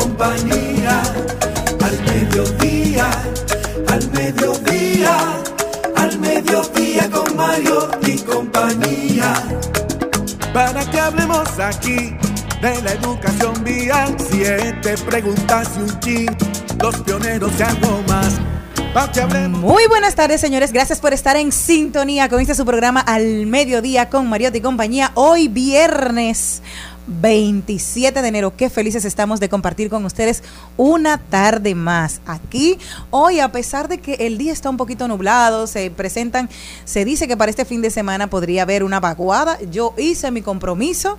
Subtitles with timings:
[0.00, 1.02] compañía.
[1.84, 3.10] Al mediodía,
[3.88, 5.16] al mediodía,
[5.96, 9.34] al mediodía con Mario y compañía.
[10.52, 12.16] Para que hablemos aquí
[12.60, 16.36] de la educación vial, siete preguntas y un chin,
[16.80, 18.40] los pioneros y algo más
[19.50, 20.72] muy buenas tardes, señores.
[20.72, 25.12] Gracias por estar en sintonía con este su programa al mediodía con Mariotti y compañía.
[25.14, 26.60] Hoy viernes
[27.06, 28.56] 27 de enero.
[28.56, 30.42] Qué felices estamos de compartir con ustedes
[30.76, 32.78] una tarde más aquí.
[33.10, 36.48] Hoy, a pesar de que el día está un poquito nublado, se presentan,
[36.84, 39.58] se dice que para este fin de semana podría haber una vaguada.
[39.70, 41.18] Yo hice mi compromiso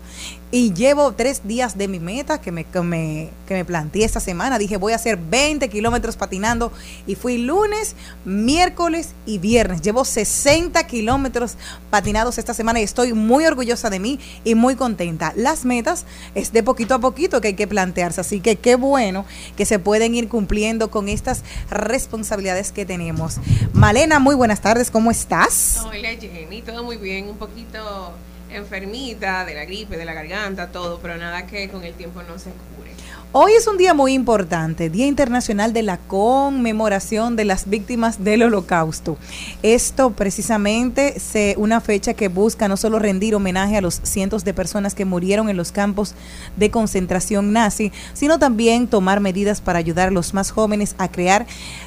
[0.52, 4.20] y llevo tres días de mi meta que me, que me, que me planteé esta
[4.20, 4.60] semana.
[4.60, 6.74] Dije, voy a hacer 20 kilómetros patinando
[7.08, 7.96] y fui lunes,
[8.26, 9.82] miércoles y viernes.
[9.82, 11.56] Llevo 60 kilómetros
[11.90, 15.32] patinados esta semana y estoy muy orgullosa de mí y muy contenta.
[15.38, 19.26] Las metas es de poquito a poquito que hay que plantearse, así que qué bueno
[19.56, 23.38] que se pueden ir cumpliendo con estas responsabilidades que tenemos.
[23.74, 25.80] Malena, muy buenas tardes, ¿cómo estás?
[25.86, 28.14] Hola Jenny, todo muy bien, un poquito
[28.54, 32.38] enfermita de la gripe, de la garganta, todo, pero nada que con el tiempo no
[32.38, 32.92] se cure.
[33.34, 38.44] Hoy es un día muy importante, Día Internacional de la Conmemoración de las Víctimas del
[38.44, 39.18] Holocausto.
[39.64, 44.54] Esto precisamente es una fecha que busca no solo rendir homenaje a los cientos de
[44.54, 46.14] personas que murieron en los campos
[46.58, 51.46] de concentración nazi, sino también tomar medidas para ayudar a los más jóvenes a crear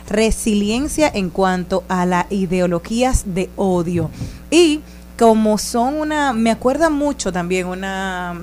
[0.09, 4.11] resiliencia en cuanto a las ideologías de odio.
[4.51, 4.81] Y
[5.19, 8.41] como son una, me acuerda mucho también una,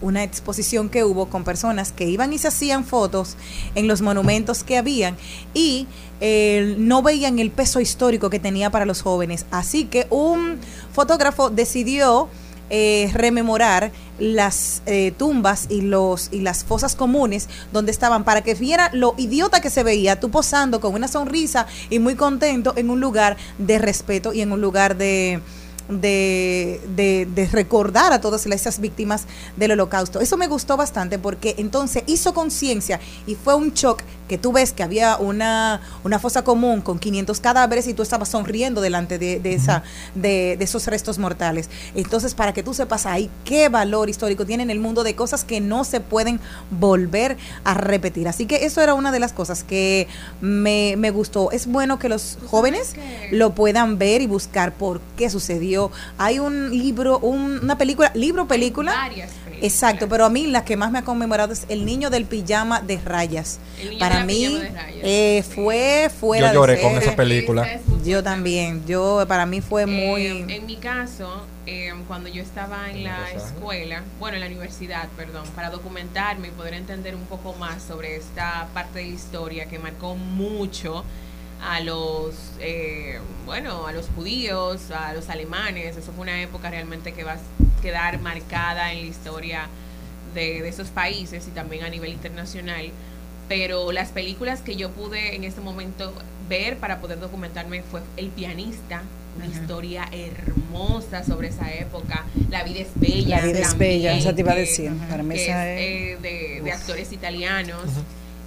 [0.00, 3.36] una exposición que hubo con personas que iban y se hacían fotos
[3.74, 5.16] en los monumentos que habían
[5.54, 5.86] y
[6.20, 9.46] eh, no veían el peso histórico que tenía para los jóvenes.
[9.50, 10.58] Así que un
[10.92, 12.28] fotógrafo decidió
[12.72, 18.54] eh, rememorar las eh, tumbas y los y las fosas comunes donde estaban para que
[18.54, 22.90] viera lo idiota que se veía tú posando con una sonrisa y muy contento en
[22.90, 25.40] un lugar de respeto y en un lugar de
[25.90, 30.20] de, de, recordar a todas esas víctimas del holocausto.
[30.20, 34.72] Eso me gustó bastante porque entonces hizo conciencia y fue un shock que tú ves
[34.72, 39.40] que había una, una fosa común con 500 cadáveres y tú estabas sonriendo delante de,
[39.52, 39.82] esa,
[40.14, 41.68] de, esos restos mortales.
[41.96, 45.42] Entonces, para que tú sepas ahí qué valor histórico tiene en el mundo de cosas
[45.42, 46.38] que no se pueden
[46.70, 48.28] volver a repetir.
[48.28, 50.06] Así que eso era una de las cosas que
[50.40, 51.50] me, me gustó.
[51.50, 52.94] Es bueno que los jóvenes
[53.32, 55.79] lo puedan ver y buscar por qué sucedió.
[56.18, 58.92] Hay un libro, una película, libro, película.
[58.92, 59.30] Varias
[59.62, 62.80] Exacto, pero a mí la que más me ha conmemorado es El niño del pijama
[62.80, 63.58] de rayas.
[63.98, 64.60] Para mí
[65.02, 67.80] eh, fue fuera Yo lloré con esa película.
[68.04, 68.84] Yo también.
[68.86, 74.02] Yo para mí fue muy En mi caso, eh, cuando yo estaba en la escuela,
[74.18, 78.68] bueno, en la universidad, perdón, para documentarme y poder entender un poco más sobre esta
[78.74, 81.04] parte de la historia que marcó mucho
[81.62, 85.96] a los, eh, bueno, a los judíos, a los alemanes.
[85.96, 89.68] Eso fue una época realmente que va a quedar marcada en la historia
[90.34, 92.90] de, de esos países y también a nivel internacional.
[93.48, 96.12] Pero las películas que yo pude en este momento
[96.48, 99.02] ver para poder documentarme fue El pianista,
[99.36, 102.24] una historia hermosa sobre esa época.
[102.48, 103.38] La vida es bella.
[103.38, 104.92] La vida es bella, esa te iba a decir.
[105.08, 107.84] Para mí esa es, eh, de, de, actores italianos.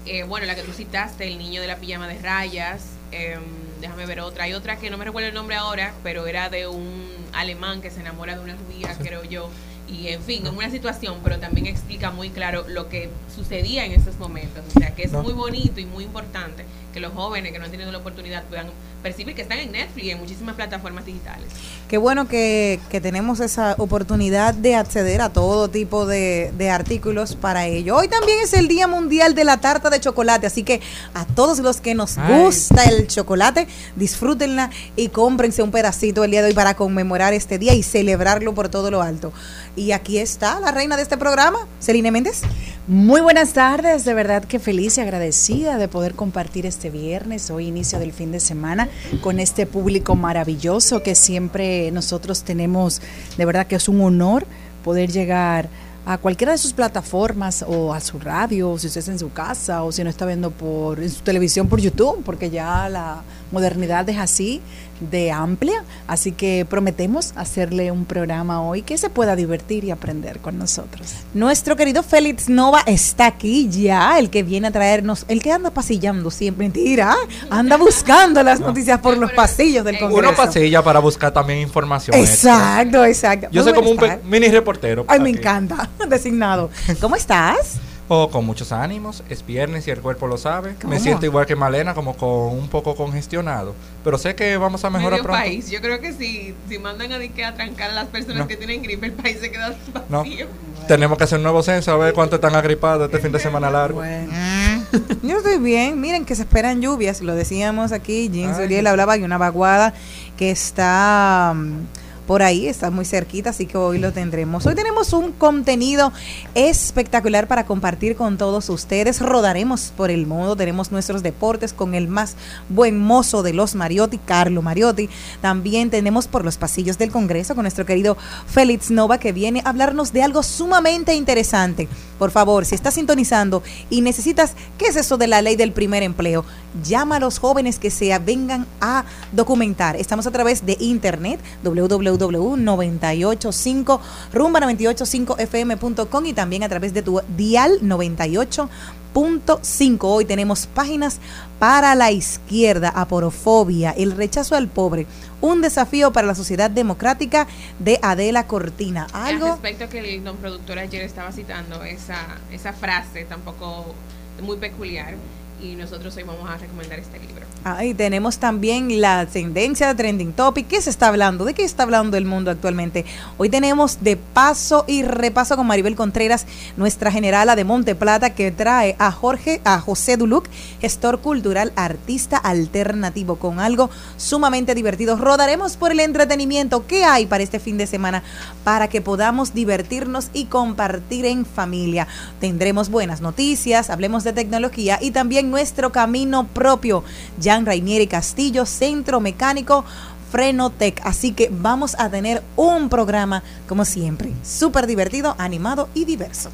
[0.06, 2.84] Eh, bueno, la que tú citaste, El niño de la pijama de rayas.
[3.16, 3.38] Eh,
[3.80, 4.46] déjame ver otra.
[4.46, 7.92] Hay otra que no me recuerdo el nombre ahora, pero era de un alemán que
[7.92, 9.50] se enamora de una judía, creo yo
[9.94, 13.92] y en fin, es una situación, pero también explica muy claro lo que sucedía en
[13.92, 14.64] esos momentos.
[14.76, 17.72] O sea, que es muy bonito y muy importante que los jóvenes que no han
[17.72, 18.68] tenido la oportunidad puedan
[19.02, 21.48] percibir que están en Netflix y en muchísimas plataformas digitales.
[21.90, 27.36] Qué bueno que, que tenemos esa oportunidad de acceder a todo tipo de, de, artículos
[27.36, 27.98] para ello.
[27.98, 30.80] Hoy también es el Día Mundial de la Tarta de Chocolate, así que
[31.14, 36.42] a todos los que nos gusta el chocolate, disfrútenla y cómprense un pedacito el día
[36.42, 39.34] de hoy para conmemorar este día y celebrarlo por todo lo alto.
[39.76, 42.42] Y aquí está la reina de este programa, Celine Méndez.
[42.88, 47.68] Muy buenas tardes, de verdad que feliz y agradecida de poder compartir este viernes, hoy
[47.68, 48.90] inicio del fin de semana,
[49.22, 53.02] con este público maravilloso que siempre nosotros tenemos,
[53.38, 54.46] de verdad que es un honor
[54.84, 55.70] poder llegar
[56.06, 59.84] a cualquiera de sus plataformas o a su radio, si usted está en su casa
[59.84, 63.22] o si no está viendo por en su televisión por YouTube, porque ya la
[63.52, 64.62] modernidad es así
[65.10, 70.40] de amplia, así que prometemos hacerle un programa hoy que se pueda divertir y aprender
[70.40, 71.14] con nosotros.
[71.34, 75.72] Nuestro querido Félix Nova está aquí ya, el que viene a traernos, el que anda
[75.72, 77.16] pasillando siempre, mentira,
[77.50, 80.30] anda buscando las noticias por los pasillos del Congreso.
[80.30, 82.18] Uno pasilla para buscar también información.
[82.18, 83.48] Exacto, exacto.
[83.52, 85.06] Yo soy como un mini reportero.
[85.08, 86.70] Ay, me encanta, designado.
[87.00, 87.80] ¿Cómo estás?
[88.10, 90.76] Oh, con muchos ánimos, es viernes y el cuerpo lo sabe.
[90.88, 93.74] Me siento igual que Malena, como con un poco congestionado.
[94.04, 95.42] Pero sé que vamos a mejorar Medio pronto.
[95.42, 95.72] país.
[95.72, 98.84] Yo creo que si, si mandan a, que a trancar a las personas que tienen
[98.84, 99.74] gripe, el país se queda
[100.10, 100.48] vacío.
[100.88, 103.70] Tenemos que hacer un nuevo censo a ver cuánto están agripados este fin de semana
[103.70, 104.00] largo.
[104.00, 104.34] Bueno.
[105.24, 106.02] Yo estoy bien.
[106.02, 107.22] Miren que se esperan lluvias.
[107.22, 108.30] Lo decíamos aquí.
[108.30, 109.94] Jean Uriel hablaba de una vaguada
[110.38, 111.54] que está...
[111.56, 111.86] Um,
[112.28, 114.66] por ahí, está muy cerquita, así que hoy lo tendremos.
[114.66, 116.12] Hoy tenemos un contenido
[116.56, 119.20] espectacular para compartir con todos ustedes.
[119.20, 122.36] Rodaremos por el mundo, tenemos nuestros deportes con el más
[122.70, 125.10] buen mozo de los Mariotti, Carlo Mariotti.
[125.42, 128.18] También tenemos por los pasillos del Congreso con nuestro querido
[128.48, 131.88] Félix Nova que viene a hablarnos de algo sumamente interesante.
[132.20, 136.04] Por favor, si estás sintonizando y necesitas, ¿qué es eso de la ley del primer
[136.04, 136.46] empleo?
[136.84, 139.96] Llama a los jóvenes que se vengan a documentar.
[139.96, 144.00] Estamos a través de internet, www.985
[144.34, 149.98] rumba985fm.com y también a través de tu dial 98.5.
[150.02, 151.20] Hoy tenemos páginas
[151.60, 155.08] para la izquierda, aporofobia, el rechazo al pobre,
[155.42, 157.48] un desafío para la sociedad democrática
[157.80, 159.08] de Adela Cortina.
[159.14, 159.48] Algo.
[159.48, 162.20] Respecto a que el don productor ayer estaba citando esa,
[162.52, 163.94] esa frase tampoco
[164.42, 165.16] muy peculiar
[165.64, 167.46] y nosotros hoy vamos a recomendar este libro.
[167.64, 170.68] Ahí tenemos también la tendencia de Trending Topic.
[170.68, 171.46] ¿Qué se está hablando?
[171.46, 173.06] ¿De qué está hablando el mundo actualmente?
[173.38, 176.46] Hoy tenemos de paso y repaso con Maribel Contreras,
[176.76, 180.50] nuestra generala de Monte Plata, que trae a Jorge, a José Duluc,
[180.82, 185.16] gestor cultural, artista alternativo, con algo sumamente divertido.
[185.16, 186.86] Rodaremos por el entretenimiento.
[186.86, 188.24] ¿Qué hay para este fin de semana?
[188.66, 192.10] Para que podamos divertirnos y compartir en familia.
[192.42, 197.04] Tendremos buenas noticias, hablemos de tecnología y también nuestro camino propio.
[197.40, 199.86] Jan Rainieri Castillo, Centro Mecánico
[200.32, 201.00] Frenotec.
[201.06, 206.50] Así que vamos a tener un programa, como siempre, súper divertido, animado y diverso.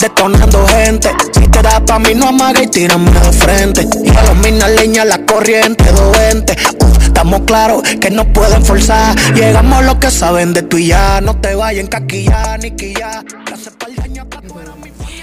[0.00, 1.10] Detonando gente.
[1.32, 3.86] Si te da pa' mí, no amaga y tírame de frente.
[4.02, 6.56] Y a los mina leña la corriente, doente.
[7.02, 9.14] estamos claros que no pueden forzar.
[9.34, 11.20] Llegamos lo que saben de tú y ya.
[11.20, 13.22] No te vayan caquilla ni quilla.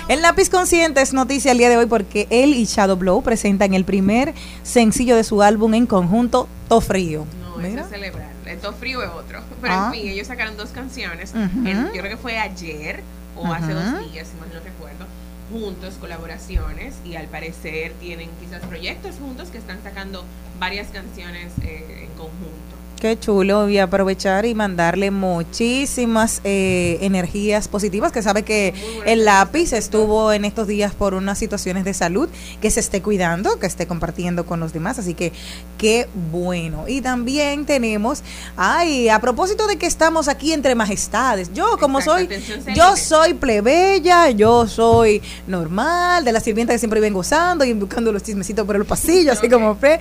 [0.08, 3.74] El lápiz consciente es noticia el día de hoy porque él y Shadow Blow presentan
[3.74, 7.26] el primer sencillo de su álbum en conjunto, To Frío.
[7.58, 8.30] No, es celebrar.
[8.62, 9.42] To Frío es otro.
[9.62, 9.92] Pero en ah.
[9.92, 11.34] fin, ellos sacaron dos canciones.
[11.34, 13.04] yo creo que fue ayer
[13.38, 15.06] o hace dos días, si mal no recuerdo,
[15.51, 20.24] juntos, colaboraciones, y al parecer tienen quizás proyectos juntos que están sacando
[20.60, 22.77] varias canciones eh, en conjunto.
[23.00, 28.74] Qué chulo y aprovechar y mandarle muchísimas eh, energías positivas, que sabe que
[29.06, 32.27] el lápiz estuvo en estos días por unas situaciones de salud,
[32.60, 35.32] que se esté cuidando, que esté compartiendo con los demás, así que
[35.77, 36.86] qué bueno.
[36.88, 38.24] Y también tenemos,
[38.56, 42.27] ay, a propósito de que estamos aquí entre majestades, yo como soy,
[42.74, 48.12] yo soy plebeya, yo soy normal, de la sirvienta que siempre vengo gozando y buscando
[48.12, 50.00] los chismecitos por el pasillo, así como fe,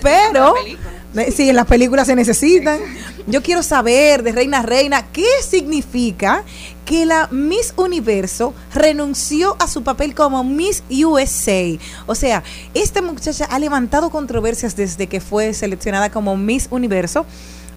[0.00, 0.54] pero...
[1.34, 2.78] Sí, en las películas se necesitan.
[3.26, 6.44] Yo quiero saber de Reina Reina, ¿qué significa
[6.84, 11.78] que la Miss Universo renunció a su papel como Miss USA?
[12.06, 12.42] O sea,
[12.74, 17.24] esta muchacha ha levantado controversias desde que fue seleccionada como Miss Universo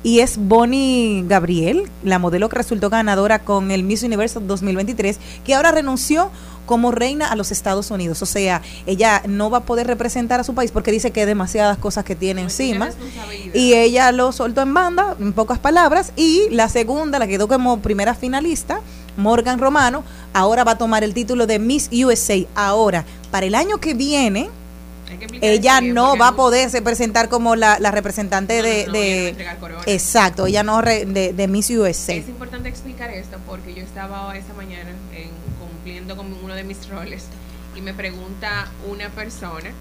[0.04, 5.56] y es Bonnie Gabriel, la modelo que resultó ganadora con el Miss Universo 2023, que
[5.56, 6.30] ahora renunció
[6.70, 8.22] como reina a los Estados Unidos.
[8.22, 11.26] O sea, ella no va a poder representar a su país porque dice que hay
[11.26, 12.92] demasiadas cosas que tiene encima.
[13.56, 16.14] Y ella lo soltó en banda, en pocas palabras.
[16.16, 18.82] Y la segunda, la quedó como primera finalista,
[19.18, 22.36] Morgan Romano, ahora va a tomar el título de Miss USA.
[22.54, 24.52] Ahora, para el año que viene,
[25.42, 29.36] ella no va a poderse presentar como la, representante de,
[29.88, 34.54] exacto ella no de, de, Miss USA es importante explicar esto porque yo estaba esta
[34.54, 35.39] mañana en
[36.16, 37.26] como uno de mis roles
[37.76, 39.72] y me pregunta una persona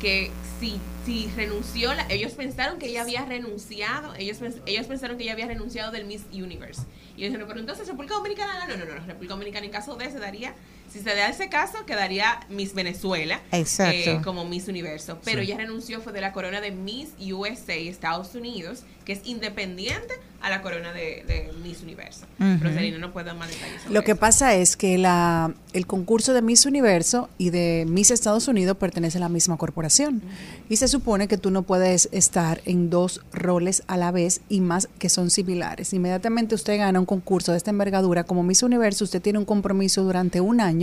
[0.00, 5.32] que si, si renunció, ellos pensaron que ella había renunciado, ellos, ellos pensaron que ella
[5.32, 6.82] había renunciado del Miss Universe.
[7.16, 10.10] Y yo dije, pero entonces República Dominicana, no, no, no, República Dominicana en caso de
[10.10, 10.54] se daría
[10.90, 15.18] si se da ese caso, quedaría Miss Venezuela eh, como Miss Universo.
[15.24, 20.14] Pero ella renunció, fue de la corona de Miss USA, Estados Unidos, que es independiente
[20.40, 22.26] a la corona de, Miss Universo.
[22.38, 23.82] Pero no puede dar más detalles.
[23.90, 28.48] Lo que pasa es que la, el concurso de Miss Universo y de Miss Estados
[28.48, 30.22] Unidos pertenece a la misma corporación.
[30.68, 34.60] Y se supone que tú no puedes estar en dos roles a la vez y
[34.60, 35.92] más que son similares.
[35.92, 40.04] Inmediatamente usted gana un concurso de esta envergadura como Miss Universo, usted tiene un compromiso
[40.04, 40.77] durante un año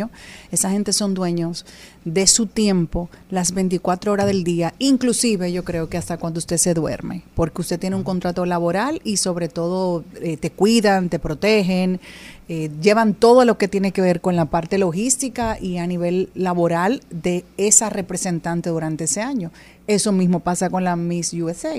[0.51, 1.65] esa gente son dueños
[2.03, 6.57] de su tiempo las 24 horas del día, inclusive yo creo que hasta cuando usted
[6.57, 11.19] se duerme, porque usted tiene un contrato laboral y sobre todo eh, te cuidan, te
[11.19, 11.99] protegen,
[12.47, 16.29] eh, llevan todo lo que tiene que ver con la parte logística y a nivel
[16.35, 19.51] laboral de esa representante durante ese año.
[19.87, 21.73] Eso mismo pasa con la Miss USA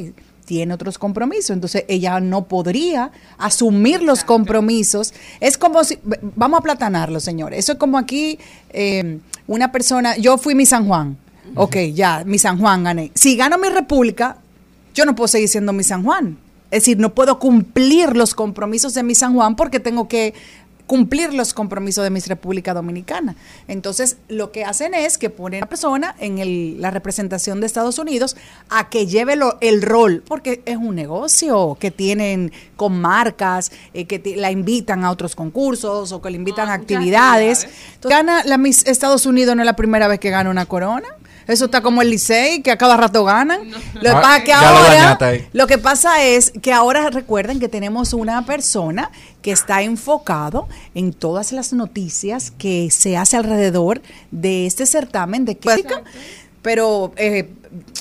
[0.47, 5.13] tiene otros compromisos, entonces ella no podría asumir los compromisos.
[5.41, 5.99] Es como si,
[6.35, 8.39] vamos a platanarlo, señores, eso es como aquí
[8.71, 11.19] eh, una persona, yo fui mi San Juan,
[11.55, 13.13] ok, ya, mi San Juan gané.
[13.15, 14.39] Si gano mi república,
[14.95, 16.39] yo no puedo seguir siendo mi San Juan.
[16.71, 20.35] Es decir, no puedo cumplir los compromisos de mi San Juan porque tengo que
[20.87, 23.37] cumplir los compromisos de mi República Dominicana.
[23.69, 27.99] Entonces, lo que hacen es que ponen a la persona en la representación de Estados
[27.99, 28.37] Unidos
[28.69, 34.37] a que lleve el rol, porque es un negocio que tienen con marcas, eh, que
[34.37, 37.69] la invitan a otros concursos o que le invitan a actividades.
[38.03, 41.09] gana la Miss Estados Unidos no es la primera vez que gana una corona.
[41.47, 43.71] Eso está como el Licey, que a cada rato ganan.
[43.95, 45.19] Lo, que pasa que ahora,
[45.53, 49.11] lo que pasa es que ahora recuerden que tenemos una persona
[49.43, 55.57] que está enfocado en todas las noticias que se hace alrededor de este certamen de
[55.57, 56.03] química,
[56.63, 57.49] pero eh,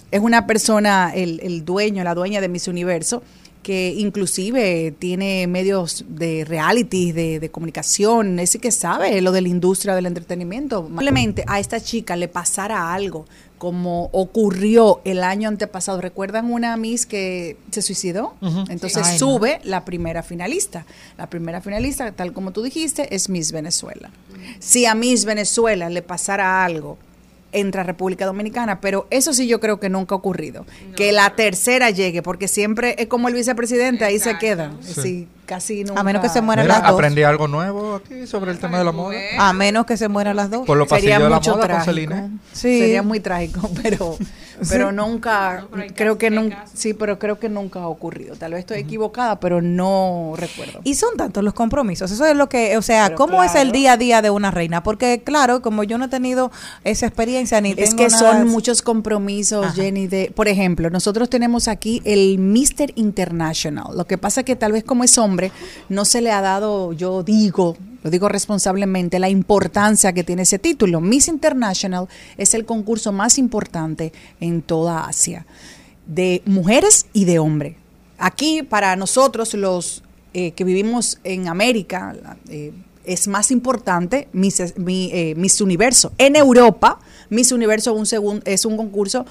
[0.09, 3.21] es una persona, el, el dueño, la dueña de Miss Universo,
[3.65, 9.47] que inclusive tiene medios de reality, de, de, comunicación, ese que sabe lo de la
[9.47, 10.85] industria del entretenimiento.
[10.85, 13.25] Simplemente a esta chica le pasara algo
[13.57, 15.99] como ocurrió el año antepasado.
[15.99, 18.35] ¿Recuerdan una Miss que se suicidó?
[18.69, 20.85] Entonces sube la primera finalista.
[21.17, 24.11] La primera finalista, tal como tú dijiste, es Miss Venezuela.
[24.59, 26.99] Si a Miss Venezuela le pasara algo
[27.55, 30.65] entra República Dominicana, pero eso sí yo creo que nunca ha ocurrido.
[30.95, 34.71] que la tercera llegue, porque siempre es como el vicepresidente, ahí se queda.
[34.81, 35.27] Sí.
[35.45, 36.01] casi nunca.
[36.01, 36.91] A menos que se mueran las dos.
[36.91, 39.15] Aprendí algo nuevo aquí sobre el tema de la moda.
[39.37, 40.65] A menos que se mueran las dos.
[40.65, 42.79] Por lo Sería de la moda con Sí.
[42.79, 44.17] Sería muy trágico, pero
[44.69, 48.35] pero nunca creo que nunca sí, pero creo que nunca ha ocurrido.
[48.35, 50.81] Tal vez estoy equivocada, pero no recuerdo.
[50.83, 52.11] Y son tantos los compromisos.
[52.11, 54.83] Eso es lo que, o sea, ¿cómo es el día a día de una reina?
[54.83, 56.51] Porque claro, como yo no he tenido
[56.83, 62.01] esa experiencia ni es que son muchos compromisos, Jenny, de, por ejemplo, nosotros tenemos aquí
[62.05, 63.95] el Mister International.
[63.95, 65.51] Lo que pasa es que tal vez como es hombre
[65.89, 70.59] no se le ha dado, yo digo, lo digo responsablemente, la importancia que tiene ese
[70.59, 71.01] título.
[71.01, 72.07] Miss International
[72.37, 75.47] es el concurso más importante en toda Asia,
[76.05, 77.77] de mujeres y de hombres.
[78.19, 80.03] Aquí, para nosotros, los
[80.35, 82.15] eh, que vivimos en América,
[82.47, 82.73] eh,
[83.05, 86.11] es más importante Miss, eh, Miss Universo.
[86.19, 86.99] En Europa,
[87.31, 89.25] Miss Universo un es un concurso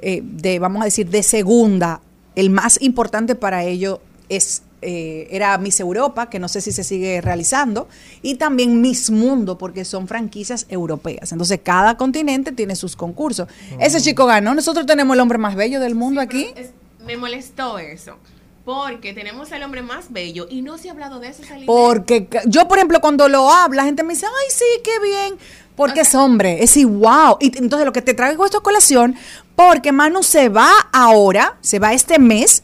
[0.00, 2.00] de, vamos a decir, de segunda
[2.36, 6.84] el más importante para ello es eh, era Miss Europa, que no sé si se
[6.84, 7.88] sigue realizando,
[8.22, 11.32] y también Miss Mundo, porque son franquicias europeas.
[11.32, 13.48] Entonces, cada continente tiene sus concursos.
[13.80, 14.54] Ese chico ganó.
[14.54, 16.48] Nosotros tenemos el hombre más bello del mundo aquí.
[16.56, 16.70] Es-
[17.04, 18.16] me molestó eso.
[18.64, 21.42] Porque tenemos al hombre más bello y no se ha hablado de eso.
[21.44, 21.66] Saline.
[21.66, 25.34] Porque yo, por ejemplo, cuando lo hablo, la gente me dice, ay, sí, qué bien.
[25.76, 27.36] Porque es hombre, es igual.
[27.40, 29.16] Y entonces lo que te traigo esto a colación,
[29.54, 32.62] porque Manu se va ahora, se va este mes,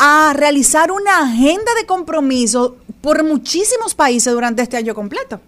[0.00, 5.40] a realizar una agenda de compromiso por muchísimos países durante este año completo.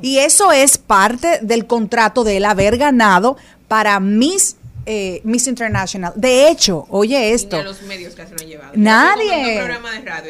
[0.00, 3.36] Y eso es parte del contrato de él haber ganado
[3.68, 6.12] para Miss, eh, Miss International.
[6.16, 7.56] De hecho, oye Ni esto.
[7.58, 8.72] a los medios que se lo han llevado.
[8.74, 9.60] Nadie.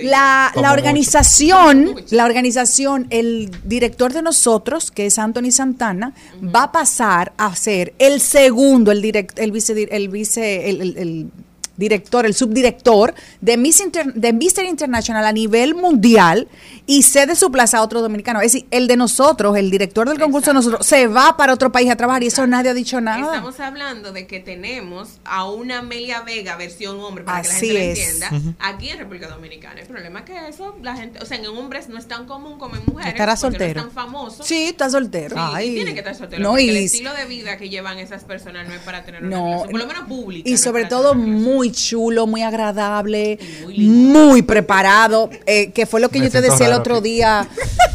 [0.02, 6.64] Y La, la organización, la organización, el director de nosotros, que es Anthony Santana, va
[6.64, 11.30] a pasar a ser el segundo, el direct, el vice, el vice, el, el- el
[11.76, 14.64] director, el subdirector de Miss Inter- de Mr.
[14.68, 16.48] International a nivel mundial
[16.86, 18.40] y cede su plaza a otro dominicano.
[18.40, 21.72] Es decir, el de nosotros, el director del concurso de nosotros, se va para otro
[21.72, 23.24] país a trabajar y eso nadie ha dicho nada.
[23.34, 27.66] Estamos hablando de que tenemos a una Amelia Vega versión hombre para que la Así
[27.68, 27.98] gente lo es.
[28.22, 29.80] entienda aquí en República Dominicana.
[29.80, 32.58] El problema es que eso la gente, o sea, en hombres no es tan común
[32.58, 33.12] como en mujeres.
[33.12, 33.82] Estará soltero.
[33.82, 34.42] No es tan famoso.
[34.44, 35.36] Sí, está soltero.
[35.36, 35.70] Sí, Ay.
[35.70, 36.42] y tiene que estar soltero.
[36.42, 39.22] No, porque y- el estilo de vida que llevan esas personas no es para tener
[39.24, 40.48] una No, relación, por lo menos pública.
[40.48, 41.42] Y no sobre todo relación.
[41.66, 43.38] Muy chulo, muy agradable,
[43.76, 47.48] muy preparado, eh, que fue lo que Me yo te decía el otro día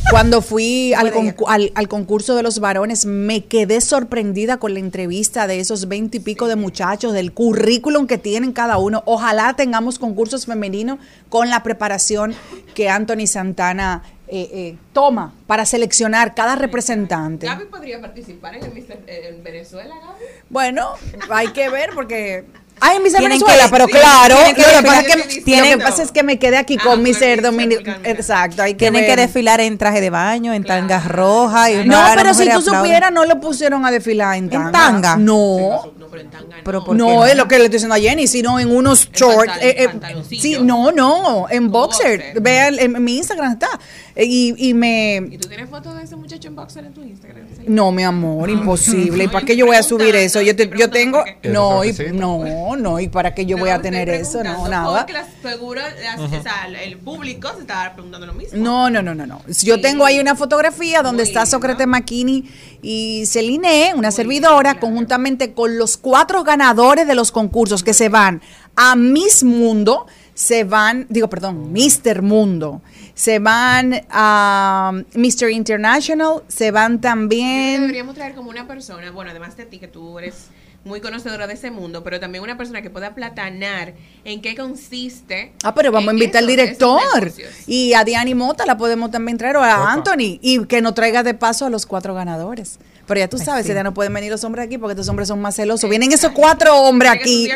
[0.10, 1.36] cuando fui al, Buena idea.
[1.38, 3.06] concu- al, al concurso de los varones.
[3.06, 8.08] Me quedé sorprendida con la entrevista de esos veinte y pico de muchachos, del currículum
[8.08, 9.04] que tienen cada uno.
[9.06, 11.00] Ojalá tengamos concursos femeninos
[11.30, 12.34] con la preparación
[12.76, 17.48] que Anthony Santana eh, eh, toma para seleccionar cada representante.
[17.48, 20.24] Gaby podría participar en, el Mister- en Venezuela, Gaby.
[20.50, 20.90] Bueno,
[21.30, 22.46] hay que ver porque...
[22.84, 25.72] Ay, en Tienen Venezuela, que- pero sí, claro, tienen que lo, pasa es que, tienen-
[25.72, 27.98] lo que pasa es que me quedé aquí Ah, con el Dominicana.
[28.00, 30.82] Miss Exacto, hay que Tienen que desfilar en traje de baño, en Claro.
[30.82, 31.70] tangas rojas.
[31.70, 32.82] Y No, pero si tú aplauden.
[32.82, 34.72] supieras, no lo pusieron a desfilar en tanga.
[34.72, 35.16] tanga?
[35.16, 35.92] No.
[36.12, 36.64] No, pero en tanga no.
[36.64, 37.26] Pero ¿por qué No, no?
[37.26, 39.52] es lo que le estoy diciendo a Jenny, sino en unos shorts.
[39.54, 42.18] pantal- eh, eh, sí, no, no, en boxer.
[42.20, 42.42] boxer.
[42.42, 43.68] Vean, en, mi Instagram está.
[44.16, 45.38] Eh, Y, y ¿Y me.
[45.42, 47.46] tú tienes fotos de ese muchacho en boxer en tu Instagram?
[47.68, 49.24] No, mi amor, imposible.
[49.26, 50.42] ¿Y para qué yo voy a subir eso?
[50.42, 51.24] Yo, te- yo tengo.
[51.44, 54.44] No, y, no, no, ¿y para qué yo voy a tener eso?
[54.44, 54.98] No, nada.
[55.00, 58.58] Porque las- seguro las- o sea, el público se estaba preguntando lo mismo.
[58.58, 59.42] No, no, no, no, no.
[59.48, 59.82] Yo Sí.
[59.82, 61.46] tengo ahí una fotografía donde Muy está.
[61.46, 62.50] Sócrates Makini
[62.82, 64.80] y Celine, una servidora, claro.
[64.80, 68.42] conjuntamente con los cuatro ganadores de los concursos que se van
[68.76, 72.82] a Miss Mundo, se van, digo, perdón, Mister Mundo,
[73.14, 75.52] se van a Mr.
[75.52, 77.82] International, se van también...
[77.82, 80.48] Deberíamos traer como una persona, bueno, además de ti que tú eres
[80.84, 85.54] muy conocedora de ese mundo, pero también una persona que pueda platanar en qué consiste.
[85.64, 87.32] Ah, pero vamos a invitar al director.
[87.68, 89.94] Y a Diani Mota la podemos también traer, o a Opa.
[89.94, 92.80] Anthony, y que nos traiga de paso a los cuatro ganadores.
[93.12, 93.74] Pero ya tú Ay, sabes, sí.
[93.74, 95.90] ya no pueden venir los hombres aquí porque estos hombres son más celosos.
[95.90, 97.50] Vienen esos cuatro hombres aquí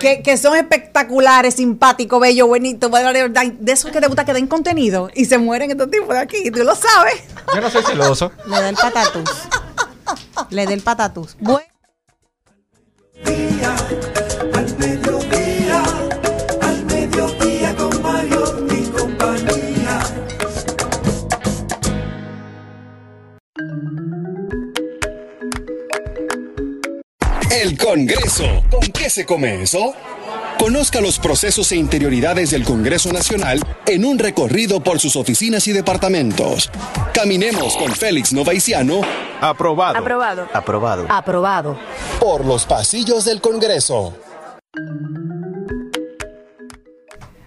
[0.00, 5.10] que, que son espectaculares, simpáticos, bellos, bonitos, de esos que te gusta que den contenido
[5.14, 7.24] y se mueren estos tipos de aquí, tú lo sabes.
[7.54, 8.32] Yo no soy celoso.
[8.46, 9.30] Le da el patatús.
[10.48, 11.36] Le da el patatús.
[11.38, 11.66] Bueno.
[27.82, 28.44] Congreso.
[28.70, 29.94] ¿Con qué se come eso?
[30.58, 35.72] Conozca los procesos e interioridades del Congreso Nacional en un recorrido por sus oficinas y
[35.72, 36.70] departamentos.
[37.12, 39.00] Caminemos con Félix Novaiciano
[39.40, 39.98] Aprobado.
[39.98, 40.48] Aprobado.
[40.52, 41.06] Aprobado.
[41.08, 41.78] Aprobado.
[42.20, 44.16] por los pasillos del Congreso.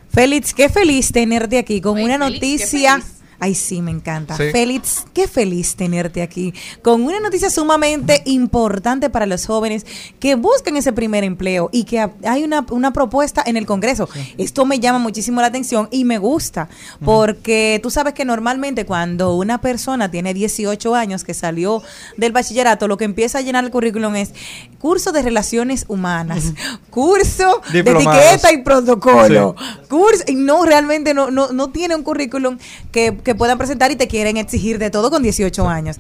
[0.10, 3.02] Félix, qué feliz tenerte aquí con una noticia.
[3.40, 4.36] Ay, sí, me encanta.
[4.38, 4.44] Sí.
[4.52, 9.86] Félix, qué feliz tenerte aquí con una noticia sumamente importante para los jóvenes
[10.20, 14.08] que buscan ese primer empleo y que ha- hay una, una propuesta en el Congreso.
[14.38, 16.70] Esto me llama muchísimo la atención y me gusta
[17.04, 21.82] porque tú sabes que normalmente cuando una persona tiene 18 años que salió
[22.18, 24.34] del bachillerato, lo que empieza a llenar el currículum es
[24.80, 26.54] curso de relaciones humanas,
[26.90, 27.84] curso de
[28.24, 29.56] etiqueta y protocolo,
[29.90, 32.58] curso, y no realmente no, no, no tiene un currículum
[32.92, 35.98] que, que puedan presentar y te quieren exigir de todo con 18 años.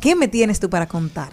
[0.00, 1.30] ¿Qué me tienes tú para contar?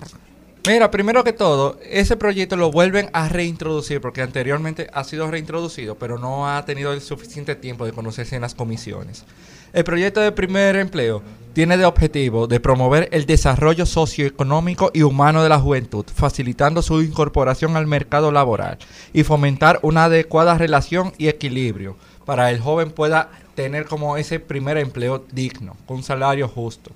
[0.67, 5.95] Mira, primero que todo, ese proyecto lo vuelven a reintroducir porque anteriormente ha sido reintroducido,
[5.95, 9.25] pero no ha tenido el suficiente tiempo de conocerse en las comisiones.
[9.73, 11.21] El proyecto de primer empleo
[11.53, 17.01] tiene de objetivo de promover el desarrollo socioeconómico y humano de la juventud, facilitando su
[17.01, 18.79] incorporación al mercado laboral
[19.13, 24.77] y fomentar una adecuada relación y equilibrio para el joven pueda tener como ese primer
[24.77, 26.91] empleo digno, con un salario justo.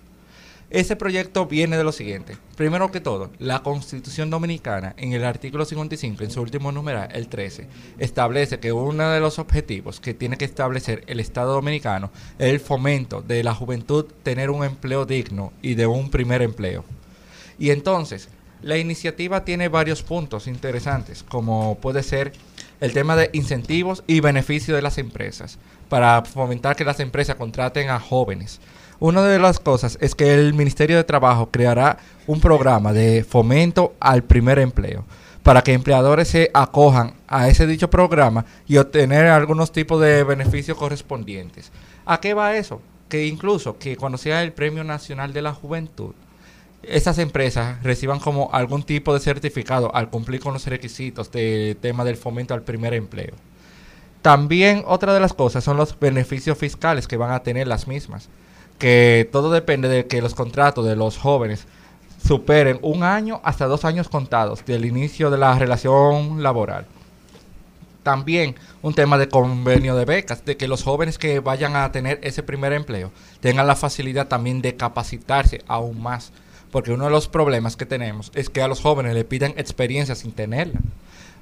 [0.70, 2.38] Ese proyecto viene de lo siguiente.
[2.56, 7.28] Primero que todo, la Constitución Dominicana, en el artículo 55, en su último numeral, el
[7.28, 7.68] 13,
[7.98, 12.60] establece que uno de los objetivos que tiene que establecer el Estado Dominicano es el
[12.60, 16.86] fomento de la juventud tener un empleo digno y de un primer empleo.
[17.58, 18.30] Y entonces,
[18.62, 22.32] la iniciativa tiene varios puntos interesantes, como puede ser
[22.82, 27.90] el tema de incentivos y beneficios de las empresas, para fomentar que las empresas contraten
[27.90, 28.60] a jóvenes
[29.02, 33.96] una de las cosas es que el Ministerio de Trabajo creará un programa de fomento
[34.02, 35.06] al primer empleo
[35.42, 40.78] para que empleadores se acojan a ese dicho programa y obtener algunos tipos de beneficios
[40.78, 41.72] correspondientes.
[42.06, 42.82] ¿A qué va eso?
[43.08, 46.14] Que incluso que cuando sea el Premio Nacional de la Juventud,
[46.84, 52.04] esas empresas reciban como algún tipo de certificado al cumplir con los requisitos del tema
[52.04, 53.34] del fomento al primer empleo.
[54.22, 58.30] También otra de las cosas son los beneficios fiscales que van a tener las mismas
[58.80, 61.68] que todo depende de que los contratos de los jóvenes
[62.26, 66.86] superen un año hasta dos años contados del inicio de la relación laboral.
[68.04, 72.20] También un tema de convenio de becas, de que los jóvenes que vayan a tener
[72.24, 73.12] ese primer empleo
[73.42, 76.32] tengan la facilidad también de capacitarse aún más.
[76.72, 80.16] Porque uno de los problemas que tenemos es que a los jóvenes le piden experiencia
[80.16, 80.80] sin tenerla.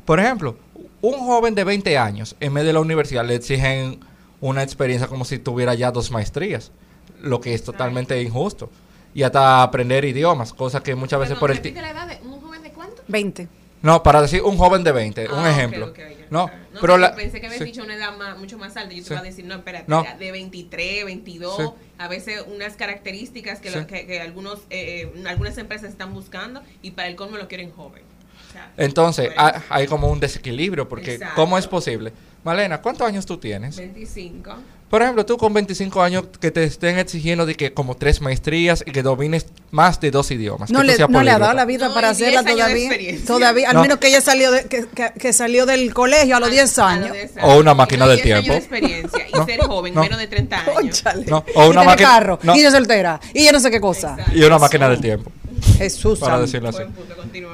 [0.06, 0.58] Por ejemplo,
[1.02, 4.00] un joven de 20 años, en medio de la universidad, le exigen
[4.40, 6.72] una experiencia como si tuviera ya dos maestrías
[7.22, 8.70] lo que es totalmente injusto.
[9.13, 11.82] Y hasta aprender idiomas, cosa que muchas veces por el tiempo.
[11.82, 13.04] la edad de un joven de cuánto?
[13.08, 13.48] 20.
[13.82, 15.94] No, para decir un joven de 20, un ah, ejemplo.
[16.30, 18.94] No, pero la, pensé que habías dicho una edad mucho más alta.
[18.94, 23.86] Yo te iba a decir, no, espérate, de 23, 22, a veces unas características que,
[23.86, 28.04] que, algunos, eh, eh, algunas empresas están buscando y para el colmo lo quieren joven.
[28.76, 29.32] Entonces,
[29.70, 32.13] hay, como un desequilibrio, porque ¿cómo es posible?
[32.44, 33.78] Malena, ¿cuántos años tú tienes?
[33.78, 34.56] 25.
[34.89, 38.84] Por ejemplo, tú con 25 años que te estén exigiendo de que como tres maestrías
[38.86, 40.69] y que domines más de dos idiomas.
[40.69, 42.89] No, le, no le ha dado la vida para hacerla todavía.
[43.26, 44.86] Todavía, al menos que ella salió de, que,
[45.19, 47.17] que, salió del colegio a los 10 años.
[47.41, 48.52] O una máquina del tiempo.
[48.52, 51.04] Años de experiencia y ser joven, menos de 30 años.
[51.56, 54.15] O una máquina carro, y ella soltera, y yo no sé qué cosa.
[54.34, 55.32] Y una máquina del tiempo.
[55.78, 56.19] Jesús.
[56.19, 56.84] Para decirlo así.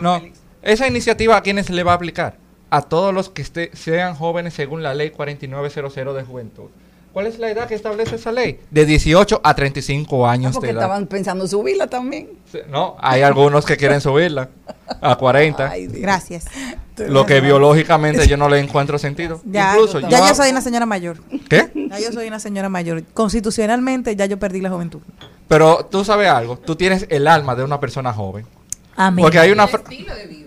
[0.02, 0.22] no,
[0.62, 2.38] esa iniciativa a quiénes se le va a aplicar?
[2.70, 3.44] A todos los que
[3.74, 6.70] sean jóvenes según la ley 4900 de juventud.
[7.14, 8.60] ¿Cuál es la edad que establece esa ley?
[8.72, 10.82] De 18 a 35 años ah, porque de edad.
[10.82, 12.30] estaban pensando subirla también.
[12.70, 14.50] No, hay algunos que quieren subirla
[15.00, 15.74] a 40.
[15.90, 16.46] Gracias.
[16.98, 19.42] Lo que biológicamente yo no le encuentro sentido.
[19.46, 21.18] Ya, Incluso ya yo, soy una señora mayor.
[21.48, 21.70] ¿Qué?
[21.76, 23.04] Ya yo soy una señora mayor.
[23.14, 25.02] Constitucionalmente ya yo perdí la juventud.
[25.48, 28.48] Pero tú sabes algo, tú tienes el alma de una persona joven.
[28.96, 29.22] Amén.
[29.22, 29.68] Porque hay una...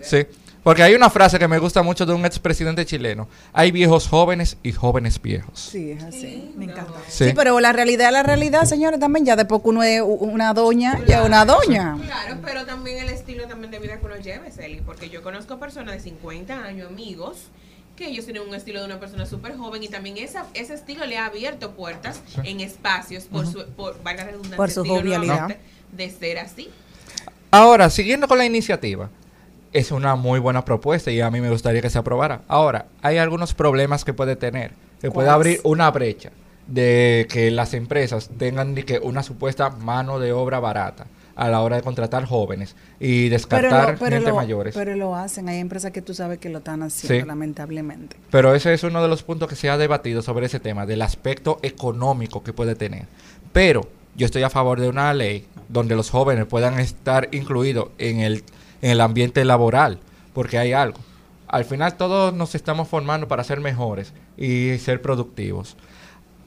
[0.01, 0.25] Sí.
[0.67, 3.29] Porque hay una frase que me gusta mucho de un expresidente chileno.
[3.53, 5.57] Hay viejos jóvenes y jóvenes viejos.
[5.57, 6.51] Sí, es así.
[6.57, 6.91] me encanta.
[7.07, 7.31] Sí.
[7.33, 11.23] pero la realidad, la realidad, señores, también ya de poco uno es una doña, ya
[11.23, 11.95] una doña.
[12.03, 14.81] Claro, pero también el estilo también de vida que uno lleve, Celi.
[14.85, 17.43] Porque yo conozco personas de 50 años, amigos,
[17.95, 21.05] que ellos tienen un estilo de una persona súper joven y también esa, ese estilo
[21.05, 24.27] le ha abierto puertas en espacios por su, por, valga
[24.57, 25.47] por su jovialidad.
[25.93, 26.67] De ser así.
[27.51, 29.09] Ahora, siguiendo con la iniciativa,
[29.73, 32.41] es una muy buena propuesta y a mí me gustaría que se aprobara.
[32.47, 34.71] Ahora, hay algunos problemas que puede tener.
[35.01, 36.31] Que puede abrir una brecha
[36.67, 41.75] de que las empresas tengan que una supuesta mano de obra barata a la hora
[41.75, 44.73] de contratar jóvenes y descartar gente mayores.
[44.73, 48.17] Pero lo hacen, hay empresas que tú sabes que lo están haciendo, lamentablemente.
[48.31, 51.03] Pero ese es uno de los puntos que se ha debatido sobre ese tema, del
[51.03, 53.05] aspecto económico que puede tener.
[53.53, 58.21] Pero yo estoy a favor de una ley donde los jóvenes puedan estar incluidos en
[58.21, 58.43] el
[58.81, 59.99] en el ambiente laboral,
[60.33, 60.99] porque hay algo.
[61.47, 65.77] Al final todos nos estamos formando para ser mejores y ser productivos.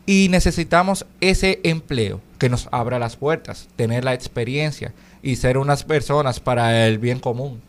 [0.07, 5.85] Y necesitamos ese empleo que nos abra las puertas, tener la experiencia y ser unas
[5.85, 7.61] personas para el bien común.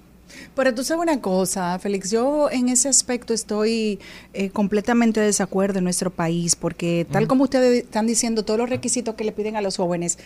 [0.55, 3.99] Pero tú sabes una cosa, Félix, yo en ese aspecto estoy
[4.33, 8.69] eh, completamente de desacuerdo en nuestro país, porque tal como ustedes están diciendo, todos los
[8.69, 10.17] requisitos que le piden a los jóvenes,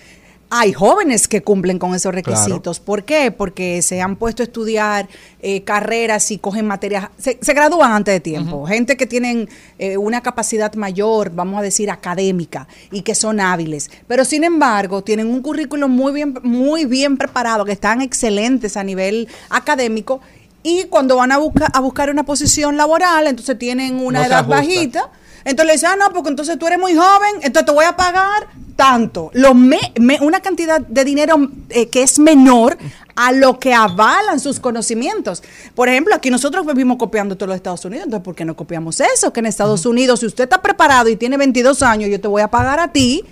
[0.49, 2.79] hay jóvenes que cumplen con esos requisitos.
[2.79, 3.31] ¿Por qué?
[3.31, 5.08] Porque se han puesto a estudiar
[5.41, 8.65] eh, carreras y cogen materias, se, gradúan antes de tiempo.
[8.65, 13.89] Gente que tienen eh, una capacidad mayor, vamos a decir, académica y que son hábiles.
[14.08, 18.84] Pero sin embargo, tienen un currículum muy bien, muy bien preparado, que están excelentes a
[18.84, 20.21] nivel académico.
[20.62, 25.12] Y cuando van a, buscar a buscar una posición laboral, entonces tienen una edad bajita.
[25.45, 27.95] Entonces le dicen, ah, no, porque entonces tú eres muy joven, entonces te voy a
[27.95, 32.77] pagar tanto, lo me- me- una cantidad de dinero eh, que es menor
[33.15, 35.41] a lo que avalan sus conocimientos.
[35.75, 38.99] Por ejemplo, aquí nosotros vivimos copiando todos los Estados Unidos, entonces ¿por qué no copiamos
[38.99, 39.31] eso?
[39.31, 42.41] Que en Estados Unidos, si usted está preparado y tiene 22 años, yo te voy
[42.41, 43.23] a pagar a ti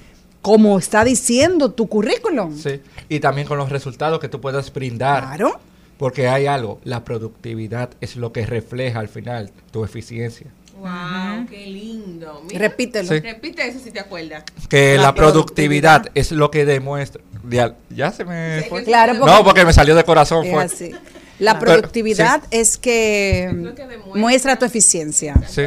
[0.41, 2.57] como está diciendo tu currículum.
[2.57, 2.79] Sí.
[3.09, 5.23] Y también con los resultados que tú puedas brindar.
[5.23, 5.59] Claro.
[5.97, 10.47] Porque hay algo, la productividad es lo que refleja al final tu eficiencia.
[10.77, 12.41] Wow, qué lindo.
[12.47, 13.07] Mira, Repítelo.
[13.07, 13.19] Sí.
[13.19, 14.43] Repite eso si te acuerdas.
[14.69, 16.11] Que La la, productividad, productividad.
[16.15, 17.21] es lo que demuestra.
[17.49, 18.83] Ya, ya se me Sí, fue.
[18.83, 20.45] Claro, porque- no, porque me salió de corazón.
[20.45, 20.63] Es Fue.
[20.63, 20.91] así.
[21.43, 24.19] La Pero- productividad es que lo que demuestra.
[24.21, 25.35] muestra tu eficiencia.
[25.47, 25.63] Sí.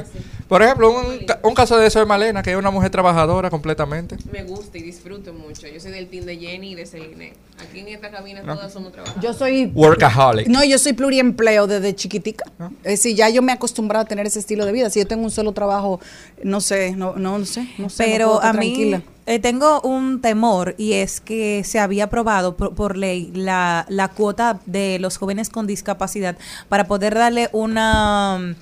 [0.48, 3.50] Por ejemplo, un, ca- un caso de eso es Malena, que es una mujer trabajadora
[3.50, 4.16] completamente.
[4.30, 5.66] Me gusta y disfruto mucho.
[5.66, 7.32] Yo soy del team de Jenny y de Celine.
[7.60, 9.24] Aquí en esta cabina todas somos trabajadoras.
[9.24, 10.46] Yo soy Workaholic.
[10.46, 12.44] No, yo soy pluriempleo desde chiquitica.
[12.84, 14.88] Es decir, ya yo me he acostumbrado a tener ese estilo de vida.
[14.88, 16.00] Si yo tengo un solo trabajo,
[16.44, 18.04] no sé, no, no, sé, no sé.
[18.04, 19.02] no Pero a mí tranquila.
[19.26, 24.08] Eh, tengo un temor y es que se había aprobado por, por ley la, la
[24.08, 26.36] cuota de los jóvenes con discapacidad
[26.68, 28.54] para poder darle una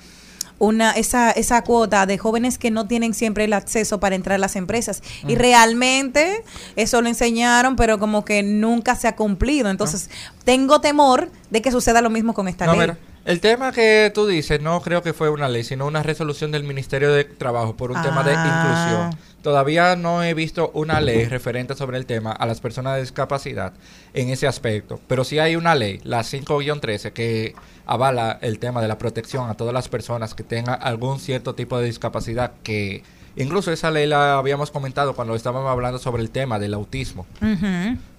[0.57, 4.37] una esa esa cuota de jóvenes que no tienen siempre el acceso para entrar a
[4.37, 6.43] las empresas y realmente
[6.77, 10.09] eso lo enseñaron pero como que nunca se ha cumplido entonces
[10.45, 14.11] tengo temor de que suceda lo mismo con esta No, ley mira, el tema que
[14.15, 17.75] tú dices no creo que fue una ley, sino una resolución del Ministerio de Trabajo
[17.75, 19.09] por un tema de Ah.
[19.11, 19.34] inclusión.
[19.45, 23.73] Todavía no he visto una ley referente sobre el tema a las personas de discapacidad
[24.15, 27.53] en ese aspecto, pero sí hay una ley, la 5-13, que
[27.85, 31.77] avala el tema de la protección a todas las personas que tengan algún cierto tipo
[31.77, 33.03] de discapacidad que
[33.35, 37.27] incluso esa ley la habíamos comentado cuando estábamos hablando sobre el tema del autismo.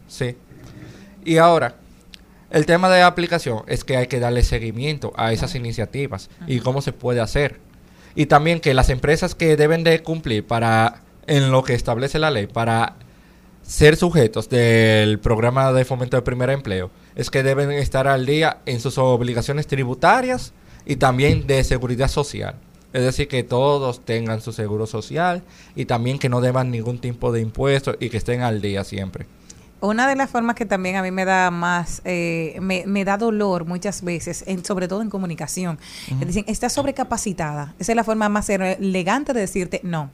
[0.07, 0.37] Sí.
[1.25, 1.75] Y ahora,
[2.51, 6.83] el tema de aplicación es que hay que darle seguimiento a esas iniciativas y cómo
[6.83, 7.59] se puede hacer.
[8.15, 12.31] Y también que las empresas que deben de cumplir para en lo que establece la
[12.31, 12.97] ley para
[13.62, 18.59] ser sujetos del programa de fomento de primer empleo es que deben estar al día
[18.65, 20.53] en sus obligaciones tributarias
[20.85, 22.55] y también de seguridad social.
[22.93, 25.43] Es decir, que todos tengan su seguro social
[25.75, 29.27] y también que no deban ningún tipo de impuestos y que estén al día siempre.
[29.81, 33.19] Una de las formas que también a mí me da más, eh, me, me da
[33.19, 35.79] dolor muchas veces, en, sobre todo en comunicación,
[36.19, 37.75] que dicen, está sobrecapacitada.
[37.79, 40.11] Esa es la forma más elegante de decirte no.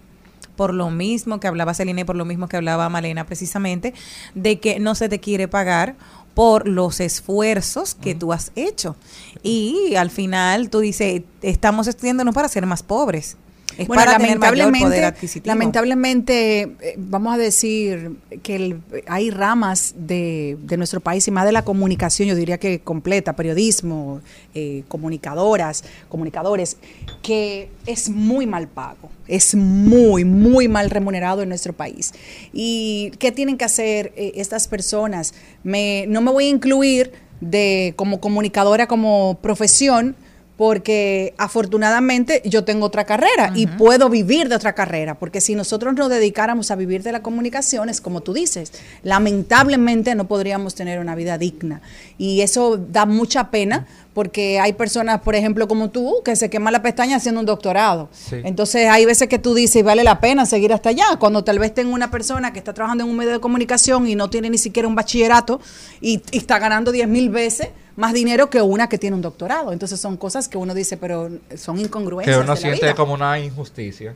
[0.57, 3.95] Por lo mismo que hablaba Celine, por lo mismo que hablaba Malena precisamente,
[4.35, 5.97] de que no se te quiere pagar
[6.35, 8.97] por los esfuerzos que tú has hecho.
[9.43, 13.37] Y al final tú dices, estamos estudiándonos para ser más pobres.
[13.79, 15.47] Es Bueno, para tener mayor lamentablemente, poder adquisitivo.
[15.55, 21.45] lamentablemente, eh, vamos a decir que el- hay ramas de, de nuestro país y más
[21.47, 24.21] de la comunicación, yo diría que completa, periodismo,
[24.55, 26.77] eh, comunicadoras, comunicadores,
[27.23, 32.13] que es muy mal pago, es muy, muy mal remunerado en nuestro país.
[32.53, 35.35] ¿Y qué tienen que hacer eh, estas personas?
[35.65, 40.15] Me, no me voy a incluir de como comunicadora, como profesión,
[40.63, 45.93] porque afortunadamente yo tengo otra carrera y puedo vivir de otra carrera, porque si nosotros
[45.95, 48.73] nos dedicáramos a vivir de la comunicación, es como tú dices,
[49.03, 51.83] lamentablemente no podríamos tener una vida digna.
[52.17, 56.71] Y eso da mucha pena, porque hay personas, por ejemplo, como tú, que se quema
[56.71, 58.09] la pestaña haciendo un doctorado.
[58.13, 58.37] Sí.
[58.45, 61.75] Entonces hay veces que tú dices, vale la pena seguir hasta allá, cuando tal vez
[61.75, 64.59] tengo una persona que está trabajando en un medio de comunicación y no tiene ni
[64.59, 65.61] siquiera un bachillerato
[66.01, 69.73] y, y está ganando 10 mil veces más dinero que una que tiene un doctorado.
[69.73, 72.37] Entonces son cosas que uno dice, pero son incongruencias.
[72.37, 72.95] Que uno de la siente vida.
[72.95, 74.15] como una injusticia.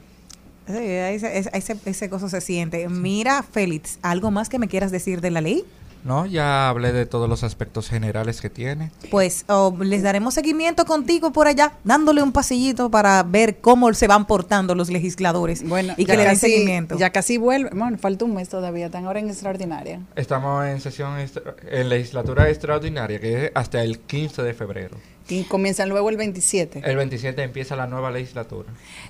[0.66, 2.88] Sí, ese, ese, ese- ese cosa se siente.
[2.88, 5.64] Mira, Félix, ¿algo más que me quieras decir de la ley?
[6.04, 8.92] No, ya hablé de todos los aspectos generales que tiene.
[9.10, 14.06] Pues oh, les daremos seguimiento contigo por allá, dándole un pasillito para ver cómo se
[14.06, 16.96] van portando los legisladores Bueno, y que le den seguimiento.
[16.96, 17.70] Ya casi vuelve.
[17.74, 20.00] Bueno, falta un mes todavía, están ahora en extraordinaria.
[20.14, 24.96] Estamos en sesión extra- en legislatura extraordinaria que es hasta el 15 de febrero.
[25.28, 26.82] Y comienzan luego el 27.
[26.84, 28.68] El 27 empieza la nueva legislatura.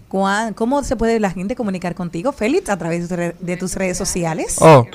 [0.09, 4.57] ¿Cuán- ¿Cómo se puede la gente comunicar contigo, Félix, a través de tus redes sociales?
[4.61, 4.87] Oh,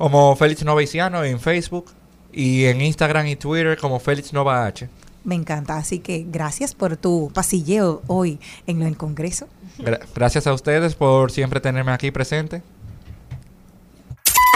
[0.00, 1.92] como Félix Novaiciano en Facebook
[2.32, 4.88] y en Instagram y Twitter como Félix Nova H.
[5.24, 9.46] Me encanta, así que gracias por tu pasilleo hoy en el Congreso.
[9.78, 12.62] Gra- gracias a ustedes por siempre tenerme aquí presente.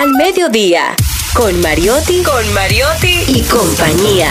[0.01, 0.97] Al mediodía,
[1.37, 4.31] con Mariotti, con Mariotti y compañía.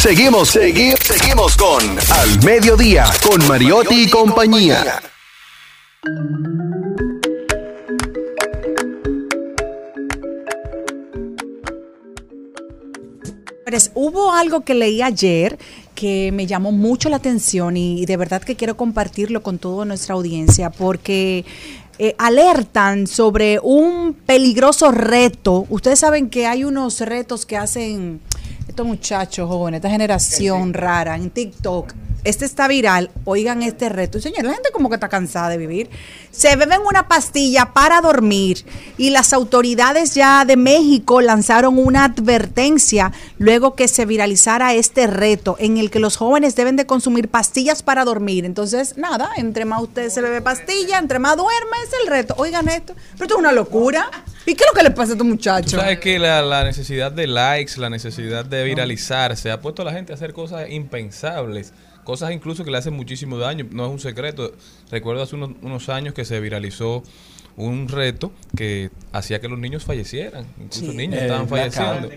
[0.00, 5.00] Seguimos, seguimos, seguimos con Al Mediodía, con Mariotti y compañía.
[13.94, 15.58] Hubo algo que leí ayer
[15.94, 20.14] que me llamó mucho la atención y de verdad que quiero compartirlo con toda nuestra
[20.14, 21.44] audiencia porque
[21.98, 25.66] eh, alertan sobre un peligroso reto.
[25.70, 28.20] Ustedes saben que hay unos retos que hacen
[28.68, 31.94] estos muchachos jóvenes, esta generación rara en TikTok.
[32.24, 34.18] Este está viral, oigan este reto.
[34.18, 35.90] Señor, la gente como que está cansada de vivir.
[36.30, 38.64] Se beben una pastilla para dormir
[38.96, 45.56] y las autoridades ya de México lanzaron una advertencia luego que se viralizara este reto
[45.58, 48.44] en el que los jóvenes deben de consumir pastillas para dormir.
[48.44, 52.34] Entonces, nada, entre más usted se bebe pastilla, entre más duerme, es el reto.
[52.38, 54.10] Oigan esto, pero esto es una locura.
[54.46, 55.72] ¿Y qué es lo que le pasa a estos muchachos?
[55.72, 59.92] sabes que la, la necesidad de likes, la necesidad de viralizarse, ha puesto a la
[59.92, 61.72] gente a hacer cosas impensables.
[62.04, 63.66] Cosas incluso que le hacen muchísimo daño.
[63.70, 64.52] No es un secreto.
[64.90, 67.02] Recuerdo hace unos, unos años que se viralizó
[67.56, 70.44] un reto que hacía que los niños fallecieran.
[70.60, 70.96] Incluso Sí.
[70.96, 72.10] niños El estaban falleciendo.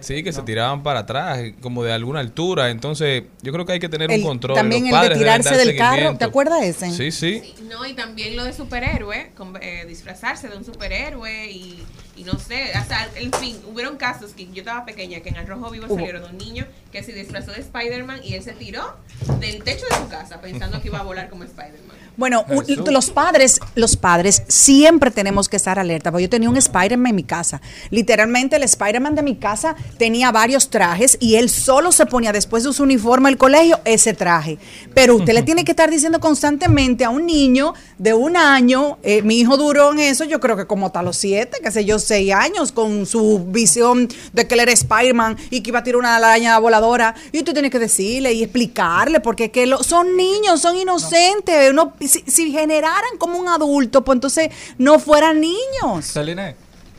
[0.00, 2.68] Sí, que se tiraban para atrás, como de alguna altura.
[2.70, 4.54] Entonces, yo creo que hay que tener El- un control.
[4.56, 6.16] también Los el de tirarse del carro.
[6.18, 6.90] ¿te acuerdas de ese?
[6.92, 7.42] Sí, sí.
[7.42, 11.82] Sí, No, y también lo de superhéroe, con- eh, disfrazarse de un superhéroe y,
[12.18, 15.46] y no sé, hasta, en fin, hubieron casos que yo estaba pequeña que en el
[15.46, 18.96] Rojo Vivo salieron un niño que se disfrazó de Spider-Man y él se tiró
[19.40, 21.96] del techo de su casa pensando que iba a volar como Spider-Man.
[22.16, 26.56] Bueno, un- los padres, los padres siempre tenemos que estar alerta, porque yo tenía un
[26.56, 27.60] Spider-Man en mi casa.
[27.90, 32.64] Literalmente el Spider-Man de mi casa tenía varios trajes y él solo se ponía después
[32.64, 34.58] de su uniforme al colegio ese traje.
[34.94, 39.22] Pero usted le tiene que estar diciendo constantemente a un niño de un año, eh,
[39.22, 42.00] mi hijo duró en eso, yo creo que como hasta los siete, qué sé yo,
[42.08, 45.98] seis años, con su visión de que él era Spider-Man y que iba a tirar
[45.98, 47.14] una araña voladora.
[47.32, 51.70] Y usted tiene que decirle y explicarle, porque es que lo- son niños, son inocentes.
[51.70, 56.04] Uno, si, si generaran como un adulto, pues entonces no fueran niños.
[56.12, 56.56] Celine,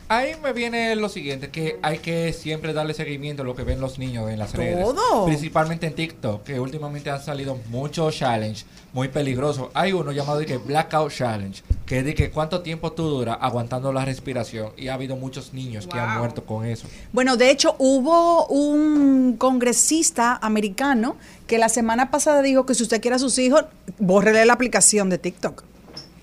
[0.08, 3.80] ahí me viene lo siguiente, que hay que siempre darle seguimiento a lo que ven
[3.80, 4.84] los niños en las redes.
[4.84, 5.26] Todo.
[5.26, 9.68] Principalmente en TikTok, que últimamente han salido muchos challenges muy peligrosos.
[9.74, 13.92] Hay uno llamado que Blackout Challenge, que es de que cuánto tiempo tú duras aguantando
[13.92, 14.70] la respiración.
[14.76, 16.86] Y ha habido muchos niños que han muerto con eso.
[17.12, 23.00] Bueno, de hecho, hubo un congresista americano que la semana pasada dijo que si usted
[23.00, 23.64] quiere a sus hijos,
[23.98, 25.62] bórrele la aplicación de TikTok.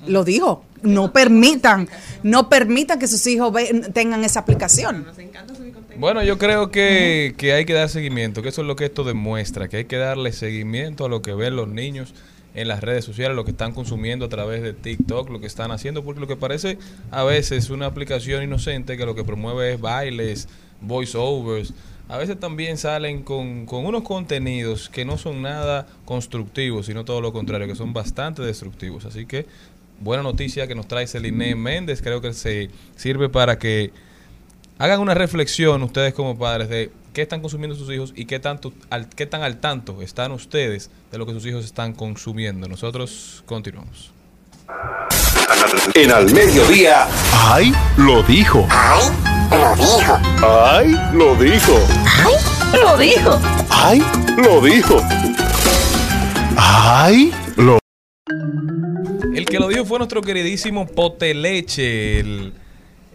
[0.07, 0.63] Lo dijo.
[0.83, 1.89] No permitan,
[2.21, 5.05] no permitan que sus hijos ve- tengan esa aplicación.
[5.05, 5.99] Nos encanta subir contenido.
[5.99, 9.03] Bueno, yo creo que, que hay que dar seguimiento, que eso es lo que esto
[9.03, 12.13] demuestra, que hay que darle seguimiento a lo que ven los niños
[12.57, 15.71] en las redes sociales, lo que están consumiendo a través de TikTok, lo que están
[15.71, 16.79] haciendo, porque lo que parece
[17.11, 20.49] a veces una aplicación inocente que lo que promueve es bailes,
[20.81, 21.73] voiceovers,
[22.09, 27.21] a veces también salen con, con unos contenidos que no son nada constructivos, sino todo
[27.21, 29.05] lo contrario, que son bastante destructivos.
[29.05, 29.45] Así que
[29.99, 33.91] buena noticia que nos trae Celine Méndez, creo que se sirve para que
[34.79, 38.71] hagan una reflexión ustedes como padres de qué están consumiendo sus hijos y qué tanto
[38.91, 42.67] al, qué tan al tanto están ustedes de lo que sus hijos están consumiendo.
[42.67, 44.11] Nosotros continuamos.
[45.95, 47.07] En al mediodía.
[47.33, 47.73] ¡Ay!
[47.97, 48.67] Lo dijo.
[48.69, 49.01] ¡Ay!
[49.51, 50.19] Lo dijo.
[50.45, 50.95] ¡Ay!
[51.11, 51.79] Lo dijo.
[52.83, 53.39] Lo dijo.
[53.71, 54.03] ¡Ay!
[54.37, 55.01] Lo dijo.
[56.55, 57.33] ¡Ay!
[57.55, 57.79] Lo
[59.33, 62.53] El que lo dijo fue nuestro queridísimo Poteleche, el,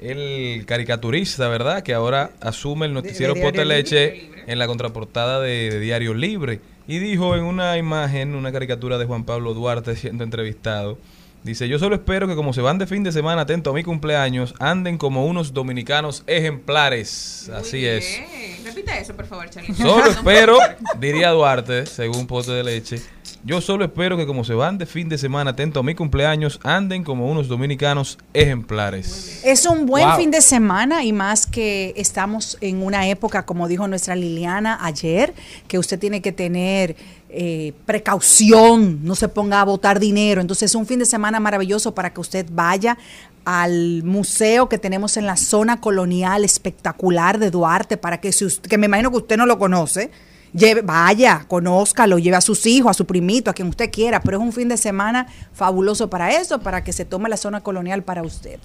[0.03, 1.83] el caricaturista, ¿verdad?
[1.83, 6.61] Que ahora asume el noticiero de Diario Poteleche en la contraportada de, de Diario Libre.
[6.88, 10.99] Y dijo en una imagen, una caricatura de Juan Pablo Duarte siendo entrevistado,
[11.45, 13.83] dice, yo solo espero que como se van de fin de semana atento a mi
[13.83, 17.47] cumpleaños, anden como unos dominicanos ejemplares.
[17.49, 17.99] Muy Así bien.
[17.99, 18.65] es.
[18.65, 19.75] Repita eso, por favor, Charlie.
[19.75, 20.59] Solo espero,
[20.99, 23.01] diría Duarte, según Pote de Leche,
[23.45, 26.61] yo solo espero que como se van de fin de semana atento a mi cumpleaños,
[26.63, 29.41] anden como unos dominicanos ejemplares.
[29.45, 30.17] Es un buen Wow.
[30.17, 35.35] fin de semana y más que estamos en una época, como dijo nuestra Liliana ayer,
[35.69, 36.97] que usted tiene que tener
[37.35, 40.41] eh, precaución, no se ponga a botar dinero.
[40.41, 42.99] Entonces es un fin de semana maravilloso para que usted vaya
[43.45, 48.69] al museo que tenemos en la zona colonial espectacular de Duarte, para que, si usted-
[48.69, 50.11] que me imagino que usted no lo conoce,
[50.53, 54.38] lleve, vaya, conózcalo, lleve a sus hijos, a su primito, a quien usted quiera, pero
[54.38, 58.03] es un fin de semana fabuloso para eso, para que se tome la zona colonial
[58.03, 58.59] para usted.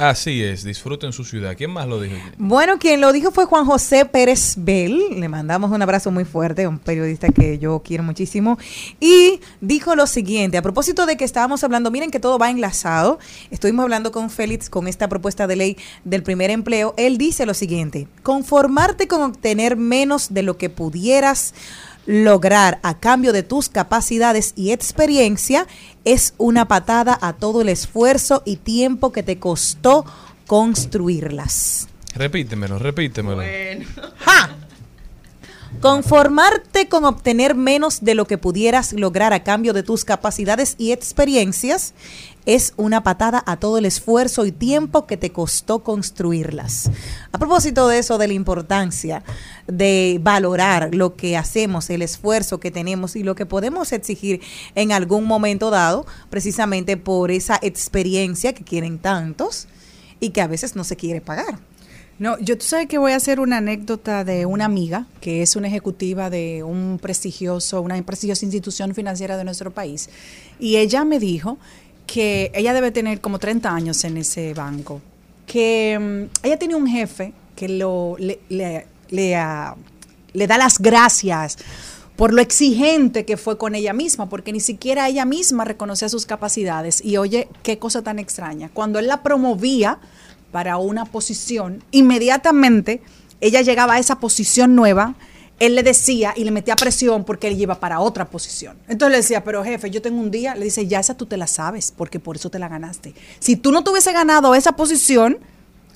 [0.00, 1.54] Así es, disfruten su ciudad.
[1.58, 2.16] ¿Quién más lo dijo?
[2.38, 5.20] Bueno, quien lo dijo fue Juan José Pérez Bell.
[5.20, 8.58] Le mandamos un abrazo muy fuerte, un periodista que yo quiero muchísimo.
[8.98, 13.18] Y dijo lo siguiente, a propósito de que estábamos hablando, miren que todo va enlazado.
[13.50, 16.94] Estuvimos hablando con Félix con esta propuesta de ley del primer empleo.
[16.96, 21.52] Él dice lo siguiente, conformarte con obtener menos de lo que pudieras
[22.06, 25.66] lograr a cambio de tus capacidades y experiencia
[26.04, 30.04] es una patada a todo el esfuerzo y tiempo que te costó
[30.46, 31.88] construirlas.
[32.14, 33.36] Repítemelo, repítemelo.
[33.36, 33.86] Bueno.
[34.18, 34.50] ¡Ja!
[35.80, 40.92] Conformarte con obtener menos de lo que pudieras lograr a cambio de tus capacidades y
[40.92, 41.94] experiencias
[42.44, 46.90] es una patada a todo el esfuerzo y tiempo que te costó construirlas.
[47.32, 49.22] A propósito de eso, de la importancia
[49.68, 54.42] de valorar lo que hacemos, el esfuerzo que tenemos y lo que podemos exigir
[54.74, 59.66] en algún momento dado, precisamente por esa experiencia que quieren tantos
[60.20, 61.58] y que a veces no se quiere pagar.
[62.20, 65.56] No, yo tú sabes que voy a hacer una anécdota de una amiga que es
[65.56, 70.10] una ejecutiva de un prestigioso, una prestigiosa institución financiera de nuestro país.
[70.58, 71.56] Y ella me dijo
[72.06, 75.00] que ella debe tener como 30 años en ese banco.
[75.46, 79.74] Que mm, ella tiene un jefe que lo, le, le- ah,
[80.34, 81.56] le da las gracias
[82.16, 86.26] por lo exigente que fue con ella misma, porque ni siquiera ella misma reconocía sus
[86.26, 87.02] capacidades.
[87.02, 88.68] Y oye, qué cosa tan extraña.
[88.74, 89.98] Cuando él la promovía
[90.50, 93.02] para una posición, inmediatamente
[93.40, 95.14] ella llegaba a esa posición nueva,
[95.58, 98.76] él le decía y le metía presión porque él iba para otra posición.
[98.88, 101.36] Entonces le decía, pero jefe, yo tengo un día, le dice, ya esa tú te
[101.36, 103.14] la sabes, porque por eso te la ganaste.
[103.38, 105.38] Si tú no te hubiese ganado esa posición,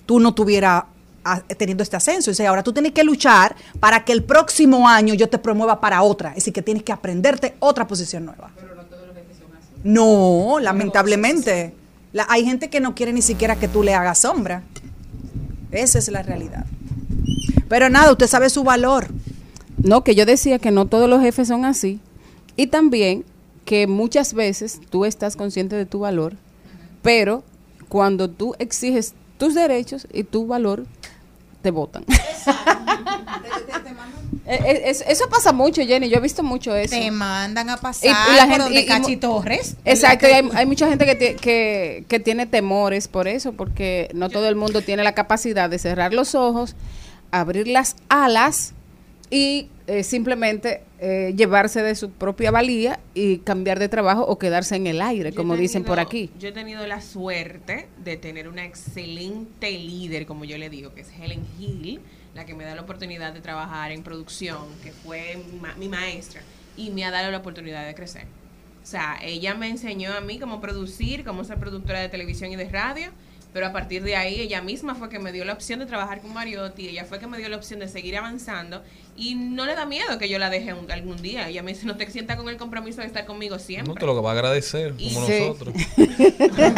[0.04, 0.84] tú no tuvieras
[1.24, 2.30] ah, teniendo este ascenso.
[2.30, 6.02] Dice, ahora tú tienes que luchar para que el próximo año yo te promueva para
[6.02, 6.30] otra.
[6.30, 8.50] Es decir, que tienes que aprenderte otra posición nueva.
[9.82, 11.74] No, lamentablemente.
[12.14, 14.62] La- hay gente que no quiere ni siquiera que tú le hagas sombra.
[15.72, 16.64] Esa es la realidad.
[17.68, 19.08] Pero nada, usted sabe su valor.
[19.82, 21.98] No, que yo decía que no todos los jefes son así.
[22.56, 23.24] Y también
[23.64, 26.34] que muchas veces tú estás consciente de tu valor,
[27.02, 27.42] pero
[27.88, 30.86] cuando tú exiges tus derechos y tu valor,
[31.62, 32.04] te votan.
[32.08, 32.44] Es-
[34.46, 36.08] eso pasa mucho, Jenny.
[36.08, 36.94] Yo he visto mucho eso.
[36.94, 39.76] Te mandan a pasar y la por gente- donde y- y Cachi Torres.
[39.84, 44.48] Exacto, hay, hay mucha gente que, que, que tiene temores por eso, porque no todo
[44.48, 46.76] el mundo tiene la capacidad de cerrar los ojos,
[47.30, 48.72] abrir las alas
[49.30, 54.76] y eh, simplemente eh, llevarse de su propia valía y cambiar de trabajo o quedarse
[54.76, 56.30] en el aire, Yo como dicen por aquí.
[56.38, 61.00] Yo he tenido la suerte de tener una excelente líder, como yo le digo, que
[61.02, 62.00] es Helen Hill,
[62.34, 65.88] la que me da la oportunidad de trabajar en producción, que fue mi ma- mi
[65.88, 66.40] maestra,
[66.76, 68.26] y me ha dado la oportunidad de crecer.
[68.82, 72.56] O sea, ella me enseñó a mí cómo producir, cómo ser productora de televisión y
[72.56, 73.10] de radio,
[73.54, 76.20] pero a partir de ahí ella misma fue que me dio la opción de trabajar
[76.20, 78.82] con Mariotti, ella fue que me dio la opción de seguir avanzando
[79.16, 81.48] y no le da miedo que yo la deje un- algún día.
[81.48, 83.94] Ella me dice, no te sientas con el compromiso de estar conmigo siempre.
[83.94, 85.38] No te lo va a agradecer, Y- como Sí.
[85.40, 85.74] nosotros.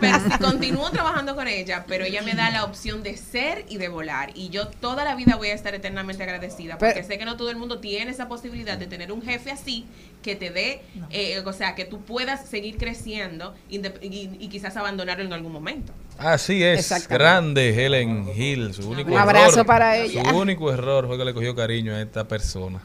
[0.00, 3.76] pero si continúo trabajando con ella, pero ella me da la opción de ser y
[3.78, 4.30] de volar.
[4.34, 7.36] Y yo toda la vida voy a estar eternamente agradecida, porque Pero- sé que no
[7.36, 9.86] todo el mundo tiene esa posibilidad de tener un jefe así
[10.22, 15.24] que te dé, eh, o sea, que tú puedas seguir creciendo y, y quizás abandonarlo
[15.24, 15.92] en algún momento.
[16.18, 18.74] Así es, grande Helen Hill.
[18.74, 20.28] Su único Un abrazo error, para ella.
[20.28, 22.80] Su único error fue que le cogió cariño a esta persona.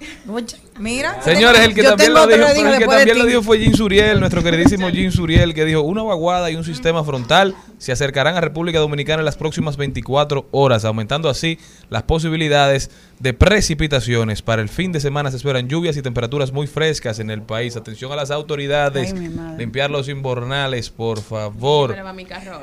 [0.77, 1.19] Mira.
[1.23, 4.19] Señores, el que Yo también lo dijo, el que también lo dijo fue Jim Suriel,
[4.19, 8.41] nuestro queridísimo Jim Suriel, que dijo, una vaguada y un sistema frontal se acercarán a
[8.41, 11.57] República Dominicana en las próximas 24 horas, aumentando así
[11.89, 14.43] las posibilidades de precipitaciones.
[14.43, 17.75] Para el fin de semana se esperan lluvias y temperaturas muy frescas en el país.
[17.75, 21.95] Atención a las autoridades, Ay, limpiar los invernales, por favor,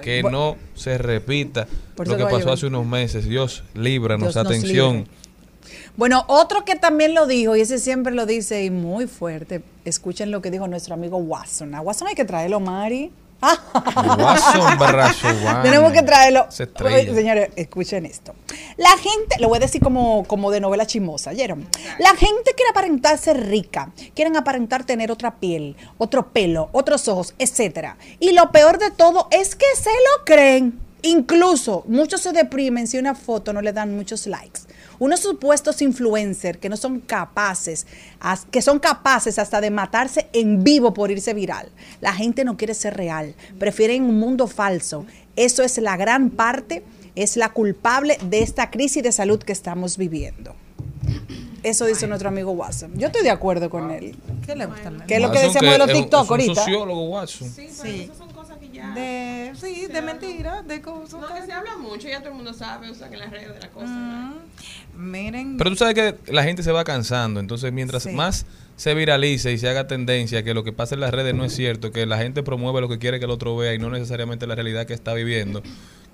[0.03, 3.25] que no se repita lo que pasó hace unos meses.
[3.25, 4.97] Dios, líbranos, Dios atención.
[4.99, 5.11] libre.
[5.97, 10.31] Bueno, otro que también lo dijo, y ese siempre lo dice y muy fuerte, escuchen
[10.31, 11.75] lo que dijo nuestro amigo Watson.
[11.75, 13.11] A Watson hay que traerlo, Mari.
[14.79, 15.63] Brazo, Juan.
[15.63, 16.47] Tenemos que traerlo.
[16.51, 16.69] Se.
[16.85, 18.35] Oye, Señores, escuchen esto.
[18.77, 21.67] La gente, lo voy a decir como, como de novela chimosa, ¿oyeron?
[21.99, 27.35] La gente quiere aparentar ser rica, quieren aparentar tener otra piel, otro pelo, otros ojos,
[27.39, 27.97] etcétera.
[28.19, 30.81] Y lo peor de todo es que se lo creen.
[31.03, 34.61] Incluso muchos se deprimen si una foto no le dan muchos likes.
[35.01, 37.87] Unos supuestos influencers que no son capaces,
[38.51, 41.71] que son capaces hasta de matarse en vivo por irse viral.
[42.03, 45.07] La gente no quiere ser real, prefieren un mundo falso.
[45.37, 46.85] Eso es la gran parte,
[47.17, 50.55] es la culpable de esta crisis de salud que estamos viviendo.
[51.63, 52.93] Eso dice nuestro amigo Watson.
[52.97, 54.17] Yo estoy de acuerdo con él.
[54.45, 54.93] ¿Qué le gusta?
[55.07, 56.55] ¿Qué es lo que decíamos de los TikTok ahorita?
[56.57, 57.49] sociólogo, Watson.
[57.49, 58.30] Sí, pero
[58.81, 58.91] ya...
[58.95, 61.21] De, sí, de mentiras, de cosas.
[61.21, 63.61] No, que se habla mucho, ya todo el mundo sabe, usan en las redes de
[63.61, 63.87] la cosa.
[63.87, 64.35] Mm,
[64.97, 65.57] Miren.
[65.57, 68.11] Pero tú sabes que la gente se va cansando, entonces mientras Sí.
[68.11, 71.45] más se viralice y se haga tendencia que lo que pasa en las redes no
[71.45, 73.91] es cierto, que la gente promueve lo que quiere que el otro vea y no
[73.91, 75.63] necesariamente la realidad que está viviendo,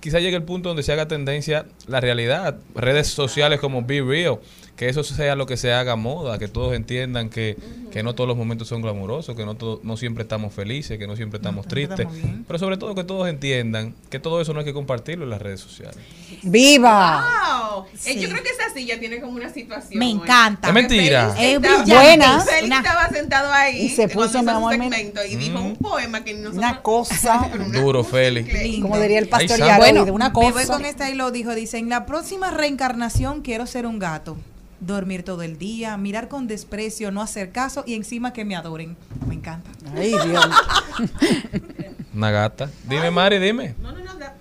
[0.01, 2.57] quizá llegue el punto donde se haga tendencia la realidad.
[2.75, 4.39] Redes sociales como Be Real,
[4.77, 7.57] que eso sea lo que se haga moda, que todos entiendan que,
[7.91, 11.07] que no todos los momentos son glamurosos, que no, todo- no siempre estamos felices, que
[11.07, 12.07] no siempre estamos tristes,
[12.45, 15.41] pero sobre todo que todos entiendan que todo eso no hay que compartirlo en las
[15.41, 15.97] redes sociales.
[16.43, 17.25] ¡Viva!
[17.73, 17.85] Wow.
[18.05, 19.99] Eh, yo creo que esa silla tiene como una situación.
[19.99, 20.11] Me hoy.
[20.13, 20.67] encanta.
[20.67, 21.31] Es mentira.
[21.33, 21.83] Félix Es estaba-.
[22.03, 22.39] Buena.
[22.41, 25.65] Félix Una- estaba sentado ahí Y se puso, mi amor, segmento y dijo Mm.
[25.65, 28.79] un poema que nosotros Una cosa, Duro, Félix.
[28.81, 30.67] Como diría el pastor Ay, una Me voy cosa.
[30.73, 31.55] con esta y lo dijo.
[31.55, 34.37] Dice, en la próxima reencarnación quiero ser un gato.
[34.79, 38.95] Dormir todo el día, mirar con desprecio, no hacer caso y encima que me adoren.
[39.27, 39.69] Me encanta.
[39.95, 40.45] Ay, Dios.
[42.13, 42.69] Una gata.
[42.87, 43.75] Dime, Mari, dime.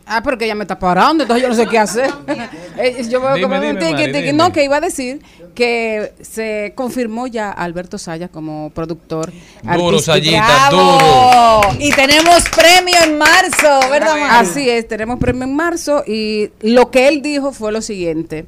[0.06, 2.10] Ah, pero que ella me está parando, entonces yo no sé qué hacer.
[2.78, 4.32] Eh, yo veo Dime, dime, Mari.
[4.34, 5.22] No, que iba a decir
[5.54, 9.32] que se confirmó ya Alberto Sayas como productor.
[9.62, 9.98] Duro.
[9.98, 11.60] Sayita, duro.
[11.78, 14.46] Y tenemos premio en marzo, ¿verdad, Mari?
[14.46, 18.46] Así es, tenemos premio en marzo y lo que él dijo fue lo siguiente.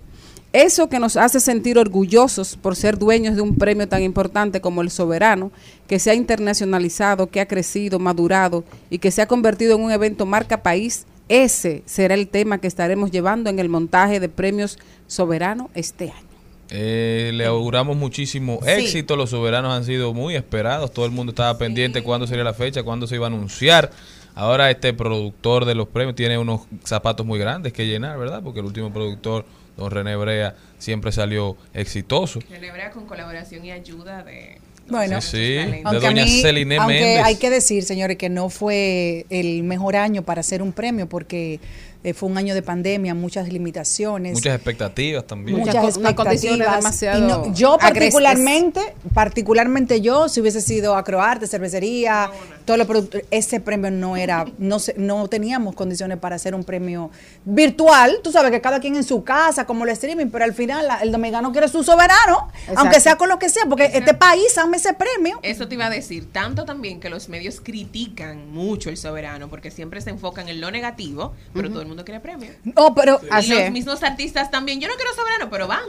[0.53, 4.81] Eso que nos hace sentir orgullosos por ser dueños de un premio tan importante como
[4.81, 5.53] el Soberano,
[5.87, 9.93] que se ha internacionalizado, que ha crecido, madurado y que se ha convertido en un
[9.93, 14.79] evento marca país, ese será el tema que estaremos llevando en el montaje de premios
[15.07, 16.27] Soberano este año.
[16.71, 18.71] Eh, le auguramos muchísimo Sí.
[18.71, 19.17] éxito.
[19.17, 20.93] Los soberanos han sido muy esperados.
[20.93, 23.91] Todo el mundo estaba pendiente cuándo sería la fecha, cuándo se iba a anunciar.
[24.35, 28.43] Ahora este productor de los premios tiene unos zapatos muy grandes que llenar, ¿verdad?
[28.43, 29.45] Porque el último productor,
[29.79, 32.41] don René Brea, siempre salió exitoso.
[32.49, 34.59] Celebra con colaboración y ayuda de.
[34.91, 37.23] Bueno, Sí, sí, de aunque, doña mí- Celine aunque Méndez.
[37.25, 41.61] hay que decir, señores, que no fue el mejor año para hacer un premio porque
[42.05, 44.35] eh, fue un año de pandemia, muchas limitaciones.
[44.35, 45.59] Muchas expectativas también.
[45.59, 46.77] muchas Muchas expectativas.
[46.77, 48.15] demasiado Y no- yo agrestes.
[48.15, 48.81] particularmente,
[49.15, 52.31] particularmente yo, si hubiese sido acroarte, cervecería,
[52.65, 56.65] todos los productos, ese premio no era, no se- no teníamos condiciones para hacer un
[56.65, 57.11] premio
[57.45, 58.21] virtual.
[58.23, 60.99] Tú sabes que cada quien en su casa, como el streaming, pero al final la-
[60.99, 62.81] el dominicano quiere su soberano, Exacto.
[62.81, 65.39] aunque sea con lo que sea, porque este país ama ese premio.
[65.43, 69.71] Eso te iba a decir, tanto también que los medios critican mucho el soberano, porque
[69.71, 72.51] siempre se enfocan en lo negativo, pero todo el mundo quiere premio.
[72.65, 75.85] No, pero Y Así los mismos artistas también, yo no quiero soberano, pero van.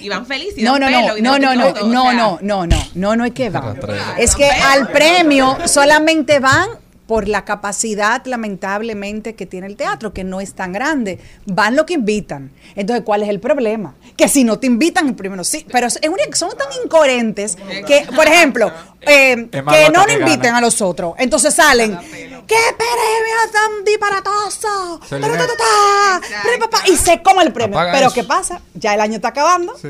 [0.00, 0.58] Y van felices.
[0.58, 2.38] y No, no, pelo, no, y no, no, de no, todo, o no, sea, no,
[2.42, 3.78] no, no, no, no es que van.
[4.18, 6.68] Es que al premio solamente van
[7.06, 11.18] por la capacidad, lamentablemente, que tiene el teatro, que no es tan grande.
[11.46, 12.52] Van lo que invitan.
[12.76, 13.94] Entonces, ¿cuál es el problema?
[14.16, 15.44] Que si no te invitan, el premio no.
[15.44, 20.40] Sí, pero es una- son tan incoherentes que, por ejemplo, eh, que no nos inviten
[20.42, 20.58] gana.
[20.58, 21.14] a los otros.
[21.18, 25.00] Entonces salen, ¡qué premio tan disparatoso!
[25.08, 26.20] Se Ta,
[26.86, 27.76] le- Y se come el premio.
[27.78, 28.14] Apaga Pero eso.
[28.14, 28.60] ¿qué pasa?
[28.74, 29.76] Ya el año está acabando.
[29.76, 29.88] Sí.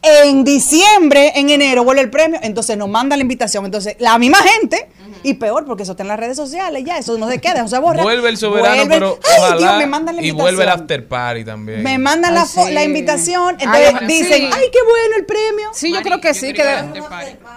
[0.00, 3.64] En diciembre, en enero, vuelve el premio, entonces nos mandan la invitación.
[3.64, 4.88] Entonces, la misma gente,
[5.24, 7.68] y peor, porque eso está en las redes sociales, ya, eso no se queda, eso
[7.68, 8.02] se borra.
[8.04, 10.80] Vuelve el soberano, Vuelve- pero ¡Ay, ojalá Dios, me mandan la y vuelve el invitación!
[10.82, 11.82] after party también.
[11.82, 12.72] Me mandan la, Ay, fo- sí.
[12.72, 14.50] la invitación, entonces dicen, sí.
[14.52, 15.70] ¡ay, qué bueno el premio!
[15.74, 16.62] Sí, yo Mari, creo que sí, que.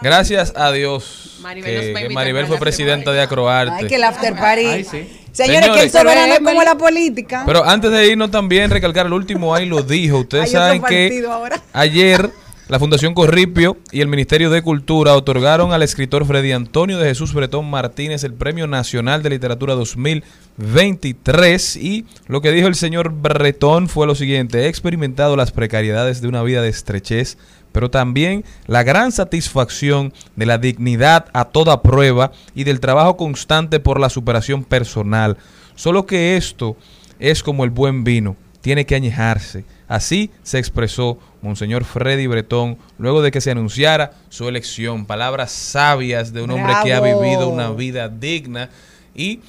[0.01, 3.21] Gracias a Dios Maribel nos va a que, que invitar Maribel para fue presidenta de
[3.21, 3.73] Acroarte.
[3.79, 4.65] Ay, que el after party.
[4.65, 5.07] Ay, sí.
[5.31, 5.91] Señores, que el Señores.
[5.91, 7.43] soberano es Pero, como la política.
[7.45, 10.19] Pero antes de irnos también recalcar el último ahí lo dijo.
[10.19, 11.61] Ustedes Hay otro saben que partido ahora.
[11.73, 12.29] ayer
[12.67, 17.33] la Fundación Corripio y el Ministerio de Cultura otorgaron al escritor Freddy Antonio de Jesús
[17.33, 23.89] Bretón Martínez el Premio Nacional de Literatura 2023 y lo que dijo el señor Bretón
[23.89, 27.37] fue lo siguiente, he experimentado las precariedades de una vida de estrechez,
[27.71, 33.79] pero también la gran satisfacción de la dignidad a toda prueba y del trabajo constante
[33.79, 35.37] por la superación personal.
[35.75, 36.75] Solo que esto
[37.19, 39.65] es como el buen vino, tiene que añejarse.
[39.87, 45.05] Así se expresó Monseñor Freddy Bretón luego de que se anunciara su elección.
[45.05, 48.69] Palabras sabias de un hombre que ha vivido una vida digna
[49.15, 49.41] y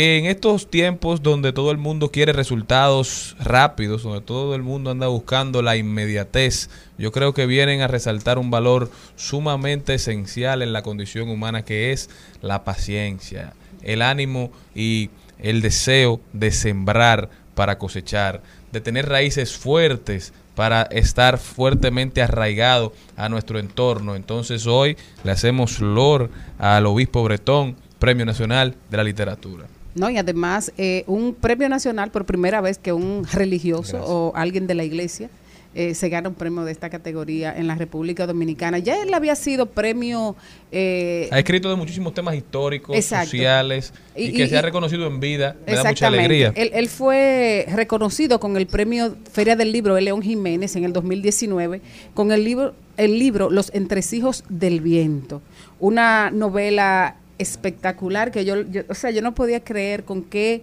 [0.00, 5.08] en estos tiempos donde todo el mundo quiere resultados rápidos, donde todo el mundo anda
[5.08, 10.82] buscando la inmediatez, yo creo que vienen a resaltar un valor sumamente esencial en la
[10.82, 12.08] condición humana que es
[12.40, 18.42] la paciencia, el ánimo y el deseo de sembrar para cosechar,
[18.72, 24.14] de tener raíces fuertes para estar fuertemente arraigado a nuestro entorno.
[24.14, 29.66] Entonces hoy le hacemos lor al obispo Bretón, Premio Nacional de la Literatura.
[29.94, 34.04] No, y además eh, un premio nacional por primera vez que un religioso Gracias.
[34.10, 35.28] o alguien de la iglesia
[35.72, 38.78] eh, se gana un premio de esta categoría en la República Dominicana.
[38.78, 40.34] Ya él había sido premio...
[40.72, 43.26] eh, Ha escrito de muchísimos temas históricos, Exacto.
[43.26, 45.54] sociales y, Y- que y- se ha reconocido en vida.
[45.68, 46.52] Me da mucha alegría.
[46.56, 50.92] Él, él fue reconocido con el premio Feria del Libro de León Jiménez en el
[50.92, 51.80] 2019
[52.14, 55.40] con el libro, el libro Los Entresijos del Viento,
[55.78, 60.62] una novela espectacular que yo, yo- o sea, yo no podía creer con qué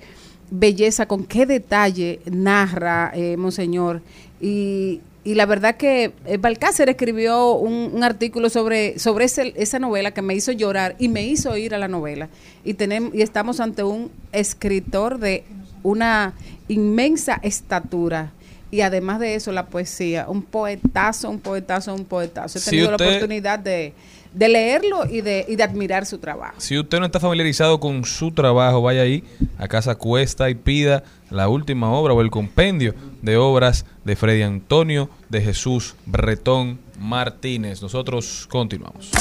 [0.49, 4.01] belleza, con qué detalle narra eh, Monseñor
[4.39, 9.79] y, y la verdad que eh, Balcácer escribió un, un artículo sobre, sobre ese- esa
[9.79, 12.29] novela que me hizo llorar y me hizo ir a la novela.
[12.63, 15.43] Y, tenemos, y estamos ante un escritor de
[15.83, 16.33] una
[16.69, 18.31] inmensa estatura.
[18.71, 22.57] Y además de eso, la poesía, un poetazo, un poetazo, un poetazo.
[22.57, 23.93] He Si tenido usted- la oportunidad de,
[24.33, 26.55] de leerlo y de, y de admirar su trabajo.
[26.57, 29.23] Si usted no está familiarizado con su trabajo, vaya ahí
[29.57, 34.43] a Casa Cuesta y pida la última obra o el compendio de obras de Freddy
[34.43, 37.81] Antonio de Jesús Bretón Martínez.
[37.81, 39.11] Nosotros continuamos.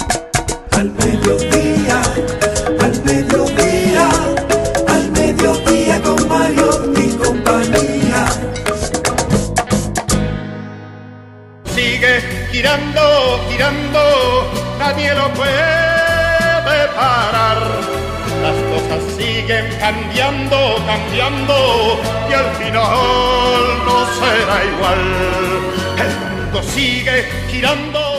[0.72, 2.02] Al mediodía,
[2.80, 4.10] al mediodía,
[4.88, 6.86] al mediodía con Mario
[7.16, 8.26] compañía.
[11.74, 17.58] Sigue girando, girando, nadie lo puede parar.
[18.42, 25.02] Las cosas siguen cambiando, cambiando, y al final no será igual.
[25.98, 28.15] El mundo sigue girando.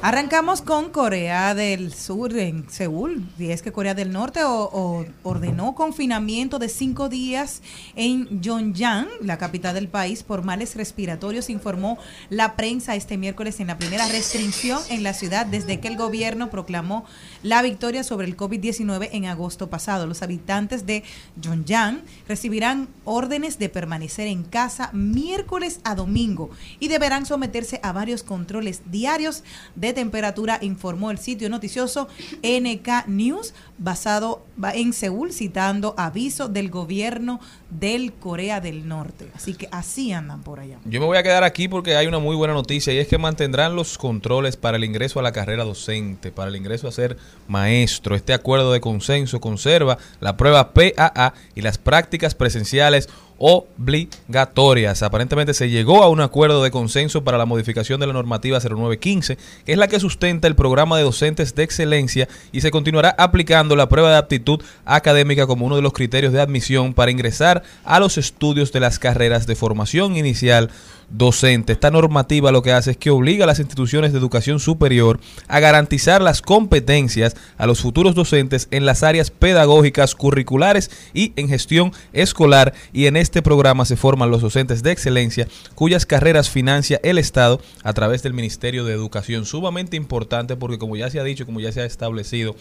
[0.00, 3.26] Arrancamos con Corea del Sur en Seúl.
[3.36, 7.62] Y es que Corea del Norte o- ordenó confinamiento de cinco días
[7.96, 11.98] en Pyongyang, la capital del país, por males respiratorios, informó
[12.30, 16.48] la prensa este miércoles en la primera restricción en la ciudad desde que el gobierno
[16.48, 17.04] proclamó
[17.42, 20.06] la victoria sobre el COVID-19 en agosto pasado.
[20.06, 21.02] Los habitantes de
[21.42, 28.22] Pyongyang recibirán órdenes de permanecer en casa miércoles a domingo y deberán someterse a varios
[28.22, 29.42] controles diarios
[29.74, 32.08] de temperatura, informó el sitio noticioso
[32.42, 39.28] NK News, basado ba- en Seúl, citando aviso del gobierno del Corea del Norte.
[39.34, 40.78] Así que así andan por allá.
[40.84, 43.18] Yo me voy a quedar aquí porque hay una muy buena noticia y es que
[43.18, 47.16] mantendrán los controles para el ingreso a la carrera docente, para el ingreso a ser
[47.46, 48.14] maestro.
[48.16, 53.08] Este acuerdo de consenso conserva la prueba PAA y las prácticas presenciales
[53.38, 55.02] obligatorias.
[55.02, 59.38] Aparentemente se llegó a un acuerdo de consenso para la modificación de la normativa 0915,
[59.64, 63.76] que es la que sustenta el programa de docentes de excelencia y se continuará aplicando
[63.76, 68.00] la prueba de aptitud académica como uno de los criterios de admisión para ingresar a
[68.00, 70.70] los estudios de las carreras de formación inicial
[71.10, 71.72] docente.
[71.72, 75.60] Esta normativa lo que hace es que obliga a las instituciones de educación superior a
[75.60, 81.92] garantizar las competencias a los futuros docentes en las áreas pedagógicas, curriculares y en gestión
[82.12, 87.18] escolar y en este programa se forman los docentes de excelencia cuyas carreras financia el
[87.18, 89.46] Estado a través del Ministerio de Educación.
[89.46, 92.54] Sumamente importante porque como ya se ha dicho, como ya se ha establecido,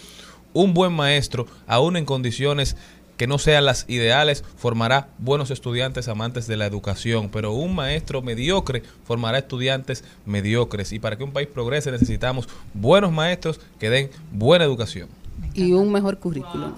[0.53, 2.77] un buen maestro, aún en condiciones
[3.17, 8.21] que no sean las ideales, formará buenos estudiantes amantes de la educación, pero un maestro
[8.21, 10.93] mediocre formará estudiantes mediocres.
[10.93, 15.09] Y para que un país progrese necesitamos buenos maestros que den buena educación.
[15.53, 16.73] y un mejor currículum.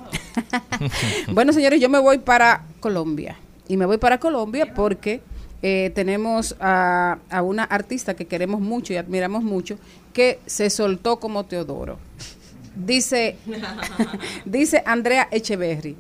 [1.33, 3.37] bueno, señores, yo me voy para Colombia.
[3.67, 5.21] Y me voy para Colombia porque
[5.61, 9.77] eh, tenemos a, a una artista que queremos mucho y admiramos mucho,
[10.13, 11.99] que se soltó como Teodoro.
[12.76, 13.36] Dice,
[14.45, 15.95] dice Andrea Echeverry,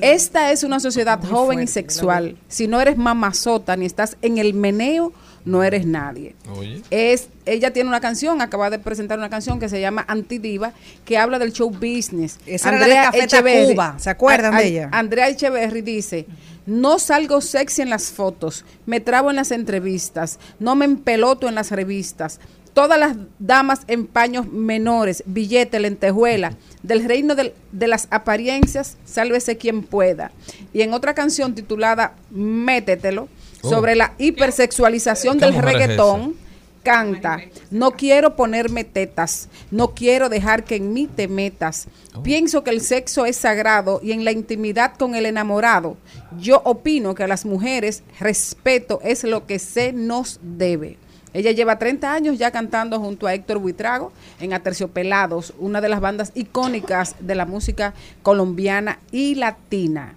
[0.00, 2.36] esta es una sociedad Muy joven y sexual.
[2.48, 5.12] Si no eres mamazota ni estás en el meneo,
[5.44, 6.34] no eres nadie.
[6.56, 6.82] Oye.
[6.90, 10.72] Es, ella tiene una canción, acaba de presentar una canción que se llama Antidiva,
[11.04, 12.38] que habla del show business.
[12.46, 14.88] Esa era la de Café Tacuba, ¿se acuerdan A- de ella?
[14.92, 16.26] Andrea Echeverry dice,
[16.66, 21.54] no salgo sexy en las fotos, me trabo en las entrevistas, no me empeloto en
[21.56, 22.40] las revistas.
[22.74, 29.82] Todas las damas en paños menores, billete, lentejuela, del reino de las apariencias, sálvese quien
[29.82, 30.32] pueda.
[30.72, 33.28] Y en otra canción titulada Métetelo,
[33.64, 33.70] Oh.
[33.70, 36.34] sobre la hipersexualización ¿Qué del reggaetón,
[36.82, 41.86] canta, no quiero ponerme tetas, no quiero dejar que en mí te metas.
[42.22, 45.96] Pienso que el sexo es sagrado y en la intimidad con el enamorado,
[46.38, 50.98] yo opino que a las mujeres respeto es lo que se nos debe.
[51.34, 56.00] Ella lleva 30 años ya cantando junto a Héctor Buitrago en Aterciopelados, una de las
[56.00, 60.14] bandas icónicas de la música colombiana y latina.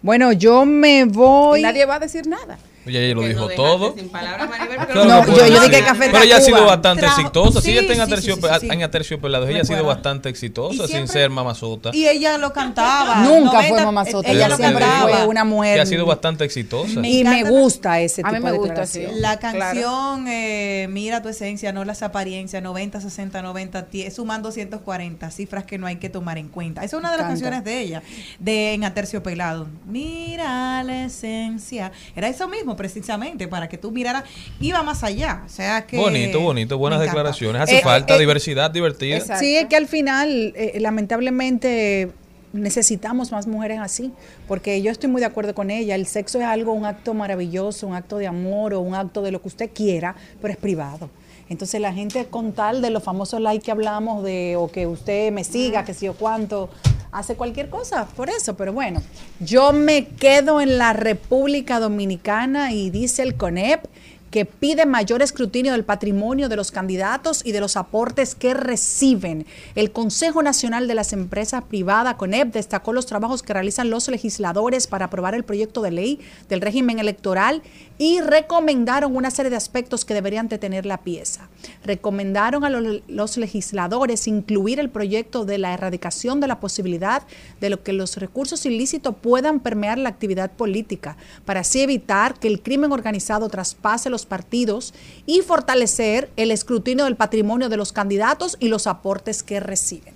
[0.00, 1.60] Bueno, yo me voy.
[1.60, 2.58] Y nadie va a decir nada.
[2.86, 3.94] Oye, ella lo dijo todo.
[4.10, 5.70] Palabras, Maribel, Claro No, que yo- puede yo decir.
[5.70, 7.60] dije Café Pero ella ha sido bastante Trajo- exitosa.
[7.60, 8.68] Sí, sí, ella está en, sí, Atercio- sí, sí, sí.
[8.72, 9.48] en Aterciopelados.
[9.50, 11.90] Ella ha sido bastante exitosa sin ser mamazota.
[11.92, 13.16] Y ella lo cantaba.
[13.22, 15.08] Nunca fue 90, mamazota, Ella ella lo siempre cantaba.
[15.18, 15.74] fue una mujer.
[15.76, 17.00] Que ha sido bastante exitosa.
[17.00, 19.06] Me y me gusta ese A mí tipo me de gusta, sí.
[19.14, 19.58] La Claro.
[19.58, 25.64] canción eh, Mira tu esencia, no las apariencias, 90, 60, 90, 10, suman 240, cifras
[25.64, 26.82] que no hay que tomar en cuenta.
[26.84, 28.02] Esa es una de las canciones de ella,
[28.40, 29.68] de En Aterciopelado.
[29.86, 31.92] Mira la esencia.
[32.16, 34.24] Era eso mismo, precisamente, para que tú miraras,
[34.60, 35.42] iba más allá.
[35.46, 35.96] O sea que.
[35.96, 37.62] Bonito, bonito, buenas declaraciones.
[37.62, 39.16] Hace Eh, falta eh, diversidad, divertida.
[39.16, 39.40] Exacto.
[39.40, 42.10] Sí, es que al final, eh, lamentablemente,
[42.52, 44.12] necesitamos más mujeres así,
[44.46, 47.86] porque yo estoy muy de acuerdo con ella, el sexo es algo, un acto maravilloso,
[47.86, 51.08] un acto de amor o un acto de lo que usted quiera, pero es privado.
[51.48, 55.32] Entonces la gente con tal de los famosos likes que hablamos de o que usted
[55.32, 56.70] me siga, que sé yo cuánto,
[57.12, 59.02] hace cualquier cosa por eso, pero bueno,
[59.38, 63.84] yo me quedo en la República Dominicana y dice el CONEP
[64.32, 69.46] que pide mayor escrutinio del patrimonio de los candidatos y de los aportes que reciben.
[69.74, 74.86] El Consejo Nacional de las Empresas Privadas, CONEP, destacó los trabajos que realizan los legisladores
[74.86, 76.18] para aprobar el proyecto de ley
[76.48, 77.62] del régimen electoral
[77.98, 81.50] y recomendaron una serie de aspectos que deberían detener la pieza.
[81.84, 87.22] Recomendaron a los, los legisladores incluir el proyecto de la erradicación de la posibilidad
[87.60, 92.48] de lo que los recursos ilícitos puedan permear la actividad política, para así evitar que
[92.48, 94.94] el crimen organizado traspase los partidos
[95.26, 100.14] y fortalecer el escrutinio del patrimonio de los candidatos y los aportes que reciben.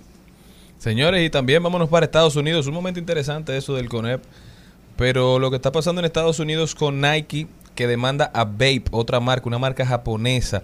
[0.77, 2.67] Señores, y también vámonos para Estados Unidos.
[2.67, 4.23] Un momento interesante eso del CONEP.
[4.95, 9.19] Pero lo que está pasando en Estados Unidos con Nike, que demanda a Vape, otra
[9.19, 10.63] marca, una marca japonesa.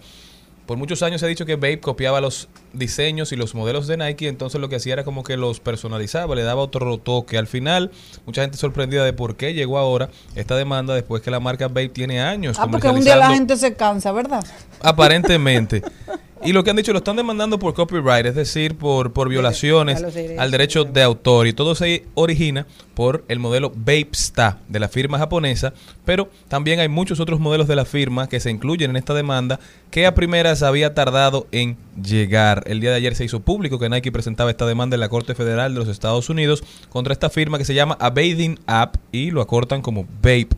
[0.65, 3.97] Por muchos años se ha dicho que Vape copiaba los diseños y los modelos de
[3.97, 7.37] Nike, entonces lo que hacía era como que los personalizaba, le daba otro toque.
[7.37, 7.91] Al final,
[8.25, 11.89] mucha gente sorprendida de por qué llegó ahora esta demanda después que la marca Vape
[11.89, 12.57] tiene años.
[12.59, 14.45] Ah, porque un día la gente se cansa, ¿verdad?
[14.81, 15.81] Aparentemente.
[16.45, 20.01] Y lo que han dicho, lo están demandando por copyright, es decir, por, por violaciones
[20.01, 21.47] derechos, al derecho de autor.
[21.47, 25.73] Y todo se origina por el modelo Vapesta de la firma japonesa,
[26.05, 29.59] pero también hay muchos otros modelos de la firma que se incluyen en esta demanda
[29.89, 32.63] que a primeras había tardado en llegar.
[32.67, 35.35] El día de ayer se hizo público que Nike presentaba esta demanda en la Corte
[35.35, 39.41] Federal de los Estados Unidos contra esta firma que se llama Abading App y lo
[39.41, 40.49] acortan como Vape.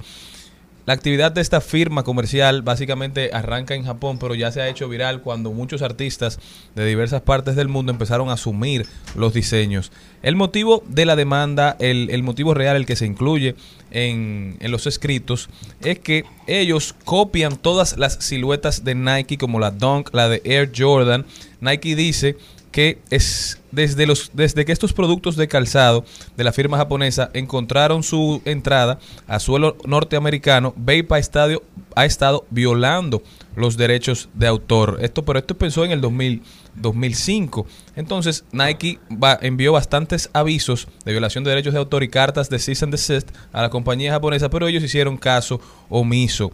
[0.86, 4.88] La actividad de esta firma comercial básicamente arranca en Japón, pero ya se ha hecho
[4.88, 6.40] viral cuando muchos artistas
[6.76, 9.92] de diversas partes del mundo empezaron a asumir los diseños.
[10.22, 13.56] El motivo de la demanda, el, el motivo real, el que se incluye
[13.90, 15.50] en, en los escritos,
[15.82, 20.72] es que ellos copian todas las siluetas de Nike, como la Dunk, la de Air
[20.76, 21.26] Jordan.
[21.62, 22.38] Nike dice
[22.76, 26.04] que es desde los desde que estos productos de calzado
[26.36, 31.64] de la firma japonesa encontraron su entrada a suelo norteamericano, Vape ha estado,
[31.96, 33.24] ha estado violando
[33.56, 34.98] los derechos de autor.
[35.02, 36.42] Esto, pero esto pensó en el 2000,
[36.76, 37.66] 2005.
[37.96, 42.60] Entonces, Nike va- envió bastantes avisos de violación de derechos de autor y cartas de
[42.60, 46.52] cease and desist a la compañía japonesa, pero ellos hicieron caso omiso.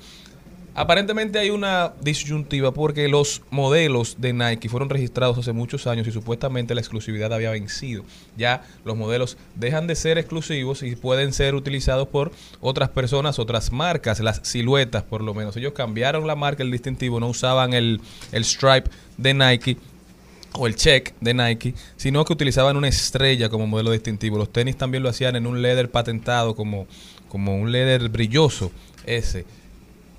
[0.73, 6.11] Aparentemente hay una disyuntiva porque los modelos de Nike fueron registrados hace muchos años y
[6.13, 8.05] supuestamente la exclusividad había vencido.
[8.37, 13.73] Ya los modelos dejan de ser exclusivos y pueden ser utilizados por otras personas, otras
[13.73, 15.57] marcas, las siluetas por lo menos.
[15.57, 17.99] Ellos cambiaron la marca, el distintivo, no usaban el,
[18.31, 19.77] el stripe de Nike
[20.53, 24.37] o el check de Nike, sino que utilizaban una estrella como modelo distintivo.
[24.37, 26.87] Los tenis también lo hacían en un leather patentado como,
[27.27, 28.71] como un leather brilloso
[29.05, 29.45] ese.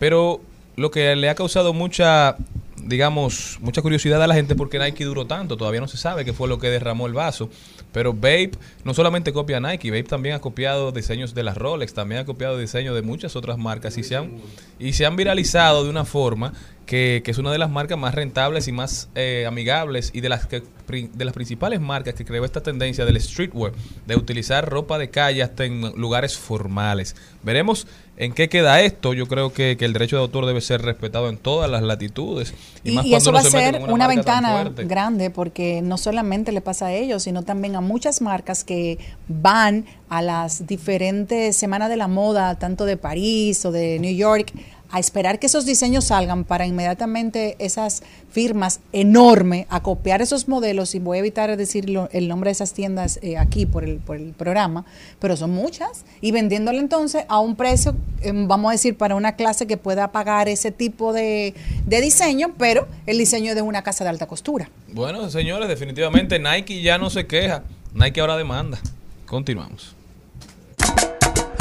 [0.02, 0.40] Pero
[0.74, 2.34] lo que le ha causado mucha,
[2.76, 6.32] digamos, mucha curiosidad a la gente porque Nike duró tanto, todavía no se sabe qué
[6.32, 7.48] fue lo que derramó el vaso.
[7.92, 8.50] Pero Vape
[8.82, 12.24] no solamente copia a Nike, Vape también ha copiado diseños de las Rolex, también ha
[12.24, 14.32] copiado diseños de muchas otras marcas y se han,
[14.80, 16.52] y se han viralizado de una forma
[16.84, 20.46] que, es una de las marcas más rentables y más eh, amigables y de las
[20.46, 23.72] que de las principales marcas que creó esta tendencia del streetwear,
[24.06, 27.16] de utilizar ropa de calle hasta en lugares formales.
[27.42, 27.86] Veremos
[28.16, 29.14] en qué queda esto.
[29.14, 32.54] Yo creo que, que el derecho de autor debe ser respetado en todas las latitudes.
[32.84, 36.52] Y, más y eso va a se ser una, tan ventana grande porque no solamente
[36.52, 38.98] le pasa a ellos, sino también a muchas marcas que
[39.28, 44.52] van a las diferentes semanas de la moda, tanto de París o de New York,
[44.92, 50.94] a esperar que esos diseños salgan para inmediatamente esas firmas enormes a copiar esos modelos
[50.94, 54.16] y voy a evitar decir el nombre de esas tiendas eh, aquí por el, por
[54.16, 54.84] el programa,
[55.18, 59.34] pero son muchas y vendiéndole entonces a un precio, eh, vamos a decir, para una
[59.34, 61.54] clase que pueda pagar ese tipo de,
[61.86, 64.68] de diseño, pero el diseño de una casa de alta costura.
[64.92, 67.62] Bueno, señores, definitivamente Nike ya no se queja.
[67.94, 68.78] Nike ahora demanda.
[69.24, 70.01] Continuamos.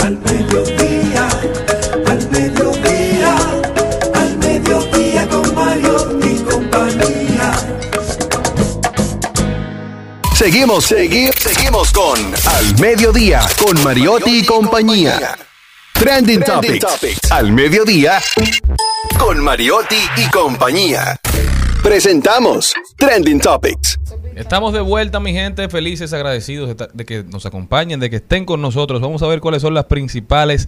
[0.04, 1.28] Al mediodía,
[2.08, 3.36] al mediodía,
[4.14, 7.52] al mediodía con Mario y compañía.
[10.36, 15.38] Seguimos, segui- seguimos con Al Mediodía, con Mariotti y compañía.
[15.94, 16.86] Trending, Topics.
[17.32, 18.20] Al Mediodía,
[19.20, 21.20] con Mariotti y compañía.
[21.84, 24.00] Presentamos Trending Topics.
[24.42, 28.60] Estamos de vuelta, mi gente, felices, agradecidos de, que nos acompañen, de que estén con
[28.60, 29.00] nosotros.
[29.00, 30.68] Vamos a ver cuáles son las principales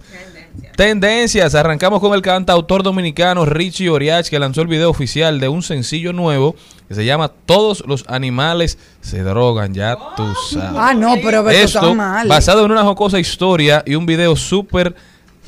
[0.76, 1.56] tendencias.
[1.56, 6.12] Arrancamos con el cantautor dominicano Richie Oriach, que lanzó el video oficial de un sencillo
[6.12, 6.54] nuevo
[6.86, 10.70] que se llama Todos los animales se drogan, ya tú sabes.
[10.76, 12.28] Ah, no, pero Esto, mal.
[12.28, 14.94] basado en una jocosa historia y un video súper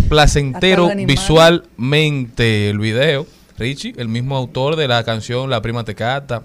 [0.08, 2.70] placentero visualmente.
[2.70, 3.24] El video,
[3.56, 6.42] Richie, el mismo autor de la canción La Prima Te Cata,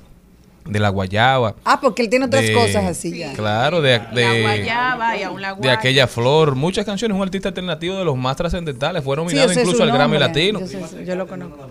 [0.65, 1.55] de La Guayaba.
[1.65, 3.33] Ah, porque él tiene otras de- cosas así ya.
[3.33, 6.55] Claro, de, La de, guayaba y aún la de aquella flor.
[6.55, 9.03] Muchas canciones, un artista alternativo de los más trascendentales.
[9.03, 10.17] Fue nominado incluso al Grammy.
[10.19, 10.59] Latino.
[10.59, 11.67] Yo, sé- yo lo conozco.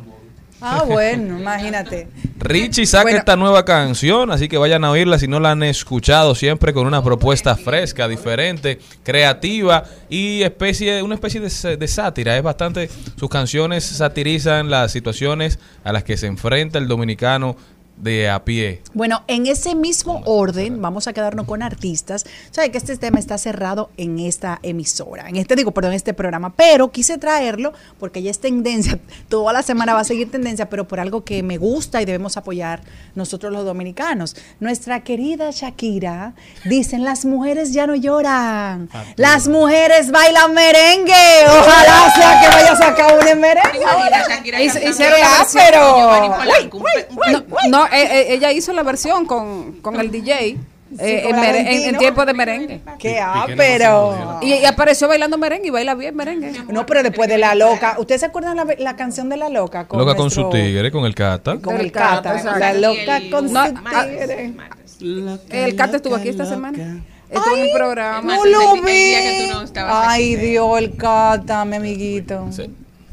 [0.63, 2.09] Ah, bueno, imagínate.
[2.39, 3.19] Richie saca Bueno.
[3.19, 6.87] esta nueva canción, así que vayan a oírla si no la han escuchado, siempre con
[6.87, 12.37] una propuesta fresca, diferente, creativa y especie, una especie de, de sátira.
[12.37, 17.57] Es bastante, sus canciones satirizan las situaciones a las que se enfrenta el dominicano
[18.01, 18.83] de a pie.
[18.95, 22.25] Bueno, en ese mismo orden, vamos a quedarnos con artistas.
[22.51, 26.15] Sabe que este tema está cerrado en esta emisora, en este digo, perdón, en este
[26.15, 28.99] programa, pero quise traerlo porque ya es tendencia,
[29.29, 32.37] toda la semana va a seguir tendencia, pero por algo que me gusta y debemos
[32.37, 32.81] apoyar
[33.15, 34.35] nosotros los dominicanos.
[34.61, 36.33] Nuestra querida Shakira,
[36.65, 41.13] dicen, las mujeres ya no lloran, las mujeres bailan merengue.
[41.49, 43.85] Ojalá sea que vaya a sacar un merengue.
[43.85, 44.27] ahora.
[44.29, 45.09] Shakira Y- la versión
[45.55, 46.39] pero-
[46.81, 50.59] pe- No, eh, eh, ella hizo la versión con, con el DJ
[50.99, 52.81] eh, con en, tiempo de merengue.
[52.99, 54.41] Qué ah, pero...
[54.43, 56.53] Y, y apareció bailando merengue y baila bien merengue.
[56.69, 57.97] No, pero después de La Loca.
[57.99, 59.87] ¿Ustedes se acuerdan la, la canción de La Loca?
[59.91, 61.59] Loca con su tigre, con el cata.
[61.61, 62.35] Con el Cata.
[62.35, 62.59] Cata.
[62.59, 64.55] La Loca con No, su ah, tigre.
[65.51, 67.03] El Cate estuvo aquí esta semana.
[67.31, 68.35] Estuvo en el programa.
[68.35, 69.15] No lo vi.
[69.77, 70.35] Ay.
[70.35, 72.49] Dios, el Cata, mi amiguito.
[72.51, 72.69] Sí.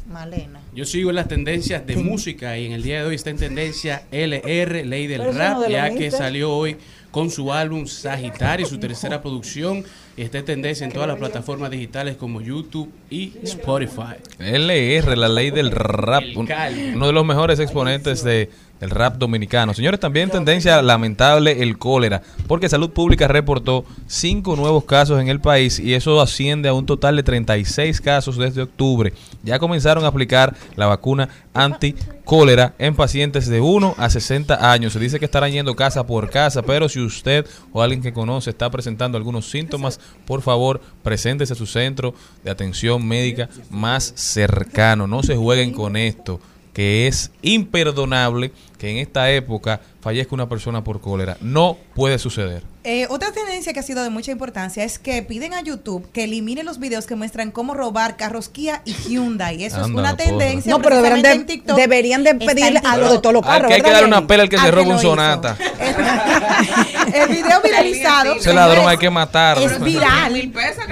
[0.07, 0.57] Malena.
[0.78, 3.38] Yo sigo en las tendencias de música y en el día de hoy está en
[3.38, 6.78] tendencia LR, Ley del Rap, no de lo ya que salió hoy
[7.09, 9.84] con su álbum Sagitario, su tercera producción,
[10.15, 14.17] y está en tendencia en todas las plataformas digitales como YouTube y Spotify.
[14.38, 19.73] LR, la ley del rap, uno de los mejores exponentes de, del rap dominicano.
[19.73, 25.28] Señores, también en tendencia lamentable el cólera, porque Salud Pública reportó cinco nuevos casos en
[25.28, 29.13] el país y eso asciende a un total de 36 casos desde octubre.
[29.43, 34.93] Ya comenzaron a aplicar la vacuna anti-cólera en pacientes de 1 a 60 años.
[34.93, 38.49] Se dice que estarán yendo casa por casa, pero si usted o alguien que conoce
[38.49, 42.13] está presentando algunos síntomas, por favor, preséntese a su centro
[42.43, 45.07] de atención médica más cercano.
[45.07, 46.39] No se jueguen con esto,
[46.78, 51.36] que es imperdonable que en esta época fallezca una persona por cólera.
[51.41, 52.61] No puede suceder.
[52.84, 56.25] Eh, otra tendencia que ha sido de mucha importancia es que piden a YouTube que
[56.25, 59.63] elimine los videos que muestran cómo robar carros Kia y Hyundai.
[59.63, 60.71] Eso es una tendencia.
[60.71, 61.75] No, pero deberían de, en TikTok.
[61.75, 63.67] deberían de pedirle a lo de todos los carros.
[63.67, 65.57] que hay que ¿verdad, darle una pela al que se Al roba un sonata.
[67.13, 68.36] El video viralizado.
[68.36, 69.65] Ese ladrón hay que matarlo.
[69.65, 70.51] Es viral.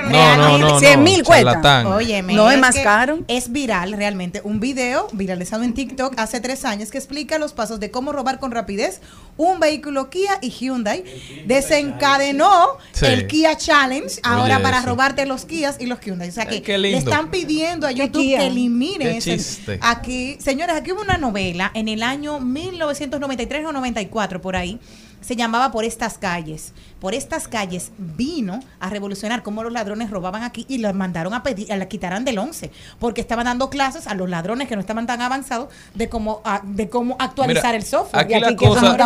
[0.09, 0.79] No No, no, no, no.
[0.79, 1.45] 100 mil cuesta.
[1.53, 1.87] charlatán.
[1.87, 3.19] Óyeme, No es más que caro.
[3.27, 4.41] Es viral realmente.
[4.43, 8.39] Un video viralizado en TikTok hace tres años que explica los pasos de cómo robar
[8.39, 9.01] con rapidez
[9.37, 11.03] un vehículo Kia y Hyundai.
[11.45, 13.05] Desencadenó Sí.
[13.07, 14.87] el Kia Challenge ahora Oye, para eso.
[14.87, 16.29] robarte los Kias y los Hyundai.
[16.29, 19.79] O sea que Ay, le están pidiendo a ¿Qué YouTube que elimine Qué ese.
[19.81, 24.79] Aquí, señores, aquí hubo una novela en el año 1993 o 94 por ahí.
[25.21, 26.71] Se llamaba Por estas calles.
[27.05, 31.43] Por estas calles vino a revolucionar cómo los ladrones robaban aquí y los mandaron a
[31.43, 34.79] pedir, a la quitaran del 11, porque estaban dando clases a los ladrones que no
[34.81, 38.23] estaban tan avanzados de cómo, a- de cómo actualizar Mira, el software.
[38.23, 38.97] Aquí Y las cosas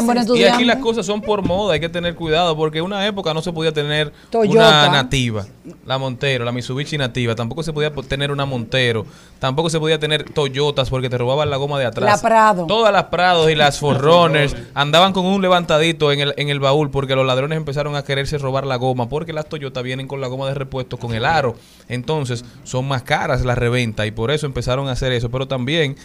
[0.53, 3.41] aquí las cosas son por moda, hay que tener cuidado porque en una época no
[3.41, 4.57] se podía tener Toyota.
[4.87, 5.45] una nativa,
[5.85, 9.05] la Montero, la Mitsubishi nativa, tampoco se podía po- tener una Montero,
[9.39, 12.09] tampoco se podía tener Toyotas porque te robaban la goma de atrás.
[12.09, 12.65] La Prado.
[12.65, 16.89] Todas las Prados y las Forrunners andaban con un levantadito en el en el baúl
[16.91, 20.27] porque los ladrones empezaron a quererse robar la goma porque las Toyota vienen con la
[20.27, 21.55] goma de repuesto con el aro.
[21.87, 25.95] Entonces, son más caras la reventa y por eso empezaron a hacer eso, pero también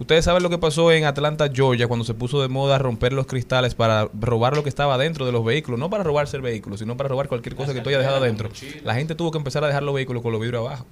[0.00, 3.26] Ustedes saben lo que pasó en Atlanta, Georgia, cuando se puso de moda romper los
[3.26, 5.78] cristales para robar lo que estaba dentro de los vehículos.
[5.78, 8.48] No para robarse el vehículo, sino para robar cualquier cosa que tú hayas dejado adentro.
[8.82, 10.86] La gente tuvo que empezar a dejar los vehículos con los vidrios abajo.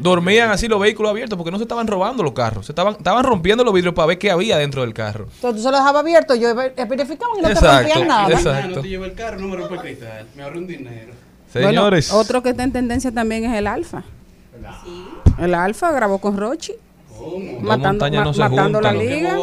[0.00, 2.66] Dormían así los vehículos abiertos porque no se estaban robando los carros.
[2.66, 5.26] Se estaban, estaban rompiendo los vidrios para ver qué había dentro del carro.
[5.34, 8.28] Entonces tú se lo dejaba abierto, yo verificaba y no te Exacto, rompían nada.
[8.32, 8.76] exacto.
[8.76, 10.26] No te llevo el carro, no me rompo el cristal.
[10.34, 11.12] Me ahorro un dinero.
[11.52, 14.02] Señores, Bueno, otro que está en tendencia también es el Alfa.
[15.38, 16.72] El Alfa grabó con Rochi.
[17.60, 19.36] Matando, no matando la liga.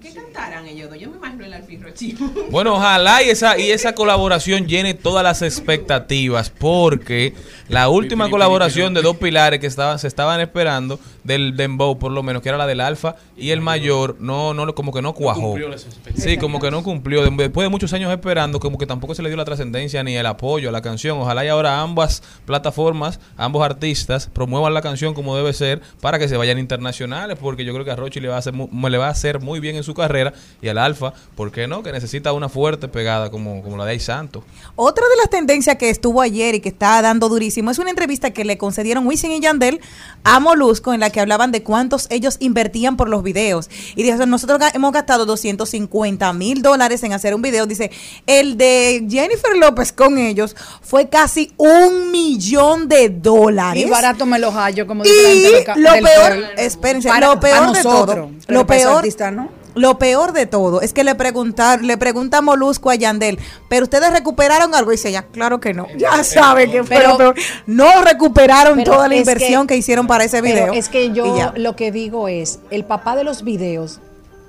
[0.00, 0.98] ¿Qué cantarán ellos dos?
[0.98, 2.30] Yo me imagino el alfirro chivo.
[2.50, 7.34] Bueno, ojalá y esa, y esa colaboración llene todas las expectativas, porque
[7.68, 12.22] la última colaboración de dos pilares que estaban, se estaban esperando del Dembow, por lo
[12.22, 15.40] menos, que era la del Alfa y el mayor, no, no, como que no cuajó.
[15.42, 16.22] cumplió las expectativas.
[16.22, 17.22] Sí, como que no cumplió.
[17.22, 20.16] De- Después de muchos años esperando, como que tampoco se le dio la trascendencia ni
[20.16, 21.18] el apoyo a la canción.
[21.18, 26.28] Ojalá y ahora ambas plataformas, ambos artistas, promuevan la canción como debe ser para que
[26.28, 28.98] se vayan internacionales, porque yo creo que a Rochi le va a hacer, mu- le
[28.98, 31.82] va a hacer muy bien en su carrera y al Alfa, ¿por qué no?
[31.82, 34.42] Que necesita una fuerte pegada como, como la de Ay Santo.
[34.76, 38.30] Otra de las tendencias que estuvo ayer y que está dando durísimo es una entrevista
[38.32, 39.80] que le concedieron Wisin y Yandel
[40.24, 43.68] a Molusco en la que hablaban de cuántos ellos invertían por los videos.
[43.96, 47.66] Y dijo, nosotros hemos gastado 250 mil dólares en hacer un video.
[47.66, 47.90] Dice,
[48.26, 53.84] el de Jennifer López con ellos fue casi un millón de dólares.
[53.86, 57.40] Y barato me los hallo, como Y dice la gente lo peor, espérense, Para- lo
[57.40, 59.59] peor de nosotros, todo, lo peor, artista, ¿no?
[59.74, 64.12] Lo peor de todo es que le preguntar, le pregunta Molusco a Yandel, pero ustedes
[64.12, 67.34] recuperaron algo y dice ella, claro que no, ya sabe que Pero-
[67.66, 70.72] no recuperaron toda la inversión que, hicieron para ese pero video.
[70.72, 71.52] es que yo ya.
[71.56, 74.00] lo que digo es, el papá de los videos,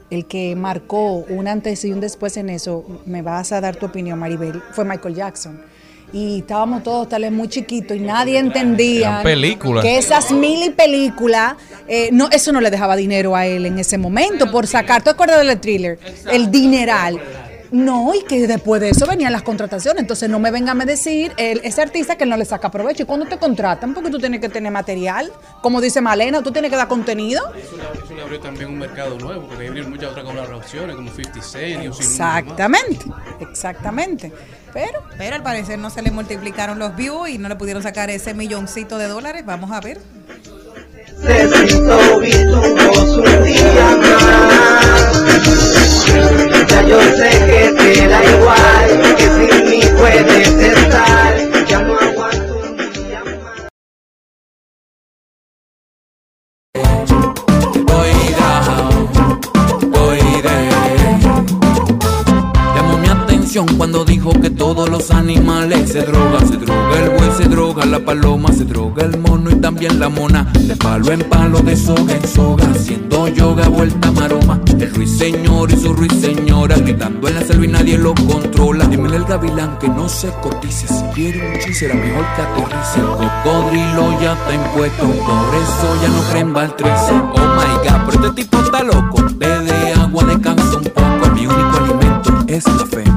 [0.10, 3.86] el que marcó un antes y un después en eso, me vas a dar tu
[3.86, 5.62] opinión, Maribel, fue Michael Jackson.
[6.14, 9.84] Y estábamos todos tal vez muy chiquitos y nadie entendía películas.
[9.84, 11.56] que esas mil y películas,
[11.88, 15.02] eh, no, eso no le dejaba dinero a él en ese momento por sacar.
[15.02, 16.00] ¿Te acuerdas del thriller?
[16.32, 17.20] El dineral.
[17.72, 20.02] No, y que después de eso venían las contrataciones.
[20.02, 23.04] Entonces no me vengan a decir el, ese artista que no le saca provecho.
[23.04, 26.70] Y cuando te contratan, porque tú tienes que tener material, como dice Malena, tú tienes
[26.70, 27.42] que dar contenido.
[27.56, 31.10] Eso le, eso le abrió también un mercado nuevo, porque abrió muchas otras colaboraciones, como
[31.12, 32.40] 50 Cent y un sinnúmero más.
[32.40, 33.06] Exactamente,
[33.40, 34.34] exactamente.
[34.74, 38.10] Pero, Pero al parecer no se le multiplicaron los views y no le pudieron sacar
[38.10, 39.44] ese milloncito de dólares.
[39.46, 40.00] Vamos a ver.
[41.22, 41.48] Se
[42.20, 44.92] virtuoso un día más.
[46.68, 47.41] Ya yo sé
[63.92, 66.48] cuando dijo que todos los animales se drogan.
[66.48, 70.08] Se droga el buey, se droga la paloma, se droga el mono y también la
[70.08, 70.50] mona.
[70.62, 74.62] De palo en palo, de soga en soga, haciendo yoga, vuelta maroma.
[74.80, 78.86] El ruiseñor y su ruiseñora, gritando en la selva y nadie lo controla.
[78.86, 83.00] Dímele al gavilán que no se cotice, si quiere un chis será mejor que aterrice.
[83.00, 87.12] El cocodrilo ya está impuesto, por eso ya no creen Valtrice.
[87.12, 89.26] Oh my god, pero este tipo está loco.
[89.36, 93.11] Bebe agua, descansa un poco, mi único alimento es la fe.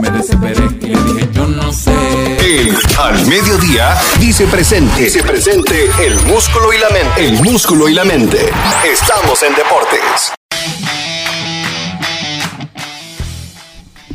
[0.00, 1.92] Me desesperé y le dije, yo no sé.
[2.40, 5.04] El Al Mediodía dice presente.
[5.04, 7.28] Dice presente el músculo y la mente.
[7.28, 8.50] El músculo y la mente.
[8.84, 10.34] Estamos en deportes.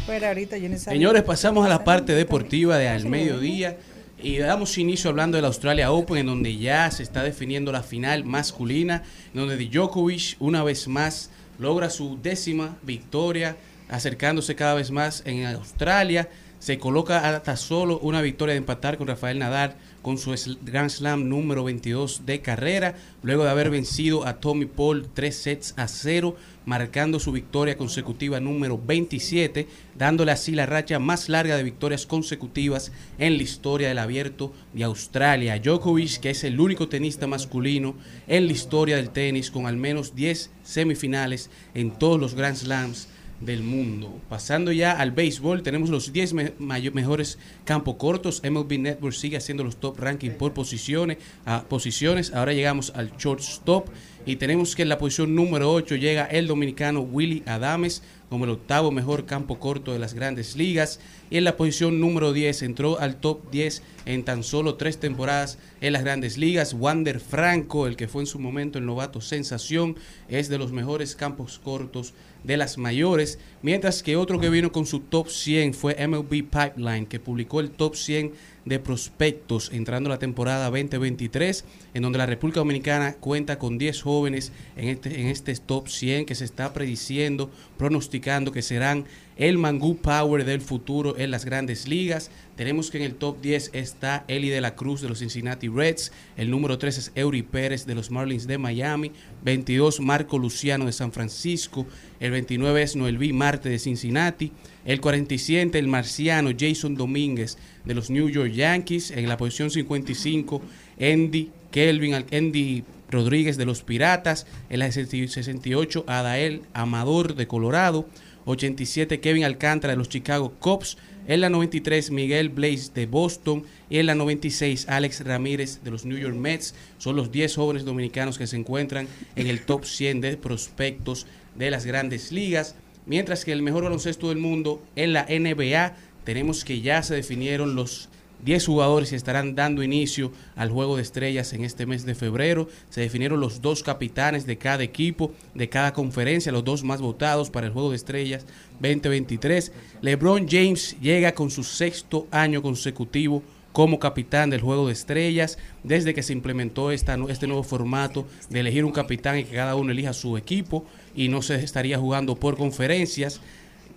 [0.06, 0.76] pero ahorita yo.
[0.78, 3.78] Señores, pasamos a la parte deportiva de al mediodía
[4.22, 8.26] y damos inicio hablando del Australia Open, en donde ya se está definiendo la final
[8.26, 9.04] masculina,
[9.34, 13.56] en donde Djokovic una vez más logra su décima victoria,
[13.90, 16.30] acercándose cada vez más en Australia.
[16.60, 21.28] Se coloca hasta solo una victoria de empatar con Rafael Nadal con su Grand Slam
[21.28, 26.36] número 22 de carrera, luego de haber vencido a Tommy Paul tres sets a cero,
[26.66, 29.68] marcando su victoria consecutiva número 27,
[29.98, 34.84] dándole así la racha más larga de victorias consecutivas en la historia del abierto de
[34.84, 35.60] Australia.
[35.60, 37.96] Djokovic, que es el único tenista masculino
[38.28, 43.08] en la historia del tenis con al menos 10 semifinales en todos los Grand Slams
[43.42, 44.20] del mundo.
[44.30, 48.42] Pasando ya al béisbol, tenemos los 10 me- mejores campos cortos.
[48.44, 52.34] MLB Network sigue haciendo los top ranking por posiciones, a posiciones.
[52.34, 53.88] Ahora llegamos al shortstop
[54.26, 58.52] y tenemos que en la posición número 8 llega el dominicano Willy Adames como el
[58.52, 61.00] octavo mejor campo corto de las grandes ligas.
[61.30, 65.58] Y en la posición número 10 entró al top 10 en tan solo tres temporadas
[65.82, 66.74] en las grandes ligas.
[66.74, 69.96] Wander Franco, el que fue en su momento el novato sensación,
[70.28, 72.14] es de los mejores campos cortos
[72.44, 77.06] de las mayores, mientras que otro que vino con su top 100 fue MLB Pipeline,
[77.06, 78.32] que publicó el top 100
[78.66, 84.52] de prospectos entrando la temporada 2023, en donde la República Dominicana cuenta con 10 jóvenes
[84.76, 89.06] en este, en este top 100 que se está prediciendo, pronosticando que serán
[89.40, 92.30] el Mangú Power del futuro en las grandes ligas.
[92.58, 96.12] Tenemos que en el top 10 está Eli de la Cruz de los Cincinnati Reds,
[96.36, 99.14] el número 3 es Eury Pérez de los Marlins de Miami,
[99.44, 101.88] 22 Marco Luciano de San Francisco,
[102.20, 103.32] el 29 es Noel B.
[103.32, 104.52] Marte de Cincinnati,
[104.84, 110.62] el 47 el marciano Jason Domínguez de los New York Yankees, en la posición 55
[111.00, 114.46] Andy Kelvin, Andy Rodríguez de los Piratas.
[114.70, 118.08] En la 68, Adael Amador de Colorado.
[118.50, 120.98] 87, Kevin Alcántara de los Chicago Cubs.
[121.28, 123.64] En la 93, Miguel Blaze de Boston.
[123.90, 126.74] Y en la 96, Alex Ramírez de los New York Mets.
[126.98, 131.70] Son los 10 jóvenes dominicanos que se encuentran en el top 100 de prospectos de
[131.70, 132.76] las grandes ligas.
[133.06, 137.76] Mientras que el mejor baloncesto del mundo en la NBA, tenemos que ya se definieron
[137.76, 138.10] los
[138.44, 142.68] 10 jugadores estarán dando inicio al juego de estrellas en este mes de febrero.
[142.90, 147.50] Se definieron los dos capitanes de cada equipo, de cada conferencia, los dos más votados
[147.50, 148.46] para el juego de estrellas
[148.80, 149.72] 2023.
[150.02, 156.14] LeBron James llega con su sexto año consecutivo como capitán del juego de estrellas desde
[156.14, 159.92] que se implementó esta, este nuevo formato de elegir un capitán y que cada uno
[159.92, 160.86] elija su equipo
[161.16, 163.42] y no se estaría jugando por conferencias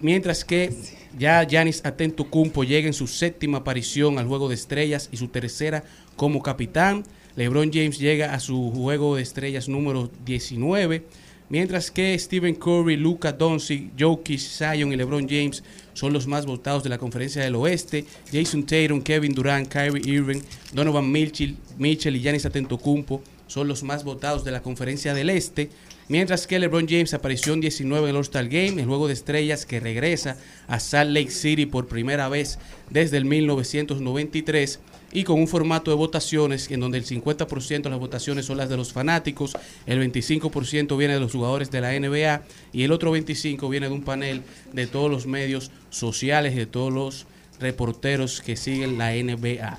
[0.02, 0.72] mientras que
[1.18, 5.84] ya Giannis Antetokounmpo llega en su séptima aparición al Juego de Estrellas y su tercera
[6.16, 7.04] como capitán.
[7.36, 11.02] LeBron James llega a su Juego de Estrellas número 19,
[11.48, 15.62] mientras que Stephen Curry, Luka Doncic, Jokic, Zion y LeBron James
[15.94, 18.04] son los más votados de la Conferencia del Oeste.
[18.30, 20.40] Jason Tatum, Kevin Durant, Kyrie Irving,
[20.72, 25.68] Donovan Mitchell, Mitchell y Giannis Antetokounmpo son los más votados de la Conferencia del Este.
[26.08, 29.80] Mientras que LeBron James apareció en 19 en All-Star Game, el juego de estrellas que
[29.80, 30.36] regresa
[30.66, 32.58] a Salt Lake City por primera vez
[32.90, 34.80] desde el 1993
[35.12, 38.68] y con un formato de votaciones en donde el 50% de las votaciones son las
[38.68, 42.42] de los fanáticos, el 25% viene de los jugadores de la NBA
[42.72, 44.42] y el otro 25% viene de un panel
[44.72, 47.26] de todos los medios sociales de todos los
[47.60, 49.78] reporteros que siguen la NBA.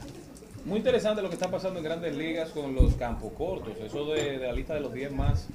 [0.65, 4.38] Muy interesante lo que está pasando en grandes ligas con los campos cortos, eso de,
[4.38, 5.47] de la lista de los 10 más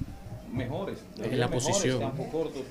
[0.51, 1.99] mejores, En 10 la mejores posición.
[1.99, 2.61] campos cortos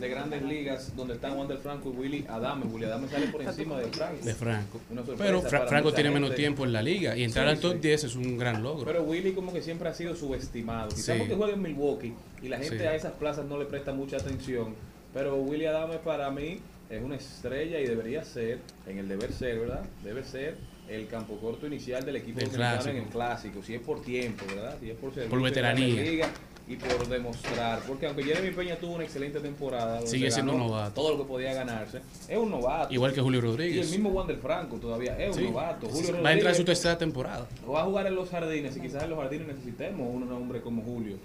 [0.00, 2.64] de grandes ligas donde están Wander Franco y Willy Adame.
[2.66, 3.86] Willy Adame sale por encima de
[4.34, 4.80] Franco.
[4.90, 7.72] De Pero Fra- Franco tiene menos tiempo en la liga y entrar Sí, al top
[7.74, 7.78] sí.
[7.78, 8.84] 10 es un gran logro.
[8.84, 10.88] Pero Willy como que siempre ha sido subestimado.
[10.88, 11.18] Quizás Sí.
[11.18, 12.84] porque juega en Milwaukee y la gente Sí.
[12.84, 14.74] a esas plazas no le presta mucha atención.
[15.12, 16.58] Pero Willy Adame para mí
[16.90, 19.82] es una estrella y debería ser, en el deber ser, ¿verdad?
[20.02, 20.56] Debe ser
[20.88, 23.62] el campo corto inicial del equipo Del dominicano en el clásico.
[23.62, 24.76] Si es por tiempo, ¿verdad?
[24.80, 26.28] Si es por veteranía.
[26.66, 27.80] Y por demostrar.
[27.86, 30.94] Porque aunque Jeremy Peña tuvo una excelente temporada, Sigue siendo un novato.
[30.94, 32.92] todo lo que podía ganarse, es un novato.
[32.92, 33.84] Igual que Julio Y Rodríguez.
[33.86, 35.88] el mismo Wander Franco todavía es un novato.
[35.88, 37.46] Julio Va a entrar en su tercera temporada.
[37.70, 40.82] va a jugar en los jardines y quizás en los jardines necesitemos un hombre como
[40.82, 41.16] Julio.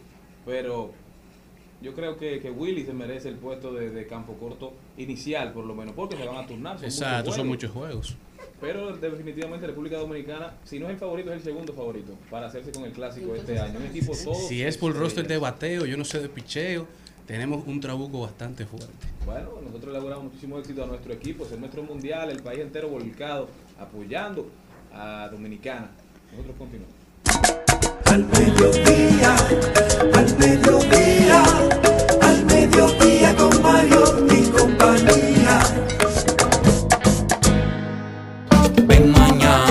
[0.46, 0.92] Pero
[1.82, 5.64] yo creo que, que Willy se merece el puesto de, de campo corto inicial, por
[5.66, 6.74] lo menos, porque se van a turnar.
[6.78, 8.16] son muchos Exacto, son muchos juegos.
[8.62, 12.72] Pero definitivamente República Dominicana, si no es el favorito, es el segundo favorito para hacerse
[12.72, 13.80] con el clásico este año.
[13.80, 14.36] Un equipo todo.
[14.36, 16.86] Si es por roster de bateo, yo no sé de picheo,
[17.26, 19.08] tenemos un trabuco bastante fuerte.
[19.26, 22.90] Bueno, nosotros le auguramos muchísimo éxito a nuestro equipo, es nuestro mundial, el país entero
[22.90, 23.48] volcado,
[23.80, 24.50] apoyando
[24.92, 25.92] a Dominicana.
[26.32, 26.96] Nosotros continuamos.
[28.06, 29.36] Al mediodía,
[30.16, 31.44] al mediodía,
[32.22, 35.39] al mediodía con Mario y compañía.
[38.90, 39.69] Ven mañana,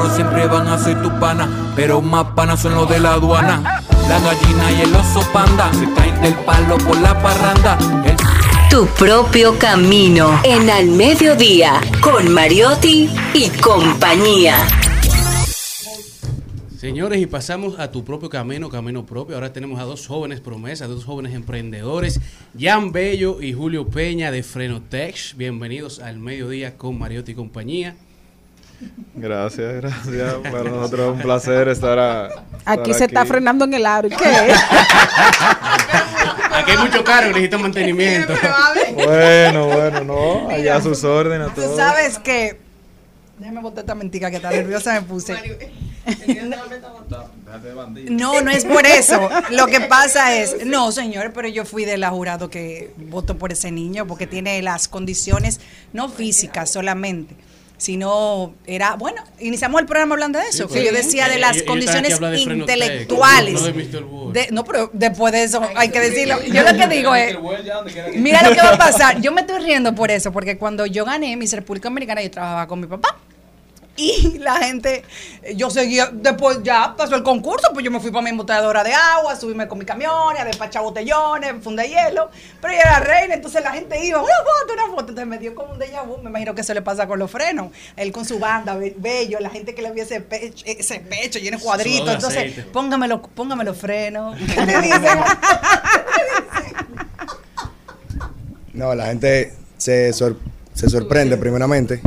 [0.00, 3.82] perros siempre van a ser tu pana, pero más panas son los de la aduana.
[4.08, 7.78] La gallina y el oso panda se caen del palo por la parranda.
[8.04, 8.16] El
[8.70, 14.56] Tu propio camino en Al Mediodía con Mariotti y compañía.
[16.78, 19.34] Señores, y pasamos a tu propio camino, camino propio.
[19.34, 22.20] Ahora tenemos a dos jóvenes promesas, dos jóvenes emprendedores,
[22.58, 25.36] Jan Bello y Julio Peña de Frenotech.
[25.36, 27.96] Bienvenidos al mediodía con Mariotti y compañía.
[29.14, 30.34] Gracias, gracias.
[30.50, 32.28] Para nosotros es un placer estar, a-
[32.64, 34.08] Aquí se está frenando en el aro.
[34.08, 34.58] ¿Y qué es?
[36.52, 38.32] Aquí hay mucho cargo, necesitan mantenimiento.
[38.94, 42.58] Bueno, bueno, no, allá a sus órdenes a Tú sabes que.
[43.38, 45.34] Déjame botar esta mentira que tan nerviosa me puse.
[48.08, 49.28] No, no es por eso.
[49.50, 53.52] Lo que pasa es, no, señor, pero yo fui de la jurado que votó por
[53.52, 55.60] ese niño porque tiene las condiciones
[55.92, 57.34] no físicas solamente,
[57.80, 60.84] sino era, bueno, iniciamos el programa hablando de eso, Sí, que pues.
[60.84, 63.62] yo decía de las condiciones de intelectuales.
[64.34, 66.36] De- no, pero después de eso hay que decirlo.
[66.46, 67.36] Yo lo que digo es,
[68.16, 69.20] mira lo que va a pasar.
[69.22, 72.66] Yo me estoy riendo por eso, porque cuando yo gané Miss República Americana, yo trabajaba
[72.66, 73.16] con mi papá.
[74.00, 75.04] Y la gente,
[75.56, 78.94] yo seguía, después ya pasó el concurso, pues yo me fui para mi embotadora de
[78.94, 82.30] agua, subirme con mi camión, a despachar botellones, funda hielo,
[82.62, 85.54] pero yo era reina, entonces la gente iba, una foto, una foto, entonces me dio
[85.54, 88.24] como un déjà vu, me imagino que eso le pasa con los frenos, él con
[88.24, 91.62] su banda, be- bello, la gente que le vio ese pecho, ese pecho lleno de
[91.62, 92.62] cuadritos, de entonces aceite.
[92.72, 95.18] póngamelo, póngame los frenos, ¿qué le dicen?
[98.72, 100.38] No, la gente se, sor-
[100.72, 102.00] se sorprende primeramente.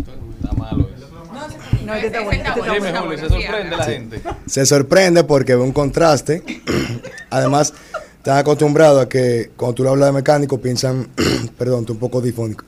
[1.86, 3.02] No, este está bueno, este está Dime, bueno.
[3.02, 3.92] Julio, se sorprende la Sí.
[3.92, 4.22] gente.
[4.46, 6.44] Se sorprende porque ve un contraste.
[7.30, 7.74] Además,
[8.18, 11.10] están acostumbrados a que cuando tú le hablas de mecánico piensan,
[11.58, 12.66] perdón, estoy un poco difónico.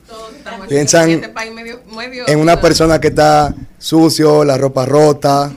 [0.68, 5.52] Piensan En este una persona que está sucio, la ropa rota.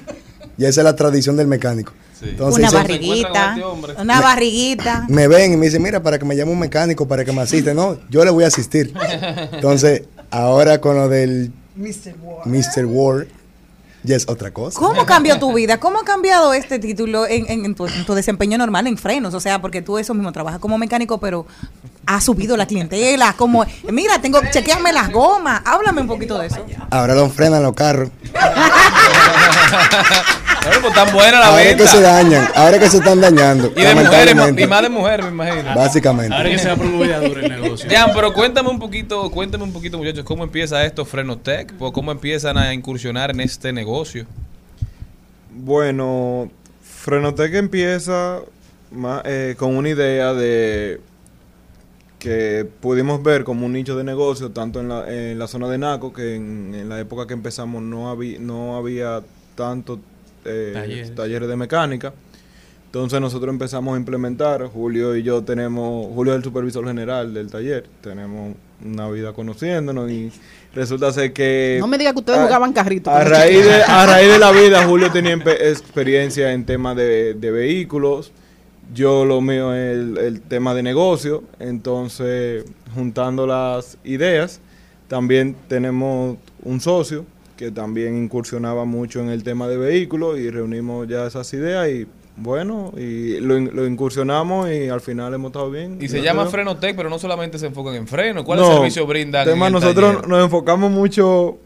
[0.58, 1.94] Y esa es la tradición del mecánico.
[2.22, 3.56] Entonces, una barriguita,
[3.98, 5.06] una barriguita.
[5.08, 7.42] me ven y me dicen, mira, para que me llame un mecánico, para que me
[7.42, 7.74] asiste.
[7.74, 8.94] No, yo le voy a asistir.
[9.54, 12.14] Entonces, ahora con lo del Mr.
[12.22, 12.46] War.
[12.46, 12.86] Mr.
[12.86, 13.28] War,
[14.04, 14.80] ya es otra cosa.
[14.80, 15.80] ¿Cómo cambió tu vida?
[15.80, 19.34] ¿Cómo ha cambiado este título en, en- en tu, en tu desempeño normal en frenos?
[19.34, 21.46] O sea, porque tú eso mismo trabajas como mecánico, pero
[22.06, 23.34] ha subido la clientela.
[23.34, 25.62] Como, mira, tengo, chequeame las gomas.
[25.66, 26.66] Háblame un poquito de eso.
[26.90, 28.10] Ahora lo frenan los carros.
[30.82, 31.84] Pues tan buena la Ahora venta.
[31.84, 33.72] que se dañan, ahora que se están dañando.
[33.76, 35.76] Y de mujeres, y más de mujeres, me imagino.
[35.76, 36.36] Básicamente.
[36.36, 37.90] Ahora que se va a duro el negocio.
[37.90, 42.12] Jan, pero cuéntame un poquito, cuéntame un poquito, muchachos, cómo empieza esto Frenotec, Pues, cómo
[42.12, 44.26] empiezan a incursionar en este negocio.
[45.52, 46.50] Bueno,
[46.84, 48.40] Frenotec empieza
[49.26, 51.02] eh, con una idea de
[52.20, 55.78] que pudimos ver como un nicho de negocio, tanto en la, en la zona de
[55.78, 59.22] Naco, que en, en la época que empezamos no, había no había
[59.56, 60.00] tanto
[60.46, 61.16] eh, Talleres.
[61.16, 62.14] talleres de mecánica.
[62.86, 67.52] Entonces nosotros empezamos a implementar, Julio y yo tenemos, Julio es el supervisor general del
[67.52, 70.32] taller, tenemos una vida conociéndonos y
[70.74, 71.78] resulta ser que...
[71.80, 73.12] No me diga que ustedes a- jugaban carrito.
[73.12, 73.90] A raíz, de, chiquitos.
[73.90, 78.32] a raíz de la vida, Julio tenía experiencia en temas de, de vehículos,
[78.92, 84.62] yo lo mío es el, el tema de negocio, entonces juntando las ideas,
[85.08, 87.24] también tenemos un socio
[87.60, 92.08] que también incursionaba mucho en el tema de vehículos y reunimos ya esas ideas y
[92.38, 95.98] bueno, y lo, in- lo incursionamos y al final hemos estado bien.
[96.00, 96.54] Y se llama Dios.
[96.54, 98.46] Frenotec, pero no solamente se enfocan en freno.
[98.46, 99.46] ¿Cuál No, servicio brindan?
[99.46, 100.28] tema, en el nosotros taller?
[100.30, 101.58] nos enfocamos mucho.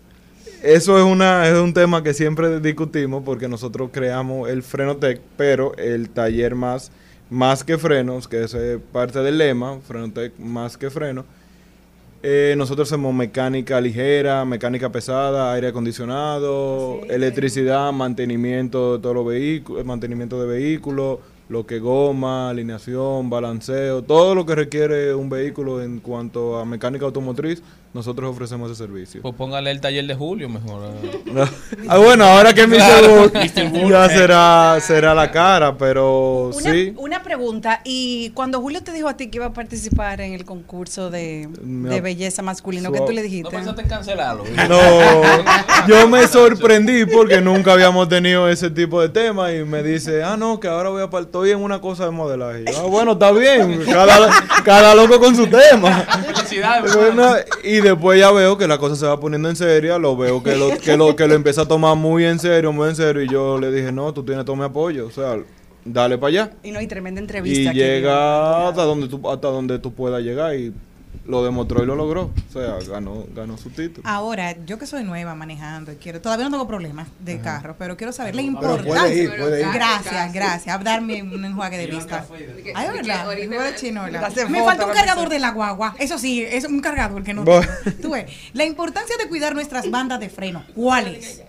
[0.63, 5.75] Eso es una es un tema que siempre discutimos porque nosotros creamos el Frenotec, pero
[5.77, 6.91] el taller más
[7.29, 8.55] más que frenos, que es
[8.91, 11.23] parte del lema, Frenotec más que freno.
[12.25, 19.83] Eh, nosotros hacemos mecánica ligera, mecánica pesada, aire acondicionado, electricidad, mantenimiento de todos los vehículos,
[19.83, 21.19] mantenimiento de vehículos,
[21.49, 27.03] lo que goma, alineación, balanceo, todo lo que requiere un vehículo en cuanto a mecánica
[27.03, 27.61] automotriz,
[27.93, 29.21] nosotros ofrecemos ese servicio.
[29.21, 30.81] Pues póngale el taller de Julio mejor.
[31.87, 32.65] ah, bueno, ahora que.
[32.67, 33.31] Claro.
[33.33, 33.89] Mr.
[33.89, 36.93] Ya será, será la cara, pero Una, sí.
[36.97, 40.43] una pregunta, y cuando Julio te dijo a ti que iba a participar en el
[40.45, 41.47] concurso de,
[42.01, 42.99] belleza masculino, Suave.
[42.99, 43.43] ¿qué tú le dijiste?
[43.43, 44.43] ¿No pensaste en cancelarlo?
[44.69, 44.79] No,
[45.87, 50.35] yo me sorprendí porque nunca habíamos tenido ese tipo de tema y me dice, ah,
[50.37, 52.65] no, que ahora voy a par- estoy en una cosa de modelaje.
[52.71, 54.29] Yo, ah, bueno, está bien, cada,
[54.63, 56.01] cada loco con su tema.
[56.25, 60.15] Felicidades, Bueno, y después ya veo que la cosa se va poniendo en serio, lo
[60.17, 62.95] veo que lo, que lo, que lo empieza a tomar muy en serio, muy en
[62.95, 65.37] serio, y yo le dije, no, tú tienes todo mi apoyo, o sea,
[65.85, 66.51] dale para allá.
[66.63, 67.71] Y no hay tremenda Y entrevista.
[67.71, 70.73] que llega hasta donde tú, hasta donde tú puedas llegar y
[71.25, 72.31] lo demostró y lo logró.
[72.49, 74.07] O sea, ganó, ganó su título.
[74.07, 77.95] Ahora, yo que soy nueva manejando y quiero, todavía no tengo problemas de carro, pero
[77.97, 78.93] quiero saber la importancia.
[78.93, 79.67] puede ir, puede ir.
[79.73, 80.75] Gracias, gracias.
[80.75, 82.25] A darme un enjuague de vista.
[82.75, 83.29] Ay, es verdad.
[83.29, 84.29] de chinola.
[84.49, 85.95] Me falta un cargador de la guagua.
[85.99, 87.43] Eso sí, es un cargador que no.
[88.01, 90.63] Tú ves, la importancia de cuidar nuestras bandas de freno.
[90.75, 91.43] ¿Cuál es?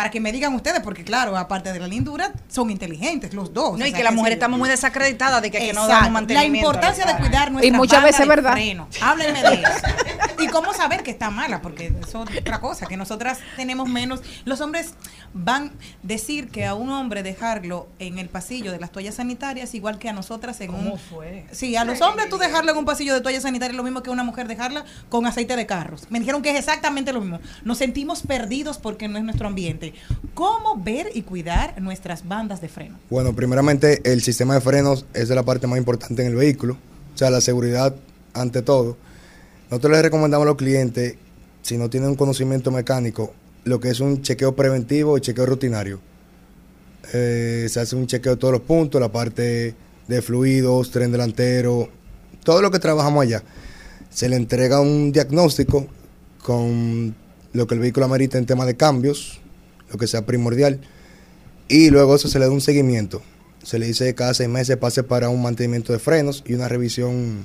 [0.00, 3.78] Para que me digan ustedes, porque claro, aparte de la lindura, son inteligentes los dos.
[3.78, 6.70] No, y que las mujeres estamos muy desacreditadas de que, que no damos mantenimiento.
[6.70, 8.52] La importancia de cuidar nuestra Y muchas banda veces de verdad.
[8.52, 8.88] freno.
[9.02, 10.42] Háblenme de eso.
[10.42, 14.22] Y cómo saber que está mala, porque eso es otra cosa, que nosotras tenemos menos.
[14.46, 14.94] Los hombres
[15.34, 15.72] van
[16.02, 20.08] decir que a un hombre dejarlo en el pasillo de las toallas sanitarias, igual que
[20.08, 20.98] a nosotras en un.
[20.98, 21.44] fue?
[21.52, 24.02] Sí, a los hombres tú dejarlo en un pasillo de toallas sanitarias es lo mismo
[24.02, 26.06] que una mujer dejarla con aceite de carros.
[26.08, 27.38] Me dijeron que es exactamente lo mismo.
[27.64, 29.89] Nos sentimos perdidos porque no es nuestro ambiente.
[30.34, 32.98] ¿Cómo ver y cuidar nuestras bandas de freno?
[33.10, 36.76] Bueno, primeramente el sistema de frenos es la parte más importante en el vehículo,
[37.14, 37.94] o sea, la seguridad
[38.34, 38.96] ante todo.
[39.70, 41.16] Nosotros les recomendamos a los clientes,
[41.62, 43.32] si no tienen un conocimiento mecánico,
[43.64, 46.00] lo que es un chequeo preventivo y chequeo rutinario.
[47.12, 49.74] Eh, se hace un chequeo de todos los puntos, la parte
[50.06, 51.88] de fluidos, tren delantero,
[52.42, 53.42] todo lo que trabajamos allá.
[54.10, 55.86] Se le entrega un diagnóstico
[56.42, 57.14] con
[57.52, 59.39] lo que el vehículo amerita en tema de cambios,
[59.90, 60.80] lo que sea primordial,
[61.68, 63.22] y luego eso se le da un seguimiento.
[63.62, 66.68] Se le dice que cada seis meses pase para un mantenimiento de frenos y una
[66.68, 67.44] revisión.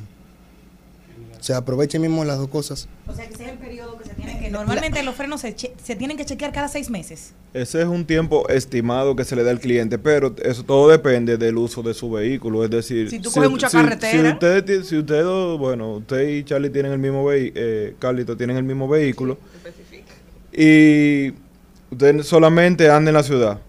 [1.42, 2.88] Se aproveche mismo las dos cosas.
[3.06, 4.50] O sea, que ese es el periodo que se tiene que...
[4.50, 7.34] Normalmente los frenos se, che- se tienen que chequear cada seis meses.
[7.54, 11.38] Ese es un tiempo estimado que se le da al cliente, pero eso todo depende
[11.38, 12.64] del uso de su vehículo.
[12.64, 14.12] Es decir, Si tú coges mucha si- carretera.
[14.24, 18.36] Si ustedes, si ustedes dos, bueno, usted y Charlie tienen el mismo vehículo, eh, Carlito
[18.36, 19.38] tienen el mismo vehículo,
[20.52, 21.32] y
[21.96, 23.60] usted solamente anda en la ciudad,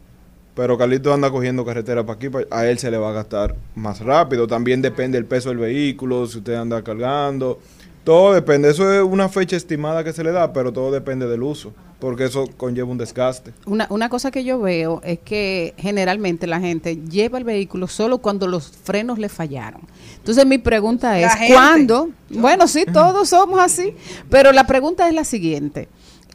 [0.54, 4.00] pero Carlito anda cogiendo carretera para aquí, a él se le va a gastar más
[4.00, 4.46] rápido.
[4.46, 7.60] También depende del peso del vehículo, si usted anda cargando.
[8.02, 11.42] Todo depende, eso es una fecha estimada que se le da, pero todo depende del
[11.42, 13.52] uso, porque eso conlleva un desgaste.
[13.64, 18.18] Una, una cosa que yo veo es que generalmente la gente lleva el vehículo solo
[18.18, 19.82] cuando los frenos le fallaron.
[20.18, 21.32] Entonces mi pregunta es.
[21.48, 22.10] ¿cuándo?
[22.30, 23.94] Bueno, sí, todos somos así,
[24.30, 25.88] pero la pregunta es la siguiente.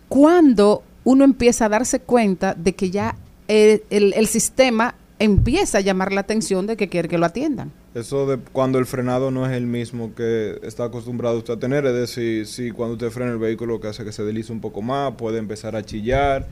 [0.10, 3.16] ¿Cuándo uno empieza a darse cuenta de que ya
[3.48, 7.72] el, sistema empieza a llamar la atención de que quiere que lo atiendan?
[7.94, 11.86] Eso de cuando el frenado no es el mismo que está acostumbrado usted a tener,
[11.86, 14.82] es decir, si cuando usted frena el vehículo que hace que se deslice un poco
[14.82, 16.48] más, puede empezar a chillar,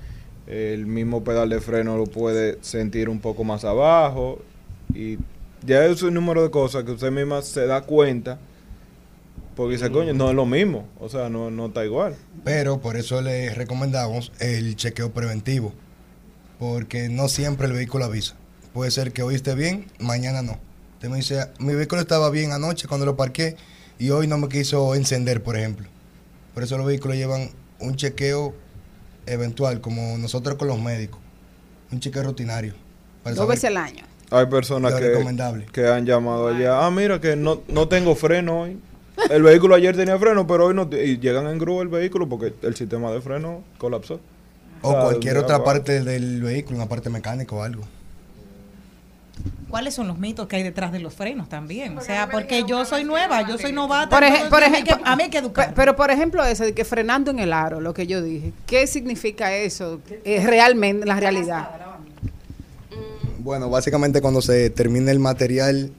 [0.47, 4.39] el mismo pedal de freno lo puede sentir un poco más abajo
[4.93, 5.17] y
[5.65, 8.39] ya es un número de cosas que usted misma se da cuenta
[9.59, 12.15] porque dice, coño, no es lo mismo, o sea, no, no está igual.
[12.45, 15.73] Pero por eso le recomendamos el chequeo preventivo.
[16.59, 18.35] Porque no siempre el vehículo avisa.
[18.71, 20.57] Puede ser que hoy esté bien, mañana no.
[20.93, 23.57] Usted me dice, mi vehículo estaba bien anoche cuando lo parqué
[23.97, 25.87] y hoy no me quiso encender, por ejemplo.
[26.53, 27.49] Por eso los vehículos llevan
[27.81, 28.53] un chequeo
[29.25, 31.19] eventual, como nosotros con los médicos.
[31.91, 32.75] Un chequeo rutinario.
[33.23, 34.03] para Dos saber- veces al año.
[34.31, 38.79] Hay personas que, que han llamado allá, ah, mira que no, no tengo freno hoy.
[39.29, 40.89] El vehículo ayer tenía freno, pero hoy no.
[40.91, 44.19] Y llegan en grúa el vehículo porque el sistema de freno colapsó.
[44.81, 45.65] O sea, cualquier otra agua.
[45.65, 47.83] parte del vehículo, una parte mecánica o algo.
[49.69, 51.95] ¿Cuáles son los mitos que hay detrás de los frenos también?
[51.97, 54.09] O sea, porque yo soy nueva, yo soy novata.
[54.09, 55.67] Por, ej- entonces por a mí hay ejemplo, que- a mí hay que educar.
[55.69, 58.51] pe- Pero por ejemplo ese de que frenando en el aro, lo que yo dije,
[58.65, 61.69] ¿qué significa eso eh, realmente, la realidad?
[63.39, 65.91] Bueno, básicamente cuando se termina el material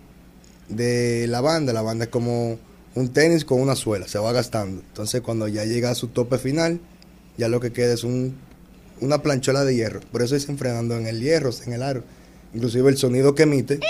[0.69, 2.59] de la banda, la banda es como
[2.95, 4.83] un tenis con una suela, se va gastando.
[4.83, 6.81] Entonces cuando ya llega a su tope final,
[7.37, 8.37] ya lo que queda es un,
[9.01, 10.01] una planchola de hierro.
[10.13, 12.05] Por eso dicen frenando en el hierro, en el aro.
[12.53, 13.81] Inclusive el sonido que emite,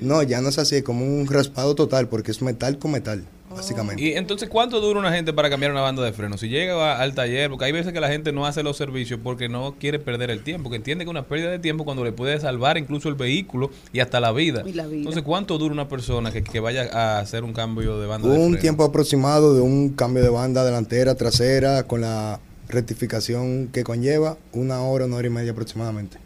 [0.00, 3.24] no, ya no es así, es como un raspado total, porque es metal con metal,
[3.54, 4.02] básicamente.
[4.02, 6.40] Y entonces, ¿cuánto dura una gente para cambiar una banda de frenos?
[6.40, 9.48] Si llega al taller, porque hay veces que la gente no hace los servicios porque
[9.48, 12.38] no quiere perder el tiempo, que entiende que una pérdida de tiempo cuando le puede
[12.40, 14.62] salvar incluso el vehículo y hasta la vida.
[14.66, 14.98] Y la vida.
[14.98, 18.34] Entonces, ¿cuánto dura una persona que, que vaya a hacer un cambio de banda de
[18.34, 18.60] Un freno?
[18.60, 24.80] tiempo aproximado de un cambio de banda delantera, trasera, con la rectificación que conlleva, una
[24.82, 26.18] hora, una hora y media aproximadamente.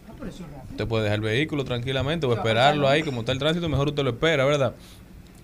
[0.70, 4.02] Usted puede dejar el vehículo tranquilamente o esperarlo ahí, como está el tránsito, mejor usted
[4.02, 4.74] lo espera, ¿verdad?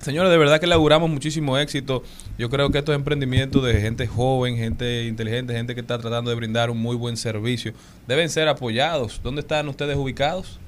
[0.02, 2.02] Señores, de verdad que le auguramos muchísimo éxito.
[2.36, 6.36] Yo creo que estos emprendimientos de gente joven, gente inteligente, gente que está tratando de
[6.36, 7.72] brindar un muy buen servicio,
[8.08, 9.20] deben ser apoyados.
[9.22, 10.58] ¿Dónde están ustedes ubicados?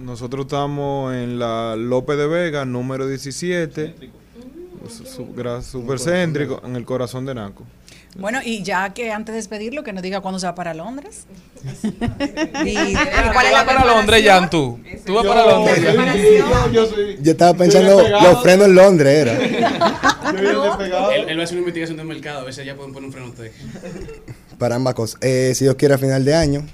[0.00, 3.94] Nosotros estamos en la López de Vega, número 17.
[4.88, 7.64] su- su- gra- Super céntrico, en el corazón de Naco.
[8.18, 11.26] Bueno, y ya que antes de despedirlo, que nos diga cuándo se va para Londres.
[12.64, 12.94] y, y
[13.32, 14.80] cuál es la para Londres, Jan, tú.
[15.04, 15.80] Tú vas para Londres.
[17.20, 19.32] Yo estaba pensando, los frenos en Londres era.
[20.26, 20.44] Él,
[21.28, 23.12] él va a hacer una investigación de mercado, a ver si ya pueden poner un
[23.12, 23.52] freno a usted.
[24.58, 25.18] Para ambas cosas.
[25.22, 26.66] Eh, si Dios quiere, a final de año.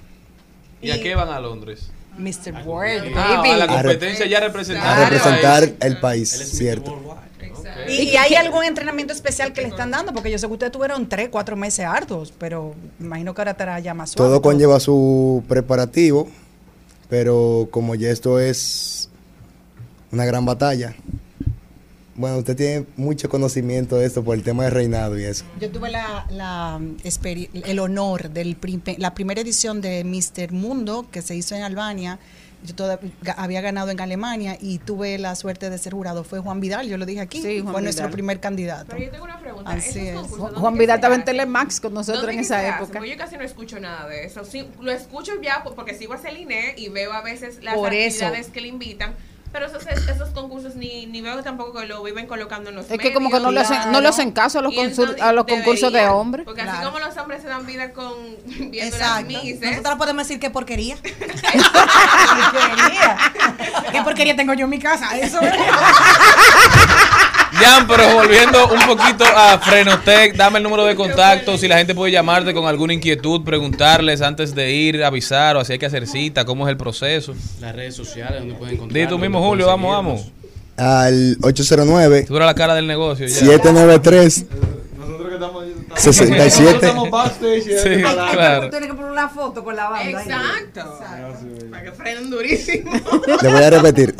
[0.81, 1.91] ¿Y a qué van a Londres?
[2.19, 2.67] Mr.
[2.67, 3.51] World, Ah, baby.
[3.51, 4.97] a la competencia ya representada.
[5.07, 6.99] A representar el país, cierto.
[7.89, 10.13] ¿Y, y hay algún entrenamiento especial que le están dando?
[10.13, 13.51] Porque yo sé que ustedes tuvieron tres, cuatro meses hartos, pero me imagino que ahora
[13.53, 14.29] estará ya más suave.
[14.29, 16.29] Todo conlleva su preparativo,
[17.09, 19.09] pero como ya esto es
[20.11, 20.95] una gran batalla,
[22.15, 25.45] bueno, usted tiene mucho conocimiento de esto por el tema de reinado y eso.
[25.59, 26.81] Yo tuve la, la,
[27.65, 28.57] el honor de
[28.99, 30.53] la primera edición de Mr.
[30.53, 32.19] Mundo que se hizo en Albania.
[32.65, 36.23] Yo toda- ga- había ganado en Alemania y tuve la suerte de ser jurado.
[36.23, 37.43] Fue Juan Vidal, yo lo dije aquí.
[37.43, 38.13] Sí, fue nuestro Vidal.
[38.13, 38.87] primer candidato.
[38.91, 39.71] Pero yo tengo una pregunta.
[39.73, 40.31] Así ¿Esos es.
[40.31, 41.25] concursos Juan, Vidal estaba en?
[41.25, 42.93] Telemax con nosotros ¿Dónde en esa época.
[42.93, 44.45] Porque yo casi no escucho nada de eso.
[44.45, 48.25] Sí, lo escucho ya porque sigo a Celine y veo a veces las Por eso.
[48.27, 49.15] actividades que le invitan,
[49.53, 52.99] Pero esos, esos concursos ni, ni veo tampoco que lo viven colocando en los Es
[52.99, 55.23] que como que no le hacen, no le hacen caso a los, Y consul- entonces
[55.23, 56.45] a los concursos de hombres.
[56.47, 58.15] Porque así como los hombres se dan vida con
[58.47, 59.27] viendo las Exacto.
[59.27, 59.61] mises.
[59.71, 60.97] Nosotros podemos decir qué porquería.
[63.93, 65.19] ¿Qué porquería tengo yo en mi casa?
[65.19, 65.39] Eso
[67.53, 71.95] Jan, pero volviendo un poquito a Frenotec, dame el número de contacto, si la gente
[71.95, 76.07] puede llamarte con alguna inquietud, preguntarles antes de ir, avisar o si hay que hacer
[76.07, 77.35] cita, cómo es el proceso.
[77.61, 79.03] Las redes sociales donde pueden encontrar.
[79.03, 80.33] Di tú mismo, Julio, vamos, vamos.
[80.77, 83.35] Al 809 Tú eres la cara del negocio ya.
[83.35, 84.47] 793
[85.95, 86.93] 67
[87.61, 88.03] Sí,
[88.33, 88.71] claro.
[88.71, 90.19] Tienes que poner una foto con la banda.
[90.19, 90.27] ahí.
[90.27, 90.99] Exacto.
[91.71, 92.91] Para que frenen durísimo.
[93.43, 94.15] Le voy a repetir,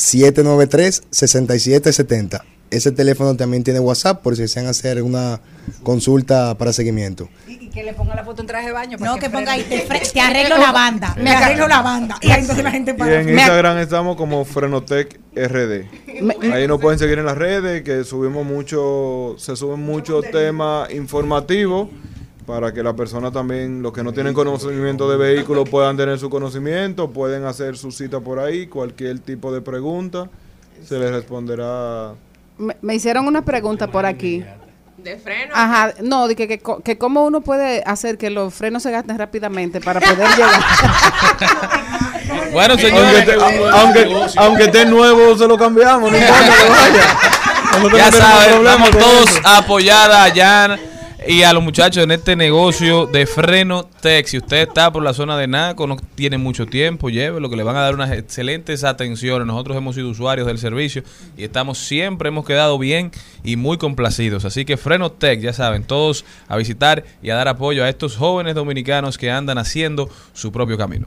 [0.00, 2.40] 809-793-6770.
[2.70, 5.40] Ese teléfono también tiene WhatsApp por si desean hacer una
[5.82, 7.28] consulta para seguimiento.
[7.48, 8.96] Y que le ponga la foto en traje de baño.
[9.00, 9.88] No, que ponga ahí, te,
[10.20, 11.16] arreglo la banda.
[11.20, 12.16] Me arreglo la banda.
[12.20, 13.20] Y ahí entonces la gente Y para.
[13.20, 15.86] en Instagram estamos como Frenotec RD.
[16.52, 21.88] Ahí nos pueden seguir en las redes, que subimos mucho, se suben muchos temas informativos
[22.50, 26.28] para que la persona también, los que no tienen conocimiento de vehículos, puedan tener su
[26.28, 30.28] conocimiento, pueden hacer su cita por ahí, cualquier tipo de pregunta,
[30.84, 32.14] se les responderá.
[32.58, 34.44] Me, me hicieron una pregunta por aquí.
[34.98, 35.52] De freno.
[35.54, 39.80] Ajá, no, de que, que, cómo uno puede hacer que los frenos se gasten rápidamente
[39.80, 40.60] para poder llegar.
[42.52, 43.38] Bueno, Aunque, esté-
[43.72, 47.16] aunque, aunque esté nuevo, se lo cambiamos, no importa que vaya.
[47.74, 50.80] Nosotros ya no saben, vamos todos a apoyar a Jan
[51.26, 54.26] y a los muchachos en este negocio de freno tech.
[54.26, 57.62] Si usted está por la zona de Naco, no tiene mucho tiempo, llévelo, que le
[57.62, 59.46] van a dar unas excelentes atenciones.
[59.46, 61.02] Nosotros hemos sido usuarios del servicio
[61.36, 63.10] y estamos siempre, hemos quedado bien
[63.44, 64.44] y muy complacidos.
[64.44, 68.16] Así que freno tech, ya saben, todos a visitar y a dar apoyo a estos
[68.16, 71.06] jóvenes dominicanos que andan haciendo su propio camino.